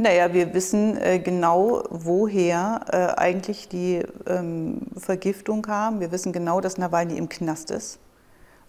Naja, 0.03 0.33
wir 0.33 0.53
wissen 0.53 0.97
äh, 0.97 1.19
genau, 1.19 1.81
woher 1.89 2.81
äh, 2.91 3.17
eigentlich 3.17 3.69
die 3.69 4.01
ähm, 4.27 4.81
Vergiftung 4.97 5.61
kam. 5.61 6.01
Wir 6.01 6.11
wissen 6.11 6.33
genau, 6.33 6.59
dass 6.59 6.77
Nawalny 6.77 7.17
im 7.17 7.29
Knast 7.29 7.71
ist 7.71 7.99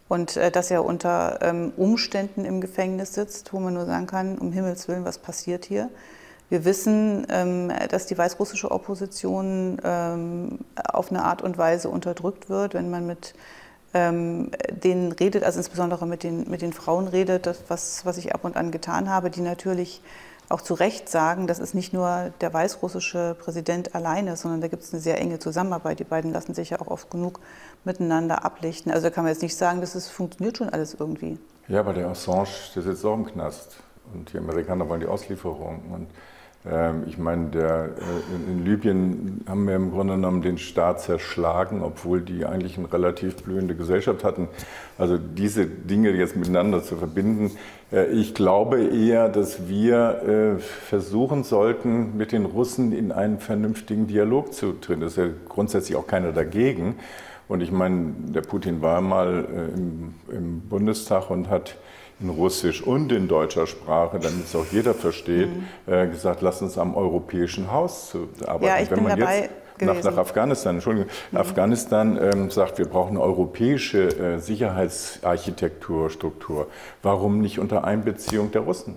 und 0.07 0.37
äh, 0.37 0.53
dass 0.53 0.71
er 0.71 0.85
unter 0.85 1.41
ähm, 1.43 1.73
Umständen 1.77 2.45
im 2.45 2.61
Gefängnis 2.61 3.15
sitzt, 3.15 3.53
wo 3.53 3.59
man 3.59 3.75
nur 3.75 3.85
sagen 3.85 4.07
kann, 4.07 4.39
um 4.39 4.53
Himmels 4.53 4.87
Willen, 4.87 5.05
was 5.05 5.19
passiert 5.19 5.65
hier. 5.65 5.91
Wir 6.51 6.65
wissen, 6.65 7.27
ähm, 7.31 7.73
dass 7.91 8.07
die 8.07 8.17
weißrussische 8.17 8.71
Opposition 8.71 9.79
ähm, 9.83 10.61
auf 10.77 11.11
eine 11.11 11.25
Art 11.25 11.43
und 11.43 11.59
Weise 11.59 11.89
unterdrückt 11.89 12.49
wird, 12.49 12.75
wenn 12.75 12.91
man 12.91 13.09
mit 13.09 13.35
ähm, 13.93 14.53
denen 14.71 15.11
redet, 15.11 15.43
also 15.43 15.59
insbesondere 15.59 16.07
mit 16.07 16.23
den, 16.23 16.49
mit 16.49 16.63
den 16.63 16.73
Frauen 16.73 17.09
redet, 17.09 17.47
das, 17.47 17.59
was, 17.67 18.07
was 18.07 18.19
ich 18.19 18.37
ab 18.37 18.45
und 18.45 18.57
an 18.57 18.71
getan 18.71 19.11
habe, 19.11 19.31
die 19.31 19.41
natürlich 19.41 20.01
auch 20.49 20.61
zu 20.61 20.75
Recht 20.75 21.09
sagen, 21.09 21.47
das 21.47 21.59
ist 21.59 21.75
nicht 21.75 21.93
nur 21.93 22.33
der 22.41 22.53
weißrussische 22.53 23.37
Präsident 23.39 23.95
alleine, 23.95 24.37
sondern 24.37 24.61
da 24.61 24.69
gibt 24.69 24.83
es 24.83 24.93
eine 24.93 25.01
sehr 25.01 25.19
enge 25.21 25.39
Zusammenarbeit. 25.39 25.99
Die 25.99 26.05
beiden 26.05 26.33
lassen 26.33 26.55
sich 26.55 26.71
ja 26.71 26.81
auch 26.81 26.89
oft 26.89 27.11
genug 27.11 27.41
miteinander 27.85 28.45
ablichten. 28.45 28.93
Also 28.93 29.09
da 29.09 29.11
kann 29.11 29.25
man 29.25 29.33
jetzt 29.33 29.43
nicht 29.43 29.57
sagen, 29.57 29.81
dass 29.81 29.95
es 29.95 30.09
funktioniert 30.09 30.59
schon 30.59 30.69
alles 30.69 30.95
irgendwie. 30.99 31.39
Ja, 31.69 31.81
aber 31.81 31.95
der 31.95 32.09
Assange, 32.09 32.49
der 32.75 32.83
sitzt 32.83 33.05
auch 33.05 33.15
im 33.15 33.27
Knast. 33.27 33.77
Und 34.13 34.33
die 34.33 34.39
Amerikaner 34.39 34.89
wollen 34.89 35.01
die 35.01 35.07
Auslieferung. 35.07 35.83
Und 35.91 36.09
ich 37.07 37.19
meine, 37.19 37.51
der, 37.51 37.91
äh, 37.99 38.51
in 38.51 38.65
Libyen 38.65 39.45
haben 39.47 39.69
wir 39.69 39.77
im 39.77 39.91
Grunde 39.91 40.15
genommen 40.15 40.41
den 40.41 40.57
Staat 40.57 41.03
zerschlagen, 41.03 41.83
obwohl 41.83 42.23
die 42.23 42.47
eigentlich 42.47 42.79
eine 42.79 42.91
relativ 42.91 43.37
blühende 43.43 43.75
Gesellschaft 43.75 44.25
hatten. 44.25 44.49
Also 44.97 45.19
diese 45.19 45.67
Dinge 45.67 46.11
jetzt 46.13 46.37
miteinander 46.37 46.83
zu 46.83 46.97
verbinden, 46.97 47.51
äh, 47.93 48.07
ich 48.07 48.35
glaube 48.35 48.83
eher, 48.83 49.29
dass 49.29 49.69
wir 49.69 50.57
äh, 50.57 50.59
versuchen 50.59 51.45
sollten, 51.45 52.17
mit 52.17 52.33
den 52.33 52.47
Russen 52.47 52.93
in 52.93 53.13
einen 53.13 53.41
vernünftigen 53.41 54.07
Dialog 54.07 54.55
zu 54.55 54.73
treten. 54.73 55.03
Da 55.03 55.09
ist 55.09 55.19
ja 55.19 55.29
grundsätzlich 55.47 55.99
auch 55.99 56.07
keiner 56.07 56.33
dagegen. 56.33 56.95
Und 57.47 57.61
ich 57.61 57.73
meine, 57.73 58.15
der 58.29 58.41
Putin 58.41 58.81
war 58.81 59.03
mal 59.03 59.45
im, 59.77 60.15
im 60.35 60.61
Bundestag 60.63 61.29
und 61.29 61.51
hat 61.51 61.77
in 62.21 62.29
Russisch 62.31 62.83
und 62.83 63.13
in 63.13 63.29
deutscher 63.29 63.67
Sprache, 63.67 64.19
damit 64.19 64.45
es 64.45 64.55
auch 64.55 64.67
jeder 64.71 64.95
versteht, 64.95 65.49
mhm. 65.49 65.93
äh, 65.93 66.07
gesagt, 66.07 66.43
lass 66.43 66.63
uns 66.63 66.79
am 66.79 66.95
europäischen 66.95 67.71
Haus 67.71 68.11
zu 68.11 68.29
arbeiten. 68.47 68.65
Ja, 68.65 68.79
ich 68.79 68.91
Wenn 68.91 69.05
bin 69.05 69.19
dabei. 69.19 69.41
Jetzt, 69.41 69.51
nach, 69.81 70.03
nach, 70.03 70.19
Afghanistan. 70.19 70.77
Entschuldigung. 70.77 71.11
Mhm. 71.33 71.39
Afghanistan 71.39 72.19
ähm, 72.21 72.51
sagt, 72.51 72.79
wir 72.79 72.87
brauchen 72.87 73.11
eine 73.11 73.21
europäische 73.21 74.09
äh, 74.09 74.39
Sicherheitsarchitektur, 74.39 76.11
Struktur. 76.11 76.69
Warum 77.03 77.41
nicht 77.41 77.59
unter 77.59 77.85
Einbeziehung 77.85 78.53
der 78.53 78.63
Russen? 78.63 78.97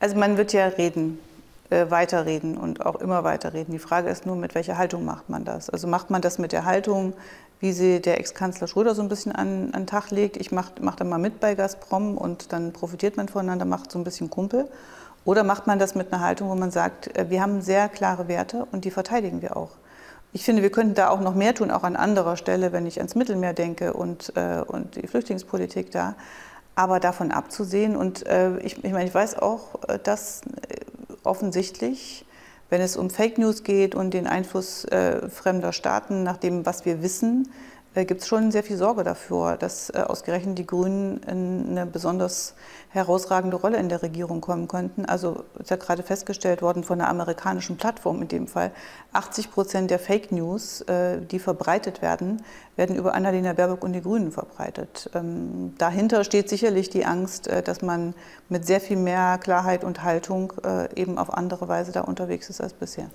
Also 0.00 0.16
man 0.16 0.36
wird 0.36 0.52
ja 0.52 0.66
reden, 0.66 1.18
äh, 1.70 1.90
weiterreden 1.90 2.58
und 2.58 2.84
auch 2.84 2.96
immer 2.96 3.24
weiterreden. 3.24 3.72
Die 3.72 3.78
Frage 3.78 4.10
ist 4.10 4.26
nur, 4.26 4.36
mit 4.36 4.54
welcher 4.54 4.76
Haltung 4.76 5.04
macht 5.04 5.30
man 5.30 5.44
das? 5.44 5.70
Also 5.70 5.88
macht 5.88 6.10
man 6.10 6.20
das 6.20 6.38
mit 6.38 6.52
der 6.52 6.66
Haltung, 6.66 7.14
wie 7.64 7.72
sie 7.72 8.02
der 8.02 8.20
Ex-Kanzler 8.20 8.66
Schröder 8.66 8.94
so 8.94 9.00
ein 9.00 9.08
bisschen 9.08 9.32
an, 9.32 9.70
an 9.72 9.84
den 9.84 9.86
Tag 9.86 10.10
legt, 10.10 10.36
ich 10.36 10.52
mache 10.52 10.72
mach 10.82 10.96
da 10.96 11.04
mal 11.04 11.16
mit 11.16 11.40
bei 11.40 11.54
Gazprom 11.54 12.18
und 12.18 12.52
dann 12.52 12.74
profitiert 12.74 13.16
man 13.16 13.26
voneinander, 13.26 13.64
macht 13.64 13.90
so 13.90 13.98
ein 13.98 14.04
bisschen 14.04 14.28
Kumpel. 14.28 14.68
Oder 15.24 15.44
macht 15.44 15.66
man 15.66 15.78
das 15.78 15.94
mit 15.94 16.12
einer 16.12 16.22
Haltung, 16.22 16.50
wo 16.50 16.54
man 16.56 16.70
sagt, 16.70 17.16
äh, 17.16 17.30
wir 17.30 17.40
haben 17.40 17.62
sehr 17.62 17.88
klare 17.88 18.28
Werte 18.28 18.66
und 18.70 18.84
die 18.84 18.90
verteidigen 18.90 19.40
wir 19.40 19.56
auch. 19.56 19.70
Ich 20.34 20.44
finde, 20.44 20.60
wir 20.60 20.70
könnten 20.70 20.92
da 20.92 21.08
auch 21.08 21.20
noch 21.20 21.34
mehr 21.34 21.54
tun, 21.54 21.70
auch 21.70 21.84
an 21.84 21.96
anderer 21.96 22.36
Stelle, 22.36 22.70
wenn 22.72 22.84
ich 22.84 22.98
ans 22.98 23.14
Mittelmeer 23.14 23.54
denke 23.54 23.94
und, 23.94 24.36
äh, 24.36 24.60
und 24.60 24.96
die 24.96 25.06
Flüchtlingspolitik 25.06 25.90
da. 25.90 26.16
Aber 26.74 27.00
davon 27.00 27.32
abzusehen 27.32 27.96
und 27.96 28.26
äh, 28.26 28.58
ich, 28.58 28.84
ich 28.84 28.92
meine, 28.92 29.06
ich 29.06 29.14
weiß 29.14 29.38
auch, 29.38 29.88
äh, 29.88 29.98
dass 30.02 30.42
offensichtlich, 31.22 32.26
wenn 32.70 32.80
es 32.80 32.96
um 32.96 33.10
Fake 33.10 33.38
News 33.38 33.62
geht 33.62 33.94
und 33.94 34.14
den 34.14 34.26
Einfluss 34.26 34.84
äh, 34.86 35.28
fremder 35.28 35.72
Staaten, 35.72 36.22
nach 36.22 36.36
dem, 36.36 36.66
was 36.66 36.84
wir 36.84 37.02
wissen, 37.02 37.48
gibt 38.02 38.22
es 38.22 38.26
schon 38.26 38.50
sehr 38.50 38.64
viel 38.64 38.76
Sorge 38.76 39.04
dafür, 39.04 39.56
dass 39.56 39.88
äh, 39.90 39.98
ausgerechnet 39.98 40.58
die 40.58 40.66
Grünen 40.66 41.18
in 41.22 41.66
eine 41.70 41.86
besonders 41.86 42.54
herausragende 42.88 43.56
Rolle 43.56 43.78
in 43.78 43.88
der 43.88 44.02
Regierung 44.02 44.40
kommen 44.40 44.66
könnten. 44.66 45.04
Also 45.04 45.44
ist 45.60 45.70
ja 45.70 45.76
gerade 45.76 46.02
festgestellt 46.02 46.60
worden 46.60 46.82
von 46.82 47.00
einer 47.00 47.08
amerikanischen 47.08 47.76
Plattform 47.76 48.22
in 48.22 48.28
dem 48.28 48.48
Fall, 48.48 48.72
80 49.12 49.52
Prozent 49.52 49.90
der 49.92 50.00
Fake 50.00 50.32
News, 50.32 50.80
äh, 50.82 51.20
die 51.20 51.38
verbreitet 51.38 52.02
werden, 52.02 52.42
werden 52.74 52.96
über 52.96 53.14
Annalena 53.14 53.52
Baerbock 53.52 53.84
und 53.84 53.92
die 53.92 54.02
Grünen 54.02 54.32
verbreitet. 54.32 55.08
Ähm, 55.14 55.74
dahinter 55.78 56.24
steht 56.24 56.48
sicherlich 56.48 56.90
die 56.90 57.04
Angst, 57.04 57.48
dass 57.64 57.80
man 57.80 58.14
mit 58.48 58.66
sehr 58.66 58.80
viel 58.80 58.96
mehr 58.96 59.38
Klarheit 59.38 59.84
und 59.84 60.02
Haltung 60.02 60.52
eben 60.96 61.18
auf 61.18 61.32
andere 61.32 61.68
Weise 61.68 61.92
da 61.92 62.00
unterwegs 62.00 62.50
ist 62.50 62.60
als 62.60 62.72
bisher. 62.72 63.06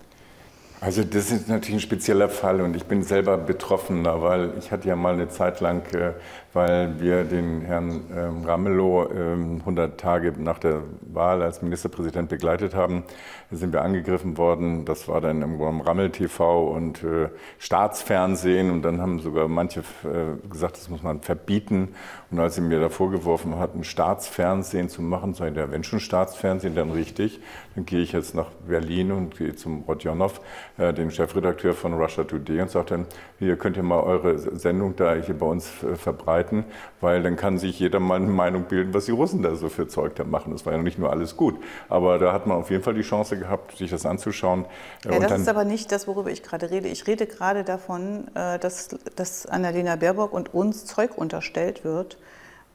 Also 0.82 1.03
das 1.03 1.30
ist 1.30 1.49
natürlich 1.49 1.75
ein 1.75 1.82
spezieller 1.82 2.30
Fall 2.30 2.61
und 2.61 2.73
ich 2.75 2.86
bin 2.86 3.03
selber 3.03 3.38
Betroffener, 3.38 4.21
weil 4.21 4.53
ich 4.57 4.71
hatte 4.71 4.88
ja 4.88 4.95
mal 4.95 5.13
eine 5.13 5.27
Zeit 5.27 5.59
lang, 5.59 5.84
äh, 5.93 6.13
weil 6.53 6.99
wir 6.99 7.23
den 7.23 7.61
Herrn 7.61 8.01
ähm, 8.15 8.45
Ramelow 8.45 9.07
100 9.07 9.91
ähm, 9.91 9.97
Tage 9.97 10.33
nach 10.37 10.59
der 10.59 10.81
Wahl 11.01 11.41
als 11.43 11.61
Ministerpräsident 11.61 12.29
begleitet 12.29 12.73
haben, 12.73 13.03
sind 13.51 13.73
wir 13.73 13.81
angegriffen 13.81 14.37
worden. 14.37 14.85
Das 14.85 15.07
war 15.07 15.21
dann 15.21 15.41
im 15.41 15.61
Rammel 15.81 16.11
TV 16.11 16.67
und 16.69 17.03
äh, 17.03 17.29
Staatsfernsehen 17.57 18.71
und 18.71 18.81
dann 18.83 19.01
haben 19.01 19.19
sogar 19.19 19.47
manche 19.47 19.81
äh, 20.03 20.47
gesagt, 20.49 20.77
das 20.77 20.89
muss 20.89 21.03
man 21.03 21.21
verbieten. 21.21 21.89
Und 22.31 22.39
als 22.39 22.55
sie 22.55 22.61
mir 22.61 22.79
da 22.79 22.89
vorgeworfen 22.89 23.57
hatten, 23.57 23.83
Staatsfernsehen 23.83 24.89
zu 24.89 25.01
machen, 25.01 25.33
sage 25.33 25.51
ich, 25.51 25.57
ja, 25.57 25.71
wenn 25.71 25.83
schon 25.83 25.99
Staatsfernsehen, 25.99 26.75
dann 26.75 26.91
richtig. 26.91 27.39
Dann 27.75 27.85
gehe 27.85 28.01
ich 28.01 28.11
jetzt 28.11 28.35
nach 28.35 28.49
Berlin 28.67 29.11
und 29.11 29.37
gehe 29.37 29.55
zum 29.55 29.83
Rodionov 29.83 30.41
äh, 30.77 30.93
den 30.93 31.11
Chefredakteur 31.11 31.73
von 31.73 31.93
Russia 31.93 32.23
Today 32.23 32.61
und 32.61 32.69
sagt 32.69 32.91
dann, 32.91 33.05
hier 33.39 33.55
könnt 33.55 33.77
ihr 33.77 33.83
mal 33.83 34.01
eure 34.01 34.37
Sendung 34.37 34.95
da 34.95 35.15
hier 35.15 35.37
bei 35.37 35.45
uns 35.45 35.83
äh, 35.83 35.95
verbreiten, 36.39 36.65
weil 37.01 37.23
dann 37.23 37.35
kann 37.35 37.57
sich 37.57 37.79
jeder 37.79 37.99
mal 37.99 38.15
eine 38.15 38.27
Meinung 38.27 38.63
bilden, 38.63 38.93
was 38.93 39.05
die 39.05 39.11
Russen 39.11 39.41
da 39.41 39.55
so 39.55 39.69
für 39.69 39.87
Zeug 39.87 40.15
da 40.15 40.23
machen. 40.23 40.51
Das 40.51 40.65
war 40.65 40.73
ja 40.73 40.79
nicht 40.79 40.99
nur 40.99 41.11
alles 41.11 41.35
gut, 41.35 41.55
aber 41.87 42.19
da 42.19 42.33
hat 42.33 42.47
man 42.47 42.57
auf 42.57 42.69
jeden 42.69 42.83
Fall 42.83 42.93
die 42.93 43.01
Chance 43.01 43.37
gehabt, 43.37 43.77
sich 43.77 43.91
das 43.91 44.05
anzuschauen. 44.05 44.65
Äh, 45.05 45.13
ja, 45.13 45.19
das 45.19 45.41
ist 45.41 45.49
aber 45.49 45.65
nicht 45.65 45.91
das, 45.91 46.07
worüber 46.07 46.31
ich 46.31 46.43
gerade 46.43 46.71
rede. 46.71 46.87
Ich 46.87 47.07
rede 47.07 47.25
gerade 47.25 47.63
davon, 47.63 48.27
dass, 48.33 48.89
dass 49.15 49.45
Annalena 49.45 49.95
Baerbock 49.95 50.33
und 50.33 50.53
uns 50.53 50.85
Zeug 50.85 51.17
unterstellt 51.17 51.83
wird, 51.83 52.17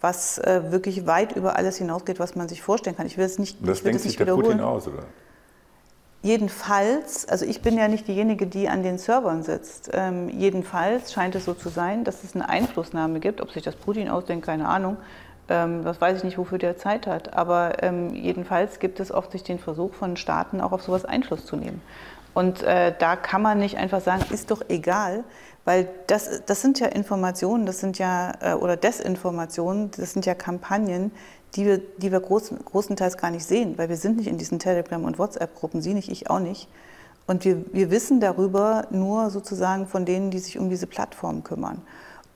was 0.00 0.40
wirklich 0.44 1.06
weit 1.06 1.34
über 1.36 1.56
alles 1.56 1.76
hinausgeht, 1.76 2.18
was 2.18 2.36
man 2.36 2.48
sich 2.48 2.62
vorstellen 2.62 2.96
kann. 2.96 3.06
Ich 3.06 3.16
will 3.16 3.24
es 3.24 3.38
nicht, 3.38 3.58
das 3.66 3.82
denkt 3.82 4.00
sich 4.00 4.16
der 4.16 4.26
Putin 4.26 4.60
aus, 4.60 4.88
oder? 4.88 5.04
Jedenfalls, 6.24 7.28
also 7.28 7.44
ich 7.44 7.60
bin 7.60 7.76
ja 7.76 7.86
nicht 7.86 8.08
diejenige, 8.08 8.46
die 8.46 8.70
an 8.70 8.82
den 8.82 8.96
Servern 8.96 9.42
sitzt. 9.42 9.90
Ähm, 9.92 10.30
jedenfalls 10.30 11.12
scheint 11.12 11.34
es 11.34 11.44
so 11.44 11.52
zu 11.52 11.68
sein, 11.68 12.02
dass 12.02 12.24
es 12.24 12.34
eine 12.34 12.48
Einflussnahme 12.48 13.20
gibt. 13.20 13.42
Ob 13.42 13.50
sich 13.50 13.62
das 13.62 13.76
Putin 13.76 14.08
ausdenkt, 14.08 14.46
keine 14.46 14.66
Ahnung. 14.66 14.96
Ähm, 15.50 15.84
das 15.84 16.00
weiß 16.00 16.16
ich 16.16 16.24
nicht, 16.24 16.38
wofür 16.38 16.56
der 16.56 16.78
Zeit 16.78 17.06
hat. 17.06 17.34
Aber 17.34 17.82
ähm, 17.82 18.14
jedenfalls 18.14 18.78
gibt 18.78 19.00
es 19.00 19.12
oft 19.12 19.32
sich 19.32 19.42
den 19.42 19.58
Versuch 19.58 19.92
von 19.92 20.16
Staaten 20.16 20.62
auch 20.62 20.72
auf 20.72 20.82
sowas 20.82 21.04
Einfluss 21.04 21.44
zu 21.44 21.56
nehmen. 21.56 21.82
Und 22.32 22.62
äh, 22.62 22.94
da 22.98 23.16
kann 23.16 23.42
man 23.42 23.58
nicht 23.58 23.76
einfach 23.76 24.00
sagen, 24.00 24.24
ist 24.30 24.50
doch 24.50 24.62
egal, 24.70 25.24
weil 25.66 25.90
das, 26.06 26.42
das 26.46 26.62
sind 26.62 26.80
ja 26.80 26.86
Informationen, 26.86 27.66
das 27.66 27.80
sind 27.80 27.98
ja, 27.98 28.32
äh, 28.40 28.54
oder 28.54 28.78
Desinformationen, 28.78 29.90
das 29.90 30.14
sind 30.14 30.24
ja 30.24 30.34
Kampagnen, 30.34 31.12
die 31.55 31.66
wir, 31.66 31.78
die 31.78 32.12
wir 32.12 32.20
groß, 32.20 32.52
großenteils 32.64 33.16
gar 33.16 33.30
nicht 33.30 33.44
sehen, 33.44 33.78
weil 33.78 33.88
wir 33.88 33.96
sind 33.96 34.16
nicht 34.16 34.26
in 34.26 34.38
diesen 34.38 34.59
Telegram- 34.59 35.05
und 35.05 35.18
WhatsApp-Gruppen, 35.18 35.82
Sie 35.82 35.94
nicht, 35.94 36.11
ich 36.11 36.30
auch 36.30 36.40
nicht. 36.40 36.68
Und 37.26 37.44
wir, 37.44 37.64
wir 37.72 37.90
wissen 37.90 38.20
darüber 38.20 38.86
nur 38.90 39.30
sozusagen 39.30 39.86
von 39.86 40.05
denen, 40.05 40.30
die 40.30 40.38
sich 40.38 40.59
um 40.59 40.68
diese 40.68 40.86
Plattform 40.86 41.42
kümmern. 41.42 41.80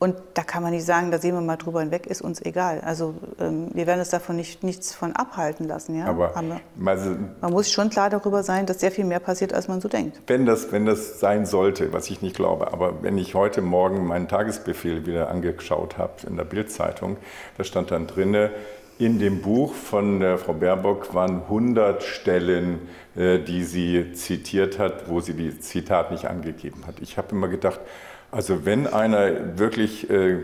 Und 0.01 0.15
da 0.35 0.45
kann 0.45 0.63
man 0.63 0.71
nicht 0.71 0.85
sagen, 0.85 1.11
da 1.11 1.19
sehen 1.19 1.35
wir 1.35 1.41
mal 1.41 1.57
drüber 1.57 1.81
hinweg, 1.81 2.07
ist 2.07 2.23
uns 2.23 2.41
egal. 2.41 2.81
Also 2.85 3.15
ähm, 3.41 3.71
wir 3.73 3.89
werden 3.89 3.99
uns 3.99 4.11
davon 4.11 4.37
nicht, 4.37 4.63
nichts 4.63 4.95
von 4.95 5.17
abhalten 5.17 5.67
lassen. 5.67 5.99
Ja? 5.99 6.07
Aber 6.07 6.37
also, 6.37 7.17
man 7.41 7.53
muss 7.53 7.73
schon 7.73 7.91
klar 7.91 8.09
darüber 8.09 8.45
sein, 8.45 8.65
dass 8.65 8.79
sehr 8.79 8.93
viel 8.93 9.05
mehr 9.05 9.19
passiert, 9.19 9.53
als 9.53 9.67
man 9.67 9.81
so 9.81 9.89
denkt. 9.89 10.21
Wenn 10.29 10.47
das, 10.47 10.71
wenn 10.71 10.87
das 10.87 11.19
sein 11.19 11.47
sollte, 11.47 11.93
was 11.93 12.09
ich 12.11 12.23
nicht 12.23 12.37
glaube, 12.37 12.73
aber 12.73 13.03
wenn 13.03 13.19
ich 13.19 13.35
heute 13.35 13.61
Morgen 13.61 14.07
meinen 14.07 14.29
Tagesbefehl 14.29 15.05
wieder 15.05 15.31
angeschaut 15.31 15.99
habe 15.99 16.13
in 16.29 16.37
der 16.37 16.45
Bildzeitung, 16.45 17.17
da 17.57 17.65
stand 17.65 17.91
dann 17.91 18.07
drinne, 18.07 18.53
in 18.99 19.19
dem 19.19 19.41
Buch 19.41 19.75
von 19.75 20.21
der 20.21 20.39
Frau 20.39 20.55
Baerbock 20.55 21.15
waren 21.15 21.43
100 21.43 22.03
Stellen, 22.03 22.81
äh, 23.17 23.39
die 23.39 23.63
sie 23.63 24.13
zitiert 24.13 24.79
hat, 24.79 25.09
wo 25.09 25.21
sie 25.21 25.35
die 25.35 25.59
Zitat 25.61 26.11
nicht 26.11 26.27
angegeben 26.27 26.87
hat. 26.87 26.97
Ich 27.01 27.17
habe 27.17 27.29
immer 27.33 27.49
gedacht, 27.49 27.81
also 28.31 28.67
wenn 28.67 28.87
einer 28.87 29.59
wirklich 29.59 30.11
äh, 30.11 30.39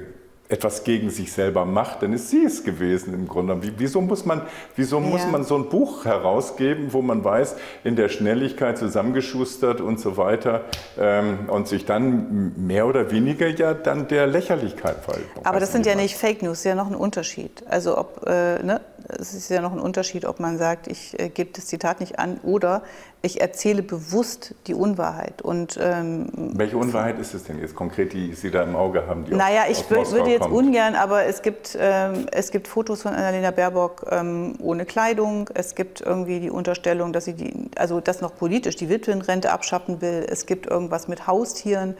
etwas 0.48 0.84
gegen 0.84 1.08
sich 1.08 1.32
selber 1.32 1.64
macht, 1.64 2.02
dann 2.02 2.12
ist 2.12 2.28
sie 2.28 2.44
es 2.44 2.64
gewesen 2.64 3.14
im 3.14 3.26
Grunde. 3.26 3.58
Wieso 3.78 4.02
muss 4.02 4.26
man, 4.26 4.42
wieso 4.76 5.00
ja. 5.00 5.06
muss 5.06 5.26
man 5.26 5.42
so 5.42 5.56
ein 5.56 5.70
Buch 5.70 6.04
herausgeben, 6.04 6.92
wo 6.92 7.00
man 7.00 7.24
weiß, 7.24 7.56
in 7.82 7.96
der 7.96 8.10
Schnelligkeit 8.10 8.76
zusammengeschustert 8.76 9.80
und 9.80 9.98
so 9.98 10.18
weiter 10.18 10.64
ähm, 10.98 11.48
und 11.48 11.66
sich 11.66 11.86
dann 11.86 12.52
mehr 12.56 12.86
oder 12.86 13.10
weniger 13.10 13.48
ja 13.48 13.72
dann 13.72 14.06
der 14.06 14.26
Lächerlichkeit 14.26 14.96
fallen. 15.04 15.24
Aber 15.44 15.60
das 15.60 15.72
sind 15.72 15.86
ja 15.86 15.94
nicht 15.94 16.14
Fake 16.14 16.42
News, 16.42 16.58
ist 16.58 16.64
ja 16.64 16.74
noch 16.74 16.88
ein 16.88 16.94
Unterschied. 16.94 17.64
Also 17.66 17.96
ob, 17.96 18.26
äh, 18.26 18.62
ne, 18.62 18.80
es 19.08 19.34
ist 19.34 19.50
ja 19.50 19.60
noch 19.60 19.72
ein 19.72 19.80
Unterschied, 19.80 20.24
ob 20.24 20.40
man 20.40 20.58
sagt, 20.58 20.86
ich 20.86 21.18
äh, 21.18 21.28
gebe 21.28 21.50
das 21.52 21.66
Zitat 21.66 22.00
nicht 22.00 22.18
an 22.18 22.38
oder 22.42 22.82
ich 23.22 23.40
erzähle 23.40 23.82
bewusst 23.82 24.54
die 24.66 24.74
Unwahrheit. 24.74 25.42
Und, 25.42 25.78
ähm, 25.82 26.28
Welche 26.34 26.76
Unwahrheit 26.76 27.18
ist 27.18 27.34
es 27.34 27.44
denn 27.44 27.58
jetzt 27.58 27.74
konkret, 27.74 28.12
die 28.12 28.34
Sie 28.34 28.50
da 28.50 28.62
im 28.62 28.76
Auge 28.76 29.06
haben? 29.06 29.24
Die 29.24 29.34
naja, 29.34 29.62
ich 29.70 29.88
würde 29.90 30.30
jetzt 30.30 30.42
kommt? 30.42 30.54
ungern, 30.54 30.94
aber 30.94 31.24
es 31.24 31.42
gibt, 31.42 31.76
ähm, 31.80 32.26
es 32.32 32.50
gibt 32.50 32.68
Fotos 32.68 33.02
von 33.02 33.14
Annalena 33.14 33.50
Baerbock 33.50 34.06
ähm, 34.10 34.54
ohne 34.60 34.84
Kleidung. 34.84 35.48
Es 35.54 35.74
gibt 35.74 36.00
irgendwie 36.00 36.40
die 36.40 36.50
Unterstellung, 36.50 37.12
dass 37.12 37.24
sie 37.24 37.34
die, 37.34 37.70
also 37.76 38.00
das 38.00 38.20
noch 38.20 38.34
politisch 38.36 38.76
die 38.76 38.88
Witwenrente 38.88 39.52
abschaffen 39.52 40.00
will. 40.00 40.26
Es 40.28 40.46
gibt 40.46 40.66
irgendwas 40.66 41.08
mit 41.08 41.26
Haustieren. 41.26 41.96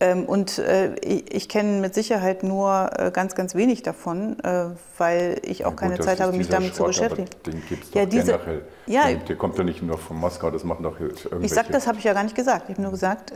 Ähm, 0.00 0.24
und 0.24 0.58
äh, 0.58 0.94
ich 0.96 1.48
kenne 1.48 1.80
mit 1.80 1.94
Sicherheit 1.94 2.42
nur 2.42 2.90
äh, 2.96 3.10
ganz, 3.12 3.34
ganz 3.34 3.54
wenig 3.54 3.82
davon, 3.82 4.38
äh, 4.40 4.66
weil 4.98 5.40
ich 5.44 5.64
auch 5.64 5.70
ja, 5.70 5.76
keine 5.76 6.00
Zeit 6.00 6.20
habe, 6.20 6.36
mich 6.36 6.48
damit 6.48 6.74
Schrott, 6.74 6.94
zu 6.94 7.00
beschäftigen. 7.00 7.28
Den 7.46 7.62
gibt 7.68 7.84
es 7.84 7.90
doch 7.90 8.00
ja, 8.00 8.06
diese, 8.06 8.32
generell. 8.32 8.62
Ja, 8.86 9.12
der 9.12 9.36
kommt 9.36 9.56
ja 9.56 9.64
nicht 9.64 9.82
nur 9.82 9.96
von 9.96 10.18
Moskau, 10.18 10.50
das 10.50 10.64
machen 10.64 10.82
doch 10.82 10.98
irgendwelche... 10.98 11.44
Ich 11.44 11.54
sage, 11.54 11.68
das 11.70 11.86
habe 11.86 11.98
ich 11.98 12.04
ja 12.04 12.12
gar 12.12 12.24
nicht 12.24 12.34
gesagt. 12.34 12.64
Ich 12.64 12.74
habe 12.74 12.82
nur 12.82 12.90
gesagt, 12.90 13.32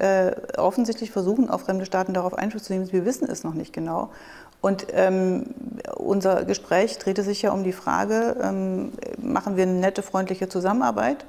offensichtlich 0.56 1.10
versuchen 1.10 1.48
auch 1.48 1.60
fremde 1.60 1.86
Staaten 1.86 2.12
darauf 2.12 2.34
Einfluss 2.34 2.64
zu 2.64 2.72
nehmen. 2.72 2.92
Wir 2.92 3.04
wissen 3.04 3.30
es 3.30 3.44
noch 3.44 3.54
nicht 3.54 3.72
genau. 3.72 4.10
Und 4.60 4.88
ähm, 4.92 5.54
unser 5.94 6.44
Gespräch 6.44 6.98
drehte 6.98 7.22
sich 7.22 7.42
ja 7.42 7.52
um 7.52 7.62
die 7.62 7.72
Frage, 7.72 8.36
ähm, 8.42 8.92
machen 9.16 9.56
wir 9.56 9.62
eine 9.62 9.74
nette, 9.74 10.02
freundliche 10.02 10.48
Zusammenarbeit 10.48 11.24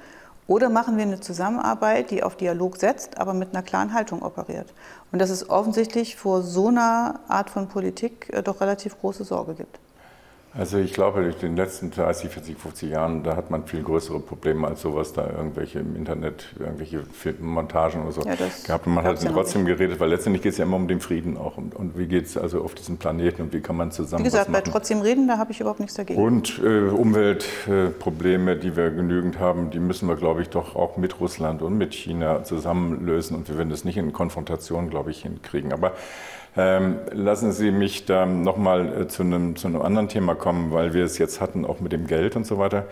oder 0.50 0.70
machen 0.70 0.98
wir 0.98 1.04
eine 1.04 1.20
Zusammenarbeit, 1.20 2.10
die 2.10 2.24
auf 2.24 2.36
Dialog 2.36 2.78
setzt, 2.78 3.20
aber 3.20 3.36
mit 3.36 3.50
einer 3.54 3.62
klaren 3.62 3.94
Haltung 3.94 4.24
operiert? 4.24 4.74
Und 5.12 5.20
dass 5.20 5.30
es 5.30 5.48
offensichtlich 5.48 6.16
vor 6.16 6.42
so 6.42 6.70
einer 6.70 7.20
Art 7.28 7.52
von 7.52 7.68
Politik 7.68 8.32
äh, 8.34 8.42
doch 8.42 8.60
relativ 8.60 9.00
große 9.00 9.24
Sorge 9.24 9.54
gibt. 9.54 9.80
Also 10.58 10.80
ich 10.80 10.94
glaube, 10.94 11.22
in 11.24 11.40
den 11.40 11.56
letzten 11.56 11.92
30, 11.92 12.32
40, 12.32 12.58
50 12.58 12.90
Jahren, 12.90 13.24
da 13.24 13.36
hat 13.36 13.52
man 13.52 13.66
viel 13.66 13.84
größere 13.84 14.20
Probleme 14.20 14.68
als 14.68 14.82
sowas, 14.82 15.14
da 15.14 15.30
irgendwelche 15.30 15.80
im 15.80 15.96
Internet, 15.96 16.48
irgendwelche 16.60 17.04
Montagen 17.40 18.02
oder 18.02 18.12
so 18.12 18.22
ja, 18.22 18.34
gehabt. 18.66 18.88
Und 18.88 18.96
man 18.96 19.06
hat 19.06 19.22
trotzdem 19.22 19.66
geredet, 19.66 20.00
weil 20.00 20.10
letztendlich 20.10 20.42
geht 20.42 20.54
es 20.54 20.58
ja 20.58 20.66
immer 20.66 20.78
um 20.78 20.88
den 20.88 21.02
Frieden 21.02 21.38
auch. 21.38 21.58
Und, 21.58 21.76
und 21.76 22.00
wie 22.00 22.08
geht 22.08 22.26
es 22.26 22.36
also 22.36 22.64
auf 22.64 22.74
diesem 22.74 22.98
Planeten 22.98 23.44
und 23.44 23.54
wie 23.54 23.62
kann 23.62 23.76
man 23.76 23.92
zusammen 23.92 24.24
Wie 24.24 24.28
gesagt, 24.28 24.52
bei 24.52 24.62
trotzdem 24.62 25.02
reden, 25.02 25.28
da 25.28 25.38
habe 25.38 25.52
ich 25.52 25.60
überhaupt 25.60 25.82
nichts 25.82 25.96
dagegen. 25.96 26.22
Und 26.22 26.60
äh, 26.64 26.90
Umweltprobleme, 26.90 28.54
äh, 28.54 28.60
die 28.60 28.76
wir 28.76 28.90
genügend 28.90 29.38
haben, 29.38 29.70
die 29.70 29.80
müssen 29.80 30.08
wir, 30.08 30.16
glaube 30.16 30.42
ich, 30.42 30.50
doch 30.50 30.76
auch 30.76 30.98
mit 30.98 31.20
Russland 31.20 31.62
und 31.62 31.78
mit 31.78 31.94
China 31.94 32.44
zusammen 32.44 33.06
lösen. 33.06 33.36
Und 33.36 33.50
wir 33.50 33.58
werden 33.60 33.70
das 33.70 33.84
nicht 33.86 33.98
in 33.98 34.14
Konfrontation, 34.14 34.90
glaube 34.90 35.12
ich, 35.12 35.22
hinkriegen. 35.22 35.74
Aber 35.74 35.94
lassen 36.56 37.52
Sie 37.52 37.72
mich 37.72 38.06
da 38.06 38.26
nochmal 38.26 39.02
äh, 39.04 39.08
zu 39.08 39.24
einem, 39.24 39.56
zu 39.56 39.68
einem 39.68 39.82
anderen 39.82 40.10
Thema 40.10 40.36
kommen, 40.36 40.72
weil 40.72 40.94
wir 40.94 41.06
es 41.06 41.18
jetzt 41.18 41.42
hatten, 41.42 41.66
auch 41.66 41.80
mit 41.80 41.92
dem 41.92 42.08
Geld 42.08 42.36
und 42.36 42.46
so 42.46 42.58
weiter. 42.58 42.86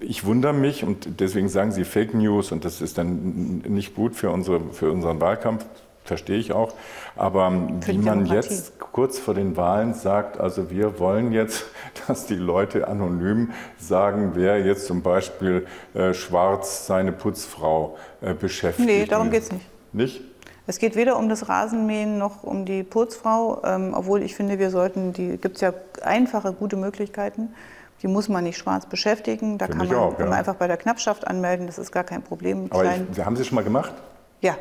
Ich 0.00 0.24
wundere 0.24 0.52
mich 0.52 0.82
und 0.82 1.20
deswegen 1.20 1.48
sagen 1.48 1.70
Sie 1.70 1.84
Fake 1.84 2.14
News 2.14 2.50
und 2.50 2.64
das 2.64 2.80
ist 2.80 2.98
dann 2.98 3.62
nicht 3.68 3.94
gut 3.94 4.16
für, 4.16 4.30
unsere, 4.30 4.60
für 4.72 4.90
unseren 4.90 5.20
Wahlkampf, 5.20 5.64
verstehe 6.04 6.38
ich 6.38 6.52
auch. 6.52 6.74
Aber 7.14 7.52
für 7.80 7.92
wie 7.92 7.98
man 7.98 8.26
jetzt 8.26 8.78
kurz 8.78 9.18
vor 9.18 9.34
den 9.34 9.56
Wahlen 9.56 9.94
sagt, 9.94 10.40
also 10.40 10.70
wir 10.70 10.98
wollen 10.98 11.32
jetzt, 11.32 11.66
dass 12.08 12.26
die 12.26 12.34
Leute 12.34 12.88
anonym 12.88 13.50
sagen, 13.78 14.32
wer 14.34 14.64
jetzt 14.64 14.86
zum 14.86 15.02
Beispiel 15.02 15.66
äh, 15.94 16.14
schwarz 16.14 16.86
seine 16.86 17.12
Putzfrau 17.12 17.96
äh, 18.20 18.34
beschäftigt. 18.34 18.88
Nee, 18.88 19.06
darum 19.06 19.30
geht 19.30 19.42
es 19.42 19.52
nicht. 19.52 19.66
Nicht? 19.92 20.20
Es 20.66 20.78
geht 20.78 20.96
weder 20.96 21.18
um 21.18 21.28
das 21.28 21.48
Rasenmähen 21.48 22.16
noch 22.16 22.42
um 22.42 22.64
die 22.64 22.82
Putzfrau, 22.82 23.62
ähm, 23.64 23.92
obwohl 23.94 24.22
ich 24.22 24.34
finde, 24.34 24.58
wir 24.58 24.70
sollten, 24.70 25.12
die 25.12 25.36
gibt 25.36 25.56
es 25.56 25.60
ja 25.60 25.74
einfache, 26.02 26.52
gute 26.52 26.76
Möglichkeiten. 26.76 27.54
Die 28.02 28.08
muss 28.08 28.28
man 28.28 28.44
nicht 28.44 28.56
schwarz 28.56 28.86
beschäftigen. 28.86 29.58
Da 29.58 29.66
kann 29.66 29.78
man, 29.78 29.94
auch, 29.94 30.18
ja. 30.18 30.30
einfach 30.30 30.56
bei 30.56 30.66
der 30.66 30.76
Knappschaft 30.76 31.26
anmelden, 31.26 31.66
das 31.66 31.78
ist 31.78 31.92
gar 31.92 32.04
kein 32.04 32.22
Problem. 32.22 32.66
Aber 32.70 32.84
ich, 32.84 33.24
haben 33.24 33.36
Sie 33.36 33.44
schon 33.44 33.56
mal 33.56 33.64
gemacht? 33.64 33.92
Ja, 34.40 34.56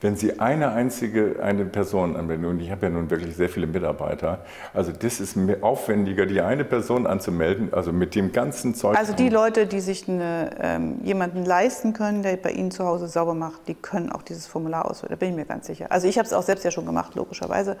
wenn 0.00 0.16
Sie 0.16 0.38
eine 0.38 0.70
einzige 0.70 1.42
eine 1.42 1.64
Person 1.64 2.16
anmelden, 2.16 2.44
und 2.46 2.60
ich 2.60 2.70
habe 2.70 2.86
ja 2.86 2.90
nun 2.90 3.10
wirklich 3.10 3.34
sehr 3.36 3.48
viele 3.48 3.66
Mitarbeiter, 3.66 4.44
also 4.72 4.92
das 4.92 5.20
ist 5.20 5.36
aufwendiger, 5.60 6.26
die 6.26 6.40
eine 6.40 6.64
Person 6.64 7.06
anzumelden, 7.06 7.72
also 7.72 7.92
mit 7.92 8.14
dem 8.14 8.32
ganzen 8.32 8.74
Zeug. 8.74 8.96
Also 8.96 9.12
die 9.12 9.28
Leute, 9.28 9.66
die 9.66 9.80
sich 9.80 10.08
eine, 10.08 10.50
ähm, 10.60 11.00
jemanden 11.02 11.44
leisten 11.44 11.92
können, 11.92 12.22
der 12.22 12.36
bei 12.36 12.52
Ihnen 12.52 12.70
zu 12.70 12.84
Hause 12.84 13.08
sauber 13.08 13.34
macht, 13.34 13.66
die 13.66 13.74
können 13.74 14.12
auch 14.12 14.22
dieses 14.22 14.46
Formular 14.46 14.88
ausfüllen, 14.88 15.10
da 15.10 15.16
bin 15.16 15.30
ich 15.30 15.36
mir 15.36 15.46
ganz 15.46 15.66
sicher. 15.66 15.86
Also 15.90 16.06
ich 16.06 16.18
habe 16.18 16.26
es 16.26 16.32
auch 16.32 16.42
selbst 16.42 16.64
ja 16.64 16.70
schon 16.70 16.86
gemacht, 16.86 17.14
logischerweise. 17.14 17.76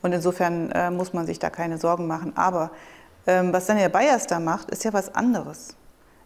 Und 0.00 0.12
insofern 0.12 0.70
äh, 0.70 0.90
muss 0.90 1.12
man 1.12 1.26
sich 1.26 1.38
da 1.38 1.50
keine 1.50 1.78
Sorgen 1.78 2.06
machen. 2.06 2.32
Aber 2.36 2.70
ähm, 3.26 3.52
was 3.52 3.66
dann 3.66 3.78
der 3.78 3.88
Bayers 3.88 4.26
da 4.26 4.38
macht, 4.40 4.70
ist 4.70 4.84
ja 4.84 4.92
was 4.92 5.14
anderes. 5.14 5.76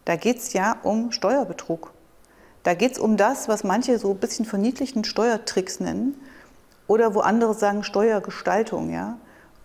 Da 0.04 0.16
geht 0.16 0.38
es 0.38 0.52
ja 0.52 0.76
um 0.82 1.10
Steuerbetrug. 1.10 1.92
Da 2.62 2.74
geht 2.74 2.92
es 2.92 2.98
um 2.98 3.16
das, 3.16 3.48
was 3.48 3.64
manche 3.64 3.98
so 3.98 4.10
ein 4.12 4.18
bisschen 4.18 4.44
verniedlichten 4.44 5.04
Steuertricks 5.04 5.80
nennen 5.80 6.14
oder 6.86 7.14
wo 7.14 7.20
andere 7.20 7.54
sagen 7.54 7.82
Steuergestaltung. 7.82 8.92
Ja? 8.92 9.18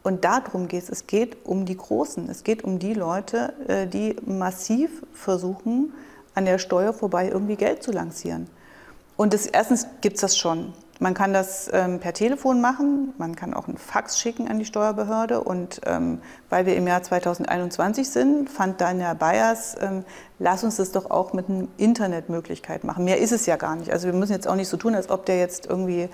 Und 0.04 0.24
darum 0.26 0.68
geht 0.68 0.84
es. 0.84 0.89
Es 0.89 1.08
geht 1.08 1.45
um 1.45 1.66
die 1.66 1.78
Großen. 1.78 2.30
Es 2.30 2.43
geht 2.43 2.64
um 2.64 2.80
die 2.80 2.93
Leute, 2.93 3.54
äh, 3.68 3.88
die 3.88 4.16
massiv 4.26 5.04
versuchen, 5.14 5.93
an 6.34 6.45
der 6.45 6.60
Steuer 6.60 6.93
vorbei 6.93 7.30
irgendwie 7.30 7.56
Geld 7.56 7.84
zu 7.84 7.91
lancieren. 7.91 8.48
Und 9.16 9.34
das, 9.34 9.48
erstens 9.48 9.88
gibt 10.02 10.16
es 10.16 10.22
das 10.22 10.38
schon. 10.38 10.74
Man 11.00 11.14
kann 11.14 11.32
das 11.32 11.70
ähm, 11.72 12.00
per 12.00 12.14
Telefon 12.14 12.60
machen, 12.60 13.14
man 13.18 13.36
kann 13.36 13.54
auch 13.54 13.68
einen 13.68 13.78
Fax 13.78 14.20
schicken 14.20 14.48
an 14.48 14.58
die 14.58 14.66
Steuerbehörde. 14.66 15.41
Und 15.41 15.82
ähm, 15.86 16.22
weil 16.50 16.66
wir 16.66 16.76
im 16.76 16.88
Jahr 16.88 17.04
2021 17.04 18.10
sind, 18.10 18.50
fand 18.50 18.82
dann 18.82 19.00
Herr 19.00 19.14
Bayers, 19.14 19.76
ähm, 19.80 20.04
lass 20.39 20.64
uns 20.64 20.78
das 20.78 20.91
doch 20.91 21.12
auch 21.12 21.34
mit 21.34 21.50
einer 21.50 21.68
Internetmöglichkeit 21.78 22.84
machen. 22.84 23.06
Mehr 23.06 23.20
ist 23.20 23.32
es 23.32 23.45
ja 23.45 23.58
gar 23.58 23.76
nicht. 23.76 23.91
Also 23.91 24.08
wir 24.08 24.14
müssen 24.14 24.34
jetzt 24.34 24.48
auch 24.48 24.56
nicht 24.56 24.70
so 24.70 24.78
tun, 24.78 24.95
als 24.95 25.10
ob 25.10 25.26
der 25.28 25.38
jetzt 25.38 25.68
irgendwie 25.68 26.10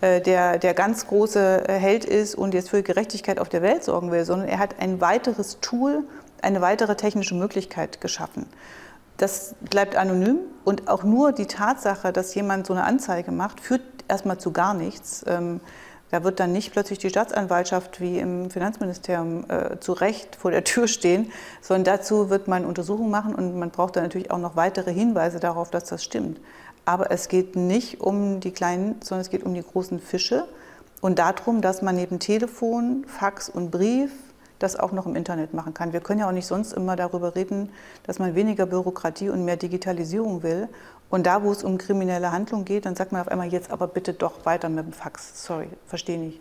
äh, 0.00 0.20
der, 0.20 0.58
der 0.58 0.74
ganz 0.74 1.06
große 1.06 1.68
äh, 1.68 1.72
Held 1.74 2.04
ist 2.04 2.34
und 2.34 2.54
jetzt 2.54 2.70
für 2.70 2.82
Gerechtigkeit 2.82 3.38
auf 3.38 3.48
der 3.48 3.62
Welt 3.62 3.84
sorgen 3.84 4.10
will, 4.12 4.24
sondern 4.24 4.48
er 4.48 4.58
hat 4.58 4.76
ein 4.78 5.00
weiteres 5.00 5.58
Tool, 5.60 6.04
eine 6.40 6.60
weitere 6.60 6.96
technische 6.96 7.34
Möglichkeit 7.34 8.00
geschaffen. 8.00 8.46
Das 9.18 9.54
bleibt 9.60 9.96
anonym 9.96 10.38
und 10.64 10.88
auch 10.88 11.04
nur 11.04 11.32
die 11.32 11.44
Tatsache, 11.44 12.12
dass 12.12 12.34
jemand 12.34 12.66
so 12.66 12.72
eine 12.72 12.84
Anzeige 12.84 13.32
macht, 13.32 13.60
führt 13.60 13.82
erstmal 14.10 14.38
zu 14.38 14.52
gar 14.52 14.74
nichts. 14.74 15.24
Ähm, 15.26 15.60
da 16.10 16.24
wird 16.24 16.40
dann 16.40 16.52
nicht 16.52 16.72
plötzlich 16.72 16.98
die 16.98 17.08
Staatsanwaltschaft 17.08 18.00
wie 18.00 18.18
im 18.18 18.50
Finanzministerium 18.50 19.44
äh, 19.48 19.78
zu 19.78 19.92
Recht 19.92 20.34
vor 20.34 20.50
der 20.50 20.64
Tür 20.64 20.88
stehen, 20.88 21.30
sondern 21.60 21.84
dazu 21.84 22.30
wird 22.30 22.48
man 22.48 22.66
Untersuchungen 22.66 23.10
machen 23.10 23.34
und 23.34 23.56
man 23.56 23.70
braucht 23.70 23.96
dann 23.96 24.02
natürlich 24.02 24.30
auch 24.30 24.38
noch 24.38 24.56
weitere 24.56 24.92
Hinweise 24.92 25.38
darauf, 25.38 25.70
dass 25.70 25.84
das 25.84 26.02
stimmt. 26.02 26.40
Aber 26.84 27.12
es 27.12 27.28
geht 27.28 27.54
nicht 27.54 28.00
um 28.00 28.40
die 28.40 28.50
kleinen, 28.50 28.96
sondern 29.02 29.20
es 29.20 29.30
geht 29.30 29.44
um 29.44 29.54
die 29.54 29.62
großen 29.62 30.00
Fische 30.00 30.48
und 31.00 31.20
darum, 31.20 31.60
dass 31.60 31.80
man 31.80 31.94
neben 31.94 32.18
Telefon, 32.18 33.04
Fax 33.06 33.48
und 33.48 33.70
Brief 33.70 34.10
das 34.58 34.76
auch 34.78 34.92
noch 34.92 35.06
im 35.06 35.16
Internet 35.16 35.54
machen 35.54 35.74
kann. 35.74 35.92
Wir 35.92 36.00
können 36.00 36.20
ja 36.20 36.28
auch 36.28 36.32
nicht 36.32 36.46
sonst 36.46 36.72
immer 36.72 36.94
darüber 36.96 37.34
reden, 37.34 37.70
dass 38.02 38.18
man 38.18 38.34
weniger 38.34 38.66
Bürokratie 38.66 39.30
und 39.30 39.44
mehr 39.44 39.56
Digitalisierung 39.56 40.42
will. 40.42 40.68
Und 41.10 41.26
da, 41.26 41.42
wo 41.42 41.50
es 41.50 41.64
um 41.64 41.76
kriminelle 41.76 42.32
Handlung 42.32 42.64
geht, 42.64 42.86
dann 42.86 42.94
sagt 42.94 43.12
man 43.12 43.20
auf 43.20 43.28
einmal 43.28 43.48
jetzt 43.48 43.70
aber 43.70 43.88
bitte 43.88 44.14
doch 44.14 44.46
weiter 44.46 44.68
mit 44.68 44.86
dem 44.86 44.92
Fax. 44.92 45.44
Sorry, 45.44 45.68
verstehe 45.86 46.18
nicht. 46.18 46.40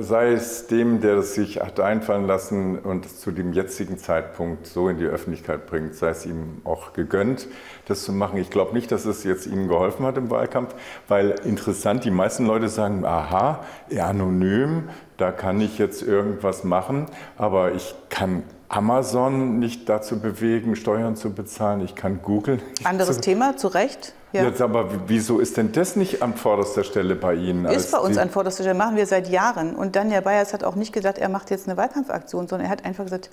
Sei 0.00 0.32
es 0.32 0.66
dem, 0.66 1.00
der 1.00 1.18
es 1.18 1.34
sich 1.34 1.60
hat 1.60 1.78
einfallen 1.78 2.26
lassen 2.26 2.78
und 2.78 3.08
zu 3.08 3.30
dem 3.30 3.52
jetzigen 3.52 3.96
Zeitpunkt 3.96 4.66
so 4.66 4.88
in 4.88 4.98
die 4.98 5.04
Öffentlichkeit 5.04 5.66
bringt, 5.66 5.94
sei 5.94 6.08
es 6.08 6.26
ihm 6.26 6.62
auch 6.64 6.94
gegönnt, 6.94 7.46
das 7.86 8.02
zu 8.02 8.12
machen. 8.12 8.38
Ich 8.38 8.50
glaube 8.50 8.74
nicht, 8.74 8.90
dass 8.90 9.04
es 9.04 9.24
jetzt 9.24 9.46
ihm 9.46 9.68
geholfen 9.68 10.04
hat 10.04 10.16
im 10.16 10.30
Wahlkampf, 10.30 10.74
weil 11.06 11.36
interessant, 11.44 12.04
die 12.04 12.10
meisten 12.10 12.46
Leute 12.46 12.68
sagen, 12.68 13.04
aha, 13.04 13.64
anonym, 13.96 14.88
da 15.16 15.30
kann 15.32 15.60
ich 15.60 15.78
jetzt 15.78 16.02
irgendwas 16.02 16.64
machen, 16.64 17.06
aber 17.36 17.72
ich 17.72 17.94
kann 18.08 18.42
Amazon 18.68 19.58
nicht 19.58 19.88
dazu 19.88 20.18
bewegen, 20.18 20.74
Steuern 20.74 21.14
zu 21.16 21.32
bezahlen. 21.32 21.80
Ich 21.80 21.94
kann 21.94 22.20
Google. 22.22 22.60
Anderes 22.82 23.20
Thema, 23.20 23.56
zu 23.56 23.68
Recht. 23.68 24.14
Ja. 24.32 24.42
Jetzt 24.42 24.60
aber, 24.60 24.88
wieso 25.06 25.38
ist 25.38 25.56
denn 25.56 25.70
das 25.70 25.94
nicht 25.94 26.22
an 26.22 26.34
vorderster 26.34 26.82
Stelle 26.82 27.14
bei 27.14 27.34
Ihnen? 27.34 27.66
Ist 27.66 27.92
bei 27.92 27.98
uns 27.98 28.18
an 28.18 28.30
vorderster 28.30 28.64
Stelle, 28.64 28.76
machen 28.76 28.96
wir 28.96 29.06
seit 29.06 29.28
Jahren. 29.28 29.76
Und 29.76 29.94
Daniel 29.94 30.22
Bayers 30.22 30.52
hat 30.52 30.64
auch 30.64 30.74
nicht 30.74 30.92
gesagt, 30.92 31.18
er 31.18 31.28
macht 31.28 31.50
jetzt 31.50 31.68
eine 31.68 31.76
Wahlkampfaktion, 31.76 32.48
sondern 32.48 32.66
er 32.66 32.72
hat 32.72 32.84
einfach 32.84 33.04
gesagt, 33.04 33.30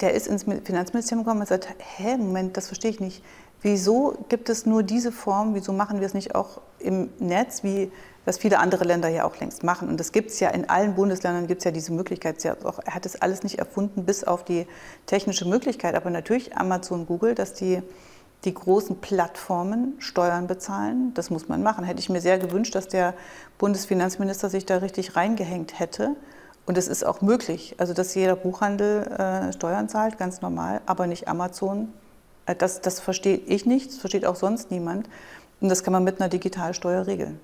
der 0.00 0.12
ist 0.12 0.26
ins 0.26 0.44
Finanzministerium 0.44 1.24
gekommen 1.24 1.40
und 1.40 1.50
hat 1.50 1.60
gesagt, 1.62 1.78
hä, 1.96 2.16
Moment, 2.18 2.58
das 2.58 2.66
verstehe 2.66 2.90
ich 2.90 3.00
nicht. 3.00 3.24
Wieso 3.62 4.18
gibt 4.28 4.50
es 4.50 4.66
nur 4.66 4.82
diese 4.82 5.12
Form? 5.12 5.54
Wieso 5.54 5.72
machen 5.72 6.00
wir 6.00 6.06
es 6.06 6.14
nicht 6.14 6.34
auch 6.34 6.60
im 6.78 7.08
Netz, 7.18 7.62
wie 7.62 7.90
was 8.24 8.38
viele 8.38 8.58
andere 8.58 8.84
Länder 8.84 9.08
ja 9.08 9.24
auch 9.24 9.38
längst 9.38 9.64
machen. 9.64 9.88
Und 9.88 9.98
das 9.98 10.12
gibt 10.12 10.30
es 10.30 10.40
ja 10.40 10.50
in 10.50 10.68
allen 10.68 10.94
Bundesländern, 10.94 11.46
gibt 11.46 11.60
es 11.60 11.64
ja 11.64 11.70
diese 11.70 11.92
Möglichkeit. 11.92 12.44
er 12.44 12.56
hat 12.88 13.06
es 13.06 13.20
alles 13.20 13.42
nicht 13.42 13.58
erfunden, 13.58 14.04
bis 14.04 14.24
auf 14.24 14.44
die 14.44 14.66
technische 15.06 15.46
Möglichkeit. 15.46 15.94
Aber 15.94 16.10
natürlich 16.10 16.56
Amazon, 16.56 17.06
Google, 17.06 17.34
dass 17.34 17.52
die, 17.54 17.82
die 18.44 18.54
großen 18.54 19.00
Plattformen 19.00 19.94
Steuern 19.98 20.46
bezahlen, 20.46 21.12
das 21.14 21.30
muss 21.30 21.48
man 21.48 21.62
machen. 21.62 21.84
Hätte 21.84 22.00
ich 22.00 22.10
mir 22.10 22.20
sehr 22.20 22.38
gewünscht, 22.38 22.74
dass 22.74 22.86
der 22.88 23.14
Bundesfinanzminister 23.58 24.50
sich 24.50 24.66
da 24.66 24.78
richtig 24.78 25.16
reingehängt 25.16 25.78
hätte. 25.78 26.14
Und 26.64 26.78
es 26.78 26.86
ist 26.86 27.04
auch 27.04 27.22
möglich, 27.22 27.74
also 27.78 27.92
dass 27.92 28.14
jeder 28.14 28.36
Buchhandel 28.36 29.02
äh, 29.18 29.52
Steuern 29.52 29.88
zahlt, 29.88 30.16
ganz 30.16 30.42
normal, 30.42 30.80
aber 30.86 31.08
nicht 31.08 31.26
Amazon. 31.26 31.92
Äh, 32.46 32.54
das, 32.54 32.80
das 32.80 33.00
verstehe 33.00 33.36
ich 33.36 33.66
nicht, 33.66 33.90
das 33.90 33.98
versteht 33.98 34.24
auch 34.24 34.36
sonst 34.36 34.70
niemand. 34.70 35.08
Und 35.60 35.68
das 35.68 35.82
kann 35.82 35.92
man 35.92 36.04
mit 36.04 36.20
einer 36.20 36.28
Digitalsteuer 36.28 37.08
regeln. 37.08 37.40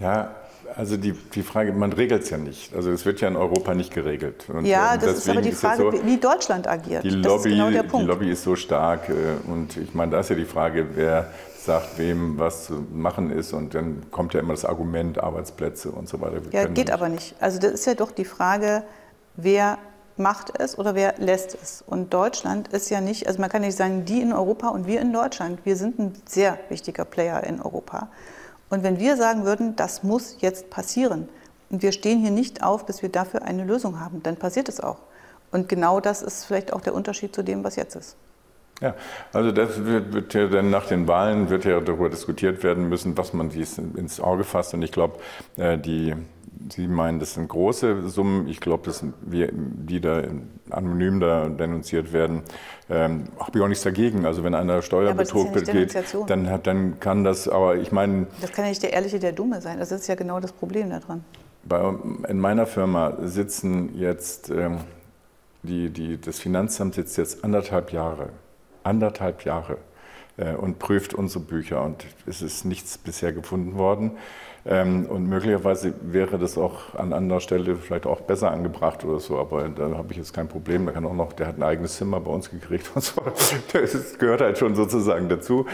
Ja, 0.00 0.34
also 0.76 0.96
die, 0.96 1.12
die 1.12 1.42
Frage, 1.42 1.72
man 1.72 1.92
regelt 1.92 2.22
es 2.22 2.30
ja 2.30 2.38
nicht. 2.38 2.74
Also 2.74 2.90
es 2.90 3.04
wird 3.06 3.20
ja 3.20 3.28
in 3.28 3.36
Europa 3.36 3.74
nicht 3.74 3.92
geregelt. 3.92 4.44
Und 4.48 4.64
ja, 4.64 4.94
ähm, 4.94 5.00
das 5.00 5.18
ist 5.18 5.28
aber 5.28 5.40
die 5.40 5.52
Frage, 5.52 5.90
so, 5.90 6.06
wie 6.06 6.18
Deutschland 6.18 6.66
agiert. 6.68 7.04
Die 7.04 7.10
Lobby, 7.10 7.50
genau 7.50 7.70
die 7.70 8.04
Lobby 8.04 8.30
ist 8.30 8.44
so 8.44 8.54
stark. 8.54 9.08
Äh, 9.08 9.12
und 9.50 9.76
ich 9.76 9.94
meine, 9.94 10.12
da 10.12 10.20
ist 10.20 10.30
ja 10.30 10.36
die 10.36 10.44
Frage, 10.44 10.86
wer 10.94 11.30
sagt, 11.64 11.98
wem 11.98 12.38
was 12.38 12.66
zu 12.66 12.86
machen 12.92 13.30
ist. 13.30 13.52
Und 13.52 13.74
dann 13.74 14.10
kommt 14.10 14.34
ja 14.34 14.40
immer 14.40 14.52
das 14.52 14.64
Argument 14.64 15.18
Arbeitsplätze 15.18 15.90
und 15.90 16.08
so 16.08 16.20
weiter. 16.20 16.44
Wir 16.44 16.52
ja, 16.52 16.66
geht 16.66 16.76
nicht. 16.76 16.90
aber 16.90 17.08
nicht. 17.08 17.34
Also 17.40 17.58
das 17.58 17.72
ist 17.72 17.86
ja 17.86 17.94
doch 17.94 18.10
die 18.10 18.24
Frage, 18.24 18.84
wer 19.36 19.78
macht 20.16 20.58
es 20.58 20.78
oder 20.78 20.94
wer 20.94 21.14
lässt 21.18 21.56
es. 21.60 21.82
Und 21.86 22.12
Deutschland 22.12 22.68
ist 22.68 22.90
ja 22.90 23.00
nicht, 23.00 23.26
also 23.26 23.40
man 23.40 23.50
kann 23.50 23.62
nicht 23.62 23.76
sagen, 23.76 24.04
die 24.04 24.20
in 24.20 24.32
Europa 24.32 24.68
und 24.68 24.86
wir 24.86 25.00
in 25.00 25.12
Deutschland. 25.12 25.60
Wir 25.64 25.76
sind 25.76 25.98
ein 25.98 26.12
sehr 26.26 26.58
wichtiger 26.68 27.04
Player 27.04 27.42
in 27.44 27.60
Europa. 27.60 28.08
Und 28.70 28.82
wenn 28.82 28.98
wir 28.98 29.16
sagen 29.16 29.44
würden, 29.44 29.76
das 29.76 30.02
muss 30.02 30.36
jetzt 30.40 30.70
passieren 30.70 31.28
und 31.70 31.82
wir 31.82 31.92
stehen 31.92 32.20
hier 32.20 32.30
nicht 32.30 32.62
auf, 32.62 32.86
bis 32.86 33.02
wir 33.02 33.08
dafür 33.08 33.42
eine 33.42 33.64
Lösung 33.64 34.00
haben, 34.00 34.22
dann 34.22 34.36
passiert 34.36 34.68
es 34.68 34.80
auch. 34.80 34.98
Und 35.50 35.68
genau 35.68 36.00
das 36.00 36.22
ist 36.22 36.44
vielleicht 36.44 36.72
auch 36.72 36.80
der 36.80 36.94
Unterschied 36.94 37.34
zu 37.34 37.42
dem, 37.42 37.64
was 37.64 37.76
jetzt 37.76 37.96
ist. 37.96 38.16
Ja, 38.80 38.94
also 39.32 39.50
das 39.50 39.84
wird, 39.84 40.12
wird 40.12 40.34
ja 40.34 40.46
dann 40.46 40.70
nach 40.70 40.86
den 40.86 41.08
Wahlen 41.08 41.50
wird 41.50 41.64
ja 41.64 41.80
darüber 41.80 42.10
diskutiert 42.10 42.62
werden 42.62 42.88
müssen, 42.88 43.18
was 43.18 43.32
man 43.32 43.48
dies 43.48 43.76
ins 43.78 44.20
Auge 44.20 44.44
fasst. 44.44 44.72
Und 44.72 44.82
ich 44.82 44.92
glaube, 44.92 45.18
äh, 45.56 45.76
die 45.76 46.14
Sie 46.70 46.86
meinen, 46.86 47.18
das 47.18 47.34
sind 47.34 47.48
große 47.48 48.08
Summen. 48.08 48.48
Ich 48.48 48.60
glaube, 48.60 48.84
dass 48.86 49.04
wir, 49.22 49.50
die 49.52 50.00
da 50.00 50.22
anonym 50.70 51.20
da 51.20 51.48
denunziert 51.48 52.12
werden, 52.12 52.42
ähm, 52.90 53.24
habe 53.38 53.58
ich 53.58 53.64
auch 53.64 53.68
nichts 53.68 53.84
dagegen. 53.84 54.26
Also 54.26 54.44
wenn 54.44 54.54
einer 54.54 54.82
Steuerbetrug 54.82 55.46
ja 55.46 55.60
begeht, 55.60 55.96
dann, 56.26 56.50
hat, 56.50 56.66
dann 56.66 57.00
kann 57.00 57.24
das, 57.24 57.48
aber 57.48 57.76
ich 57.76 57.92
meine... 57.92 58.26
Das 58.40 58.52
kann 58.52 58.64
ja 58.64 58.70
nicht 58.70 58.82
der 58.82 58.92
Ehrliche, 58.92 59.18
der 59.18 59.32
Dumme 59.32 59.60
sein. 59.60 59.78
Das 59.78 59.92
ist 59.92 60.06
ja 60.08 60.14
genau 60.14 60.40
das 60.40 60.52
Problem 60.52 60.90
daran. 60.90 61.24
Bei, 61.64 61.94
in 62.28 62.38
meiner 62.38 62.66
Firma 62.66 63.16
sitzen 63.22 63.98
jetzt, 63.98 64.50
ähm, 64.50 64.78
die, 65.62 65.90
die, 65.90 66.20
das 66.20 66.38
Finanzamt 66.38 66.94
sitzt 66.94 67.18
jetzt 67.18 67.44
anderthalb 67.44 67.92
Jahre, 67.92 68.30
anderthalb 68.84 69.44
Jahre 69.44 69.78
äh, 70.36 70.54
und 70.54 70.78
prüft 70.78 71.14
unsere 71.14 71.44
Bücher 71.44 71.82
und 71.82 72.04
es 72.26 72.42
ist 72.42 72.64
nichts 72.64 72.96
bisher 72.96 73.32
gefunden 73.32 73.76
worden. 73.76 74.12
Ähm, 74.70 75.06
und 75.06 75.26
möglicherweise 75.26 75.94
wäre 76.02 76.38
das 76.38 76.58
auch 76.58 76.94
an 76.94 77.14
anderer 77.14 77.40
Stelle 77.40 77.76
vielleicht 77.76 78.06
auch 78.06 78.20
besser 78.20 78.50
angebracht 78.50 79.02
oder 79.02 79.18
so, 79.18 79.38
aber 79.38 79.70
da 79.70 79.96
habe 79.96 80.08
ich 80.10 80.18
jetzt 80.18 80.34
kein 80.34 80.46
Problem. 80.46 80.84
Da 80.84 80.92
kann 80.92 81.06
auch 81.06 81.14
noch, 81.14 81.32
der 81.32 81.46
hat 81.46 81.56
ein 81.56 81.62
eigenes 81.62 81.96
Zimmer 81.96 82.20
bei 82.20 82.30
uns 82.30 82.50
gekriegt 82.50 82.90
und 82.94 83.02
so. 83.02 83.22
Das 83.72 84.18
gehört 84.18 84.42
halt 84.42 84.58
schon 84.58 84.74
sozusagen 84.74 85.30
dazu. 85.30 85.64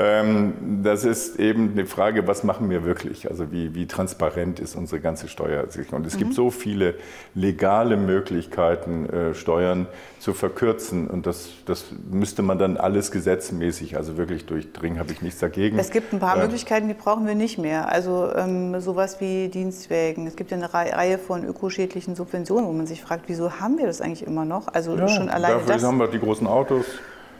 Ähm, 0.00 0.82
das 0.84 1.04
ist 1.04 1.40
eben 1.40 1.72
eine 1.72 1.84
Frage, 1.84 2.28
was 2.28 2.44
machen 2.44 2.70
wir 2.70 2.84
wirklich? 2.84 3.28
Also 3.28 3.50
wie, 3.50 3.74
wie 3.74 3.88
transparent 3.88 4.60
ist 4.60 4.76
unsere 4.76 5.00
ganze 5.00 5.26
Steuersicherung? 5.26 6.00
Und 6.00 6.06
es 6.06 6.14
mhm. 6.14 6.18
gibt 6.20 6.34
so 6.34 6.52
viele 6.52 6.94
legale 7.34 7.96
Möglichkeiten, 7.96 9.10
äh, 9.10 9.34
Steuern 9.34 9.88
zu 10.20 10.34
verkürzen. 10.34 11.08
Und 11.08 11.26
das, 11.26 11.48
das 11.66 11.86
müsste 12.08 12.42
man 12.42 12.60
dann 12.60 12.76
alles 12.76 13.10
gesetzmäßig, 13.10 13.96
also 13.96 14.16
wirklich 14.16 14.46
durchdringen, 14.46 15.00
habe 15.00 15.10
ich 15.10 15.20
nichts 15.20 15.40
dagegen. 15.40 15.80
Es 15.80 15.90
gibt 15.90 16.12
ein 16.12 16.20
paar 16.20 16.36
äh, 16.36 16.42
Möglichkeiten, 16.42 16.86
die 16.86 16.94
brauchen 16.94 17.26
wir 17.26 17.34
nicht 17.34 17.58
mehr. 17.58 17.90
Also 17.90 18.32
ähm, 18.36 18.80
sowas 18.80 19.20
wie 19.20 19.48
Dienstwägen. 19.48 20.28
Es 20.28 20.36
gibt 20.36 20.52
ja 20.52 20.58
eine 20.58 20.72
Reihe 20.72 21.18
von 21.18 21.44
ökoschädlichen 21.44 22.14
Subventionen, 22.14 22.68
wo 22.68 22.72
man 22.72 22.86
sich 22.86 23.02
fragt, 23.02 23.24
wieso 23.26 23.58
haben 23.58 23.78
wir 23.78 23.88
das 23.88 24.00
eigentlich 24.00 24.24
immer 24.24 24.44
noch? 24.44 24.68
Also 24.68 24.96
ja, 24.96 25.08
schon 25.08 25.28
alleine 25.28 25.54
dafür 25.54 25.74
das. 25.74 25.82
haben 25.82 25.98
wir 25.98 26.06
die 26.06 26.20
großen 26.20 26.46
Autos. 26.46 26.84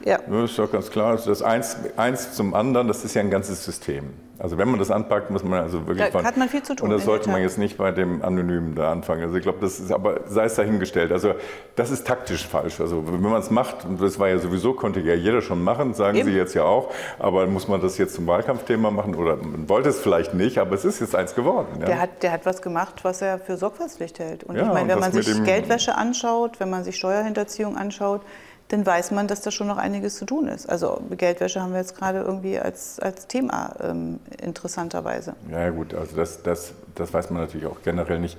Ja. 0.05 0.18
Das 0.26 0.51
ist 0.51 0.59
doch 0.59 0.70
ganz 0.70 0.90
klar. 0.90 1.12
Also 1.12 1.30
das 1.30 1.42
eins, 1.42 1.76
eins 1.96 2.32
zum 2.32 2.55
anderen, 2.55 2.88
das 2.88 3.05
ist 3.05 3.14
ja 3.14 3.20
ein 3.20 3.30
ganzes 3.30 3.64
System. 3.64 4.11
Also 4.40 4.57
wenn 4.57 4.68
man 4.68 4.78
das 4.78 4.92
anpackt, 4.92 5.30
muss 5.30 5.42
man 5.42 5.61
also 5.61 5.84
wirklich... 5.88 6.11
Da 6.12 6.22
hat 6.22 6.36
man 6.36 6.49
viel 6.49 6.62
zu 6.62 6.76
tun. 6.76 6.88
Und 6.88 6.94
das 6.94 7.05
sollte 7.05 7.28
man 7.28 7.42
jetzt 7.42 7.59
nicht 7.59 7.76
bei 7.76 7.90
dem 7.90 8.22
Anonymen 8.22 8.76
da 8.76 8.92
anfangen. 8.92 9.24
Also 9.24 9.36
ich 9.36 9.42
glaube, 9.42 9.59
das 9.61 9.80
ist, 9.80 9.90
aber 9.90 10.20
sei 10.28 10.44
es 10.44 10.55
dahingestellt. 10.55 11.11
Also 11.11 11.34
das 11.74 11.90
ist 11.90 12.07
taktisch 12.07 12.46
falsch. 12.46 12.80
Also 12.80 13.03
wenn 13.05 13.20
man 13.20 13.40
es 13.40 13.51
macht, 13.51 13.84
und 13.84 14.01
das 14.01 14.20
war 14.20 14.28
ja 14.28 14.38
sowieso, 14.38 14.74
konnte 14.74 15.01
ja 15.01 15.14
jeder 15.14 15.42
schon 15.42 15.64
machen, 15.64 15.92
sagen 15.92 16.18
Eben. 16.18 16.28
Sie 16.28 16.36
jetzt 16.36 16.55
ja 16.55 16.62
auch, 16.62 16.92
aber 17.18 17.49
muss 17.49 17.66
man 17.66 17.80
das 17.80 17.99
jetzt 17.99 18.14
zum 18.14 18.28
Wahlkampfthema 18.28 18.92
machen 18.92 19.16
oder 19.16 19.36
man 19.36 19.68
wollte 19.68 19.88
es 19.88 19.99
vielleicht 19.99 20.34
nicht, 20.34 20.59
aber 20.59 20.76
es 20.76 20.84
ist 20.84 21.01
jetzt 21.01 21.16
eins 21.16 21.34
geworden. 21.34 21.80
Ja? 21.80 21.86
Der, 21.86 22.01
hat, 22.01 22.22
der 22.22 22.30
hat 22.30 22.46
was 22.46 22.62
gemacht, 22.62 23.01
was 23.03 23.20
er 23.22 23.40
für 23.40 23.57
Sorgfaltspflicht 23.57 24.20
hält. 24.20 24.44
Und 24.44 24.55
ja, 24.55 24.62
ich 24.62 24.68
meine, 24.68 24.88
wenn 24.90 25.01
man 25.01 25.11
sich 25.11 25.42
Geldwäsche 25.42 25.96
anschaut, 25.96 26.61
wenn 26.61 26.70
man 26.70 26.84
sich 26.84 26.94
Steuerhinterziehung 26.94 27.76
anschaut, 27.76 28.22
dann 28.68 28.84
weiß 28.84 29.12
man, 29.12 29.26
dass 29.26 29.40
da 29.40 29.50
schon 29.50 29.66
noch 29.66 29.78
einiges 29.78 30.16
zu 30.16 30.26
tun 30.26 30.46
ist. 30.46 30.68
Also 30.68 31.00
Geldwäsche 31.10 31.62
haben 31.62 31.72
wir 31.72 31.80
jetzt 31.80 31.96
gerade 31.96 32.20
irgendwie 32.20 32.58
als, 32.58 33.00
als 33.00 33.26
Thema 33.26 33.74
ähm, 33.82 34.20
interessanterweise. 34.42 35.34
Ja 35.50 35.70
gut, 35.70 35.94
also 35.94 36.16
das, 36.16 36.42
das, 36.42 36.72
das 36.94 37.12
weiß 37.12 37.30
man 37.30 37.42
natürlich 37.42 37.66
auch 37.66 37.82
generell 37.82 38.20
nicht. 38.20 38.38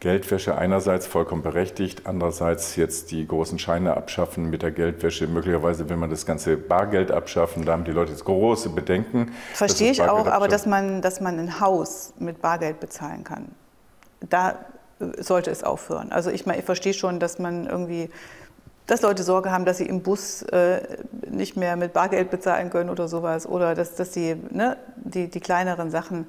Geldwäsche 0.00 0.56
einerseits 0.56 1.06
vollkommen 1.06 1.42
berechtigt, 1.42 2.02
andererseits 2.04 2.76
jetzt 2.76 3.10
die 3.10 3.26
großen 3.26 3.58
Scheine 3.58 3.96
abschaffen 3.96 4.50
mit 4.50 4.62
der 4.62 4.70
Geldwäsche. 4.70 5.26
Möglicherweise 5.26 5.88
will 5.88 5.96
man 5.96 6.10
das 6.10 6.26
ganze 6.26 6.56
Bargeld 6.56 7.10
abschaffen. 7.10 7.64
Da 7.64 7.72
haben 7.72 7.84
die 7.84 7.92
Leute 7.92 8.12
jetzt 8.12 8.24
große 8.24 8.70
Bedenken. 8.70 9.32
Verstehe 9.54 9.90
ich 9.90 10.02
auch, 10.02 10.26
aber 10.26 10.48
dass 10.48 10.66
man, 10.66 11.00
dass 11.00 11.20
man 11.20 11.38
ein 11.38 11.60
Haus 11.60 12.12
mit 12.18 12.42
Bargeld 12.42 12.78
bezahlen 12.80 13.24
kann, 13.24 13.46
da 14.20 14.56
sollte 15.18 15.50
es 15.50 15.64
aufhören. 15.64 16.12
Also 16.12 16.30
ich, 16.30 16.46
meine, 16.46 16.58
ich 16.58 16.64
verstehe 16.64 16.94
schon, 16.94 17.18
dass 17.18 17.38
man 17.38 17.66
irgendwie 17.66 18.10
dass 18.86 19.02
Leute 19.02 19.22
Sorge 19.22 19.50
haben, 19.50 19.64
dass 19.64 19.78
sie 19.78 19.86
im 19.86 20.02
Bus 20.02 20.42
äh, 20.42 20.80
nicht 21.28 21.56
mehr 21.56 21.76
mit 21.76 21.92
Bargeld 21.92 22.30
bezahlen 22.30 22.70
können 22.70 22.90
oder 22.90 23.08
sowas 23.08 23.46
oder 23.46 23.74
dass, 23.74 23.94
dass 23.96 24.12
sie 24.12 24.36
ne, 24.50 24.76
die, 24.96 25.28
die 25.28 25.40
kleineren 25.40 25.90
Sachen, 25.90 26.28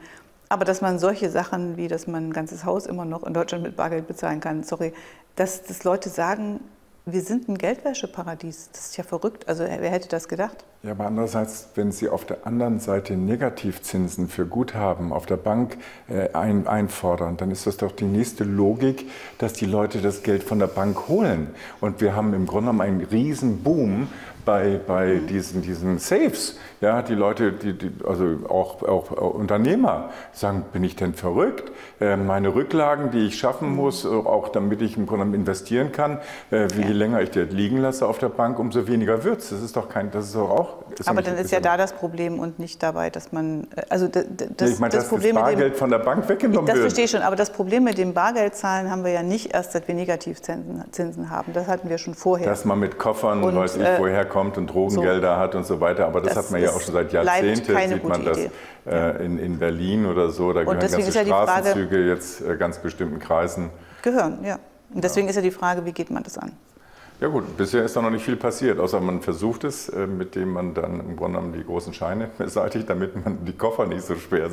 aber 0.49 0.66
dass 0.66 0.82
man 0.82 0.97
solche 0.97 1.30
Sachen 1.30 1.78
wie, 1.78 1.88
dass 1.88 2.08
man 2.08 2.30
ein 2.30 2.34
ganzes 2.34 2.66
Haus 2.66 2.86
immer 2.86 3.05
noch 3.05 3.24
in 3.24 3.34
Deutschland 3.34 3.64
mit 3.64 3.76
Bargeld 3.76 4.08
bezahlen 4.08 4.39
kann, 4.39 4.64
sorry, 4.64 4.93
dass, 5.36 5.64
dass 5.64 5.84
Leute 5.84 6.10
sagen, 6.10 6.62
wir 7.05 7.22
sind 7.22 7.47
ein 7.47 7.58
Geldwäscheparadies. 7.58 8.70
Das 8.74 8.88
ist 8.88 8.97
ja 8.97 9.03
verrückt. 9.03 9.47
Also 9.47 9.64
wer 9.64 9.89
hätte 9.89 10.10
das 10.10 10.28
gedacht? 10.28 10.66
Ja, 10.88 10.93
aber 10.93 11.05
andererseits, 11.05 11.67
wenn 11.75 11.91
Sie 11.91 12.07
auf 12.07 12.23
der 12.23 12.47
anderen 12.47 12.79
Seite 12.79 13.17
Negativzinsen 13.17 14.29
für 14.29 14.45
Guthaben 14.45 15.11
auf 15.11 15.25
der 15.25 15.35
Bank 15.35 15.75
äh, 16.07 16.31
ein, 16.31 16.65
einfordern, 16.65 17.35
dann 17.35 17.51
ist 17.51 17.67
das 17.67 17.75
doch 17.75 17.91
die 17.91 18.05
nächste 18.05 18.45
Logik, 18.45 19.09
dass 19.38 19.51
die 19.51 19.65
Leute 19.65 19.97
das 19.99 20.23
Geld 20.23 20.43
von 20.43 20.59
der 20.59 20.67
Bank 20.67 21.09
holen. 21.09 21.49
Und 21.81 21.99
wir 21.99 22.15
haben 22.15 22.33
im 22.33 22.45
Grunde 22.45 22.71
genommen 22.71 22.79
einen 22.79 23.01
riesen 23.01 23.63
Boom 23.63 24.07
bei, 24.47 24.79
bei 24.88 25.15
mhm. 25.15 25.27
diesen, 25.27 25.61
diesen 25.61 25.99
Safes. 25.99 26.57
Ja, 26.79 27.01
die 27.01 27.15
Leute, 27.15 27.51
die, 27.51 27.73
die, 27.73 27.91
also 28.07 28.38
auch, 28.47 28.81
auch, 28.81 29.11
Unternehmer 29.11 30.09
sagen, 30.31 30.63
bin 30.71 30.83
ich 30.85 30.95
denn 30.95 31.13
verrückt? 31.13 31.69
Äh, 31.99 32.15
meine 32.15 32.55
Rücklagen, 32.55 33.11
die 33.11 33.27
ich 33.27 33.38
schaffen 33.38 33.71
mhm. 33.71 33.75
muss, 33.75 34.05
äh, 34.05 34.07
auch 34.07 34.47
damit 34.49 34.81
ich 34.81 34.95
im 34.95 35.05
Grunde 35.05 35.35
investieren 35.35 35.91
kann, 35.91 36.19
äh, 36.49 36.67
je 36.67 36.93
länger 36.93 37.21
ich 37.21 37.31
das 37.31 37.51
liegen 37.51 37.77
lasse 37.77 38.07
auf 38.07 38.19
der 38.19 38.29
Bank, 38.29 38.57
umso 38.57 38.88
weniger 38.88 39.25
wird 39.25 39.39
es. 39.39 39.49
Das 39.49 39.61
ist 39.61 39.75
doch 39.75 39.89
kein, 39.89 40.11
das 40.11 40.27
ist 40.27 40.35
doch 40.35 40.49
auch. 40.49 40.76
Ist 40.97 41.07
Aber 41.07 41.21
dann 41.21 41.38
ist 41.38 41.51
ja 41.51 41.59
da 41.59 41.78
das 41.78 41.93
Problem 41.93 42.39
und 42.39 42.57
nicht 42.57 42.82
dabei, 42.82 43.09
dass 43.09 43.32
man, 43.32 43.67
also 43.89 44.07
das, 44.07 44.25
das, 44.55 44.71
ich 44.71 44.80
meine, 44.80 44.93
das 44.93 45.07
Problem 45.07 45.36
das 45.36 45.43
Bargeld 45.43 45.73
dem, 45.73 45.78
von 45.78 45.89
der 45.89 45.99
Bank 45.99 46.28
weggenommen 46.28 46.65
wird. 46.65 46.78
Das 46.78 46.82
verstehe 46.82 47.05
ich 47.05 47.11
schon, 47.11 47.21
aber 47.21 47.36
das 47.36 47.51
Problem 47.51 47.84
mit 47.84 47.97
dem 47.97 48.13
Bargeldzahlen 48.13 48.89
haben 48.89 49.03
wir 49.03 49.11
ja 49.11 49.23
nicht 49.23 49.53
erst, 49.53 49.73
seit 49.73 49.88
wir 49.88 49.95
Negativzinsen 49.95 50.84
Zinsen 50.91 51.30
haben. 51.30 51.53
Das 51.53 51.67
hatten 51.67 51.89
wir 51.89 51.97
schon 51.97 52.15
vorher. 52.15 52.47
Dass 52.47 52.65
man 52.65 52.80
mit 52.80 52.97
Koffern, 52.97 53.43
und, 53.43 53.55
weiß 53.55 53.75
ich, 53.75 53.84
woher 53.99 54.25
kommt, 54.25 54.47
kommt 54.47 54.57
und 54.57 54.67
Drogengelder 54.67 55.36
so. 55.36 55.41
hat 55.41 55.55
und 55.55 55.65
so 55.65 55.80
weiter. 55.80 56.05
Aber 56.05 56.21
das, 56.21 56.34
das 56.34 56.45
hat 56.45 56.51
man 56.51 56.61
ja 56.61 56.69
auch 56.69 56.82
schon 56.82 56.93
seit 56.93 57.11
Jahrzehnten, 57.11 57.78
sieht 57.89 58.03
man 58.03 58.25
das 58.25 58.38
äh, 58.86 59.25
in, 59.25 59.39
in, 59.39 59.59
Berlin 59.59 60.05
oder 60.05 60.30
so. 60.30 60.53
Da 60.53 60.63
gehören 60.63 60.80
ganze 60.80 60.99
ja 60.99 61.25
Straßenzüge 61.25 61.88
Frage, 61.88 62.07
jetzt 62.07 62.41
äh, 62.41 62.55
ganz 62.55 62.80
bestimmten 62.80 63.19
Kreisen. 63.19 63.69
Gehören, 64.01 64.43
ja. 64.43 64.59
Und 64.93 65.03
deswegen 65.03 65.28
ja. 65.28 65.32
ist 65.32 65.36
ja 65.36 65.41
die 65.41 65.51
Frage, 65.51 65.86
wie 65.86 65.91
geht 65.91 66.09
man 66.09 66.23
das 66.23 66.38
an? 66.38 66.53
Ja 67.20 67.30
gut, 67.30 67.57
bisher 67.57 67.84
ist 67.84 67.95
da 67.95 68.01
noch 68.03 68.11
nicht 68.11 68.24
viel 68.24 68.36
passiert, 68.36 68.80
außer 68.80 69.01
man 69.01 69.22
versucht 69.22 69.63
es, 69.63 69.89
äh, 69.89 70.05
mit 70.05 70.36
dem 70.36 70.53
man 70.53 70.76
dann 70.76 70.99
im 70.99 71.15
Grunde 71.15 71.39
genommen 71.39 71.53
die 71.53 71.63
großen 71.63 71.91
Scheine 71.91 72.30
beseitigt, 72.38 72.88
damit 72.88 73.26
man 73.26 73.43
die 73.43 73.53
Koffer 73.53 73.88
nicht 73.88 74.03
so 74.03 74.15
schwer 74.15 74.51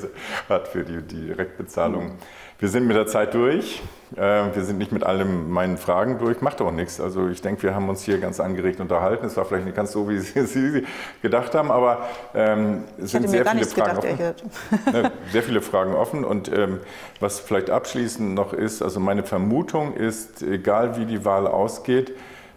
hat 0.48 0.68
für 0.68 0.82
die, 0.82 1.02
die 1.02 1.26
Direktbezahlung. 1.26 2.04
Mhm. 2.06 2.12
Wir 2.58 2.70
sind 2.70 2.86
mit 2.86 2.96
der 2.96 3.06
Zeit 3.06 3.34
durch. 3.34 3.82
Äh, 4.16 4.20
wir 4.54 4.64
sind 4.64 4.78
nicht 4.78 4.92
mit 4.92 5.04
allen 5.04 5.50
meinen 5.50 5.76
Fragen 5.76 6.18
durch, 6.18 6.40
macht 6.40 6.62
auch 6.62 6.70
nichts. 6.70 7.02
Also 7.02 7.28
ich 7.28 7.42
denke, 7.42 7.64
wir 7.64 7.74
haben 7.74 7.86
uns 7.90 8.02
hier 8.02 8.16
ganz 8.16 8.40
angeregt 8.40 8.80
unterhalten. 8.80 9.26
Es 9.26 9.36
war 9.36 9.44
vielleicht 9.44 9.66
nicht 9.66 9.76
ganz 9.76 9.92
so, 9.92 10.08
wie 10.08 10.18
Sie, 10.20 10.46
Sie 10.46 10.86
gedacht 11.20 11.54
haben, 11.54 11.70
aber 11.70 12.08
ähm, 12.34 12.84
es 12.96 13.10
sind 13.10 13.28
sehr 13.28 13.44
viele 13.44 13.66
Fragen 13.66 14.00
gedacht, 14.00 14.42
offen. 14.42 15.10
sehr 15.32 15.42
viele 15.42 15.60
Fragen 15.60 15.94
offen. 15.94 16.24
Und 16.24 16.50
ähm, 16.50 16.80
was 17.20 17.40
vielleicht 17.40 17.68
abschließend 17.68 18.34
noch 18.34 18.54
ist, 18.54 18.80
also 18.80 19.00
meine 19.00 19.22
Vermutung 19.22 19.92
ist, 19.92 20.42
egal 20.42 20.96
wie 20.96 21.04
die 21.04 21.26
Wahl 21.26 21.46
ausgeht, 21.46 22.14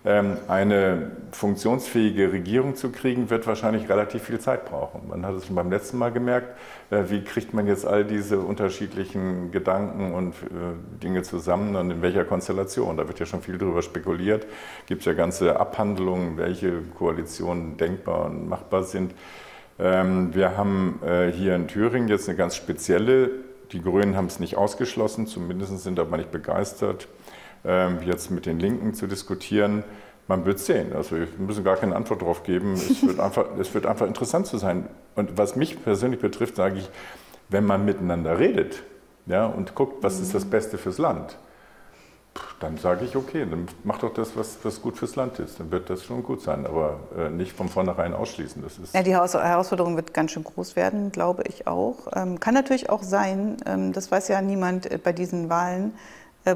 eine 0.10 1.12
funktionsfähige 1.32 2.32
Regierung 2.32 2.76
zu 2.76 2.92
kriegen, 2.92 3.30
wird 3.30 3.46
wahrscheinlich 3.46 3.90
relativ 3.90 4.24
viel 4.24 4.40
Zeit 4.40 4.66
brauchen. 4.66 5.08
Man 5.10 5.26
hat 5.26 5.36
es 5.36 5.48
schon 5.48 5.56
beim 5.56 5.70
letzten 5.70 5.98
Mal 5.98 6.12
gemerkt, 6.12 6.58
äh, 6.92 7.04
wie 7.08 7.24
kriegt 7.24 7.54
man 7.54 7.68
jetzt 7.68 7.86
all 7.86 8.06
diese 8.06 8.40
unterschiedlichen 8.40 9.52
Gedanken 9.52 10.14
und 10.14 10.34
äh, 10.34 11.02
Dinge 11.04 11.24
zusammen 11.24 11.76
und 11.76 11.92
in 11.92 12.02
welcher 12.02 12.24
Konstellation. 12.24 12.96
Da 12.96 13.08
wird 13.08 13.20
ja 13.20 13.26
schon 13.26 13.42
viel 13.42 13.58
darüber 13.58 13.82
spekuliert. 13.82 14.48
Gibt 14.86 15.02
es 15.02 15.06
ja 15.06 15.14
ganze 15.14 15.60
Abhandlungen, 15.60 16.38
welche 16.38 16.82
Koalitionen 16.98 17.78
denkbar 17.78 18.26
und 18.26 18.48
machbar 18.48 18.84
sind. 18.84 19.14
Ähm, 19.80 20.34
wir 20.34 20.58
haben 20.58 21.00
äh, 21.06 21.32
hier 21.32 21.56
in 21.56 21.68
Thüringen 21.68 22.08
jetzt 22.08 22.30
eine 22.30 22.38
ganz 22.38 22.56
spezielle, 22.56 23.32
die 23.72 23.82
Grünen 23.82 24.16
haben 24.16 24.28
es 24.28 24.40
nicht 24.40 24.56
ausgeschlossen, 24.56 25.28
zumindest 25.28 25.78
sind 25.80 26.00
aber 26.00 26.16
nicht 26.16 26.32
begeistert 26.32 27.08
ähm, 27.08 27.17
jetzt 27.64 28.32
mit 28.32 28.46
den 28.46 28.60
Linken 28.60 28.94
zu 28.94 29.08
diskutieren. 29.08 29.84
Man 30.28 30.46
wird 30.46 30.60
sehen. 30.60 30.94
Also 30.94 31.18
wir 31.18 31.28
müssen 31.38 31.64
gar 31.64 31.78
keine 31.78 31.96
Antwort 31.96 32.22
darauf 32.22 32.44
geben. 32.44 32.74
Es 32.74 33.02
wird, 33.08 33.20
einfach, 33.20 33.46
es 33.60 33.74
wird 33.74 33.86
einfach 33.86 34.08
interessant 34.08 34.48
zu 34.48 34.58
sein. 34.58 34.88
Und 35.16 35.38
was 35.38 35.56
mich 35.56 35.84
persönlich 35.84 36.20
betrifft, 36.20 36.56
sage 36.56 36.80
ich, 36.80 36.90
wenn 37.50 37.66
man 37.66 37.86
miteinander 37.86 38.40
redet 38.40 38.84
ja, 39.28 39.46
und 39.46 39.76
guckt, 39.76 40.04
was 40.04 40.20
ist 40.20 40.34
das. 40.34 40.46
Beste 40.46 40.78
fürs 40.78 40.98
Land, 40.98 41.38
dann 42.60 42.78
sage 42.78 43.06
ich, 43.06 43.16
okay, 43.16 43.46
dann 43.50 43.68
mach 43.84 44.00
doch 44.00 44.14
das, 44.14 44.36
was, 44.36 44.60
was 44.64 44.82
gut 44.82 44.98
fürs 44.98 45.16
Land 45.16 45.40
ist. 45.40 45.60
Dann 45.60 45.72
wird 45.72 45.90
das 45.90 46.06
schon 46.06 46.24
gut 46.24 46.42
sein, 46.42 46.66
aber 46.66 47.00
äh, 47.18 47.30
nicht 47.30 47.52
von 47.52 47.68
vornherein 47.68 48.14
ausschließen. 48.14 48.62
Das 48.62 48.78
ist 48.78 48.96
ja, 48.96 49.04
die 49.04 49.12
Herausforderung 49.12 49.96
wird 49.96 50.14
ganz 50.14 50.32
schön 50.32 50.44
groß 50.44 50.76
werden, 50.76 51.12
glaube 51.12 51.44
ich 51.48 51.68
auch. 51.68 52.08
Ähm, 52.16 52.40
kann 52.40 52.54
natürlich 52.54 52.90
auch 52.90 53.04
sein, 53.04 53.58
ähm, 53.66 53.92
das 53.92 54.12
weiß 54.12 54.30
ja 54.30 54.42
niemand 54.42 54.90
äh, 54.90 54.98
bei 54.98 55.12
diesen 55.12 55.50
Wahlen, 55.50 55.94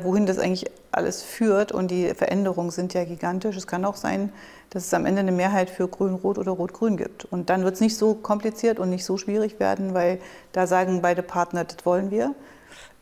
wohin 0.03 0.25
das 0.25 0.39
eigentlich 0.39 0.69
alles 0.91 1.21
führt. 1.21 1.71
Und 1.71 1.91
die 1.91 2.13
Veränderungen 2.13 2.71
sind 2.71 2.93
ja 2.93 3.03
gigantisch. 3.03 3.55
Es 3.55 3.67
kann 3.67 3.85
auch 3.85 3.95
sein, 3.95 4.31
dass 4.69 4.85
es 4.85 4.93
am 4.93 5.05
Ende 5.05 5.19
eine 5.19 5.31
Mehrheit 5.31 5.69
für 5.69 5.87
Grün-Rot 5.87 6.37
oder 6.37 6.51
Rot-Grün 6.51 6.97
gibt. 6.97 7.25
Und 7.25 7.49
dann 7.49 7.63
wird 7.63 7.75
es 7.75 7.81
nicht 7.81 7.97
so 7.97 8.13
kompliziert 8.13 8.79
und 8.79 8.89
nicht 8.89 9.05
so 9.05 9.17
schwierig 9.17 9.59
werden, 9.59 9.93
weil 9.93 10.19
da 10.53 10.67
sagen 10.67 11.01
beide 11.01 11.23
Partner, 11.23 11.63
das 11.63 11.85
wollen 11.85 12.11
wir. 12.11 12.33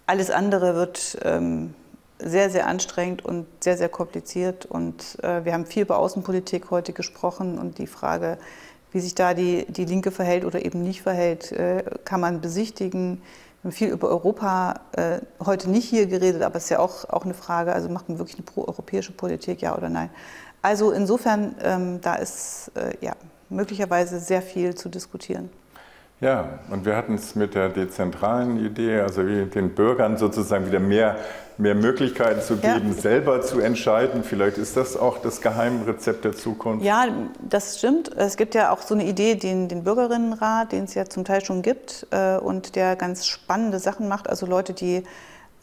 Alles 0.07 0.31
andere 0.31 0.75
wird, 0.75 1.17
ähm, 1.23 1.75
sehr, 2.19 2.49
sehr 2.49 2.67
anstrengend 2.67 3.23
und 3.23 3.45
sehr, 3.59 3.77
sehr 3.77 3.89
kompliziert. 3.89 4.65
Und 4.65 5.17
äh, 5.23 5.45
wir 5.45 5.53
haben 5.53 5.65
viel 5.65 5.83
über 5.83 5.97
Außenpolitik 5.97 6.69
heute 6.69 6.93
gesprochen 6.93 7.57
und 7.57 7.77
die 7.77 7.87
Frage, 7.87 8.37
wie 8.91 8.99
sich 8.99 9.15
da 9.15 9.33
die, 9.33 9.65
die 9.69 9.85
Linke 9.85 10.11
verhält 10.11 10.45
oder 10.45 10.65
eben 10.65 10.81
nicht 10.81 11.01
verhält, 11.01 11.51
äh, 11.51 11.83
kann 12.05 12.19
man 12.19 12.41
besichtigen. 12.41 13.21
Wir 13.61 13.71
haben 13.71 13.75
viel 13.75 13.89
über 13.89 14.07
Europa 14.07 14.79
äh, 14.93 15.19
heute 15.45 15.69
nicht 15.69 15.89
hier 15.89 16.07
geredet, 16.07 16.43
aber 16.43 16.55
es 16.55 16.65
ist 16.65 16.69
ja 16.69 16.79
auch, 16.79 17.09
auch 17.09 17.25
eine 17.25 17.33
Frage, 17.33 17.73
also 17.73 17.89
macht 17.89 18.07
man 18.07 18.17
wirklich 18.17 18.37
eine 18.37 18.45
proeuropäische 18.45 19.11
Politik, 19.11 19.61
ja 19.61 19.75
oder 19.75 19.89
nein? 19.89 20.09
Also 20.61 20.91
insofern, 20.91 21.55
ähm, 21.61 21.99
da 21.99 22.15
ist 22.15 22.71
äh, 22.75 22.93
ja 23.01 23.13
möglicherweise 23.49 24.19
sehr 24.19 24.41
viel 24.41 24.75
zu 24.75 24.87
diskutieren. 24.87 25.49
Ja, 26.21 26.59
und 26.69 26.83
wir 26.83 26.97
hatten 26.97 27.15
es 27.15 27.35
mit 27.35 27.55
der 27.55 27.69
dezentralen 27.69 28.65
Idee, 28.65 28.99
also 28.99 29.23
den 29.23 29.73
Bürgern 29.73 30.17
sozusagen 30.17 30.67
wieder 30.67 30.81
mehr, 30.81 31.15
mehr 31.57 31.75
Möglichkeiten 31.75 32.41
zu 32.41 32.57
geben, 32.57 32.93
ja. 32.93 33.01
selber 33.01 33.41
zu 33.41 33.61
entscheiden. 33.61 34.25
Vielleicht 34.25 34.57
ist 34.57 34.75
das 34.75 34.97
auch 34.97 35.19
das 35.19 35.39
Geheimrezept 35.39 36.25
der 36.25 36.33
Zukunft. 36.33 36.83
Ja, 36.83 37.07
das 37.41 37.77
stimmt. 37.77 38.11
Es 38.17 38.35
gibt 38.35 38.53
ja 38.53 38.71
auch 38.71 38.81
so 38.81 38.95
eine 38.95 39.05
Idee, 39.05 39.35
den, 39.35 39.69
den 39.69 39.85
Bürgerinnenrat, 39.85 40.73
den 40.73 40.83
es 40.83 40.93
ja 40.93 41.05
zum 41.05 41.23
Teil 41.23 41.43
schon 41.43 41.61
gibt 41.61 42.05
äh, 42.11 42.35
und 42.35 42.75
der 42.75 42.97
ganz 42.97 43.25
spannende 43.25 43.79
Sachen 43.79 44.09
macht. 44.09 44.29
Also 44.29 44.45
Leute, 44.45 44.73
die 44.73 45.03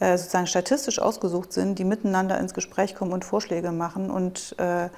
äh, 0.00 0.16
sozusagen 0.16 0.46
statistisch 0.46 0.98
ausgesucht 0.98 1.52
sind, 1.52 1.78
die 1.78 1.84
miteinander 1.84 2.38
ins 2.40 2.54
Gespräch 2.54 2.94
kommen 2.94 3.12
und 3.12 3.26
Vorschläge 3.26 3.72
machen 3.72 4.10
und 4.10 4.54
äh, 4.58 4.88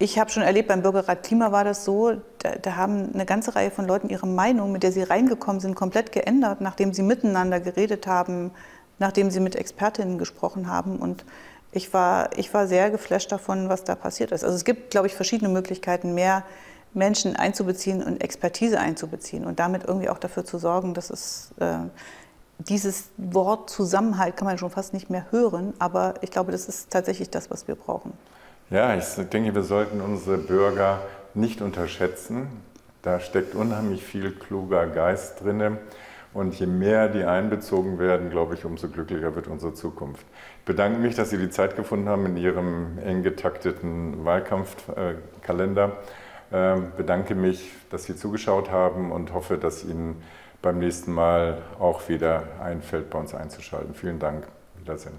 ich 0.00 0.18
habe 0.18 0.30
schon 0.30 0.42
erlebt, 0.42 0.68
beim 0.68 0.80
Bürgerrat 0.80 1.22
Klima 1.22 1.52
war 1.52 1.62
das 1.62 1.84
so, 1.84 2.12
da, 2.38 2.52
da, 2.56 2.76
haben 2.76 3.10
eine 3.12 3.26
ganze 3.26 3.54
Reihe 3.54 3.70
von 3.70 3.86
Leuten 3.86 4.08
ihre 4.08 4.26
Meinung, 4.26 4.72
mit 4.72 4.82
der 4.82 4.92
sie 4.92 5.02
reingekommen 5.02 5.60
sind, 5.60 5.74
komplett 5.74 6.10
geändert, 6.10 6.62
nachdem 6.62 6.94
sie 6.94 7.02
miteinander 7.02 7.60
geredet 7.60 8.06
haben, 8.06 8.50
nachdem 8.98 9.30
sie 9.30 9.40
mit 9.40 9.56
Expertinnen 9.56 10.16
gesprochen 10.16 10.68
haben. 10.68 10.96
Und 10.96 11.26
ich 11.70 11.92
war, 11.92 12.30
ich 12.38 12.52
war 12.54 12.66
sehr 12.66 12.90
geflasht 12.90 13.30
davon, 13.30 13.68
was 13.68 13.84
da 13.84 13.94
passiert 13.94 14.32
ist. 14.32 14.42
Also 14.42 14.56
es 14.56 14.64
gibt, 14.64 14.90
glaube 14.90 15.06
ich, 15.06 15.14
verschiedene 15.14 15.50
Möglichkeiten, 15.50 16.14
mehr 16.14 16.44
Menschen 16.94 17.36
einzubeziehen 17.36 18.02
und 18.02 18.22
Expertise 18.22 18.80
einzubeziehen 18.80 19.44
und 19.44 19.60
damit 19.60 19.84
irgendwie 19.84 20.08
auch 20.08 20.18
dafür 20.18 20.46
zu 20.46 20.56
sorgen, 20.56 20.94
dass 20.94 21.10
es 21.10 21.52
äh, 21.60 21.76
dieses 22.58 23.10
Wort 23.18 23.68
Zusammenhalt 23.68 24.34
kann 24.38 24.46
man 24.46 24.56
schon 24.56 24.70
fast 24.70 24.94
nicht 24.94 25.10
mehr 25.10 25.26
hören, 25.30 25.74
aber 25.78 26.14
ich 26.22 26.30
glaube, 26.30 26.52
das 26.52 26.68
ist 26.68 26.88
tatsächlich 26.88 27.28
das, 27.28 27.50
was 27.50 27.68
wir 27.68 27.74
brauchen. 27.74 28.14
Ja, 28.70 28.94
ich 28.94 29.04
denke, 29.30 29.52
wir 29.52 29.64
sollten 29.64 30.00
unsere 30.00 30.38
Bürger 30.38 31.00
nicht 31.34 31.60
unterschätzen. 31.60 32.46
Da 33.02 33.18
steckt 33.18 33.56
unheimlich 33.56 34.04
viel 34.04 34.30
kluger 34.30 34.86
Geist 34.86 35.42
drin. 35.42 35.78
Und 36.32 36.54
je 36.54 36.66
mehr 36.66 37.08
die 37.08 37.24
einbezogen 37.24 37.98
werden, 37.98 38.30
glaube 38.30 38.54
ich, 38.54 38.64
umso 38.64 38.88
glücklicher 38.88 39.34
wird 39.34 39.48
unsere 39.48 39.74
Zukunft. 39.74 40.24
Ich 40.60 40.64
bedanke 40.66 41.00
mich, 41.00 41.16
dass 41.16 41.30
Sie 41.30 41.38
die 41.38 41.50
Zeit 41.50 41.74
gefunden 41.74 42.08
haben 42.08 42.24
in 42.26 42.36
Ihrem 42.36 42.98
eng 43.04 43.24
getakteten 43.24 44.24
Wahlkampfkalender. 44.24 45.96
Ich 46.50 46.56
ähm, 46.56 46.92
bedanke 46.96 47.34
mich, 47.34 47.72
dass 47.90 48.04
Sie 48.04 48.14
zugeschaut 48.14 48.70
haben 48.70 49.10
und 49.10 49.34
hoffe, 49.34 49.58
dass 49.58 49.84
Ihnen 49.84 50.22
beim 50.62 50.78
nächsten 50.78 51.12
Mal 51.12 51.62
auch 51.80 52.08
wieder 52.08 52.44
einfällt, 52.62 53.10
bei 53.10 53.18
uns 53.18 53.34
einzuschalten. 53.34 53.94
Vielen 53.94 54.20
Dank. 54.20 54.46
Wiedersehen. 54.78 55.14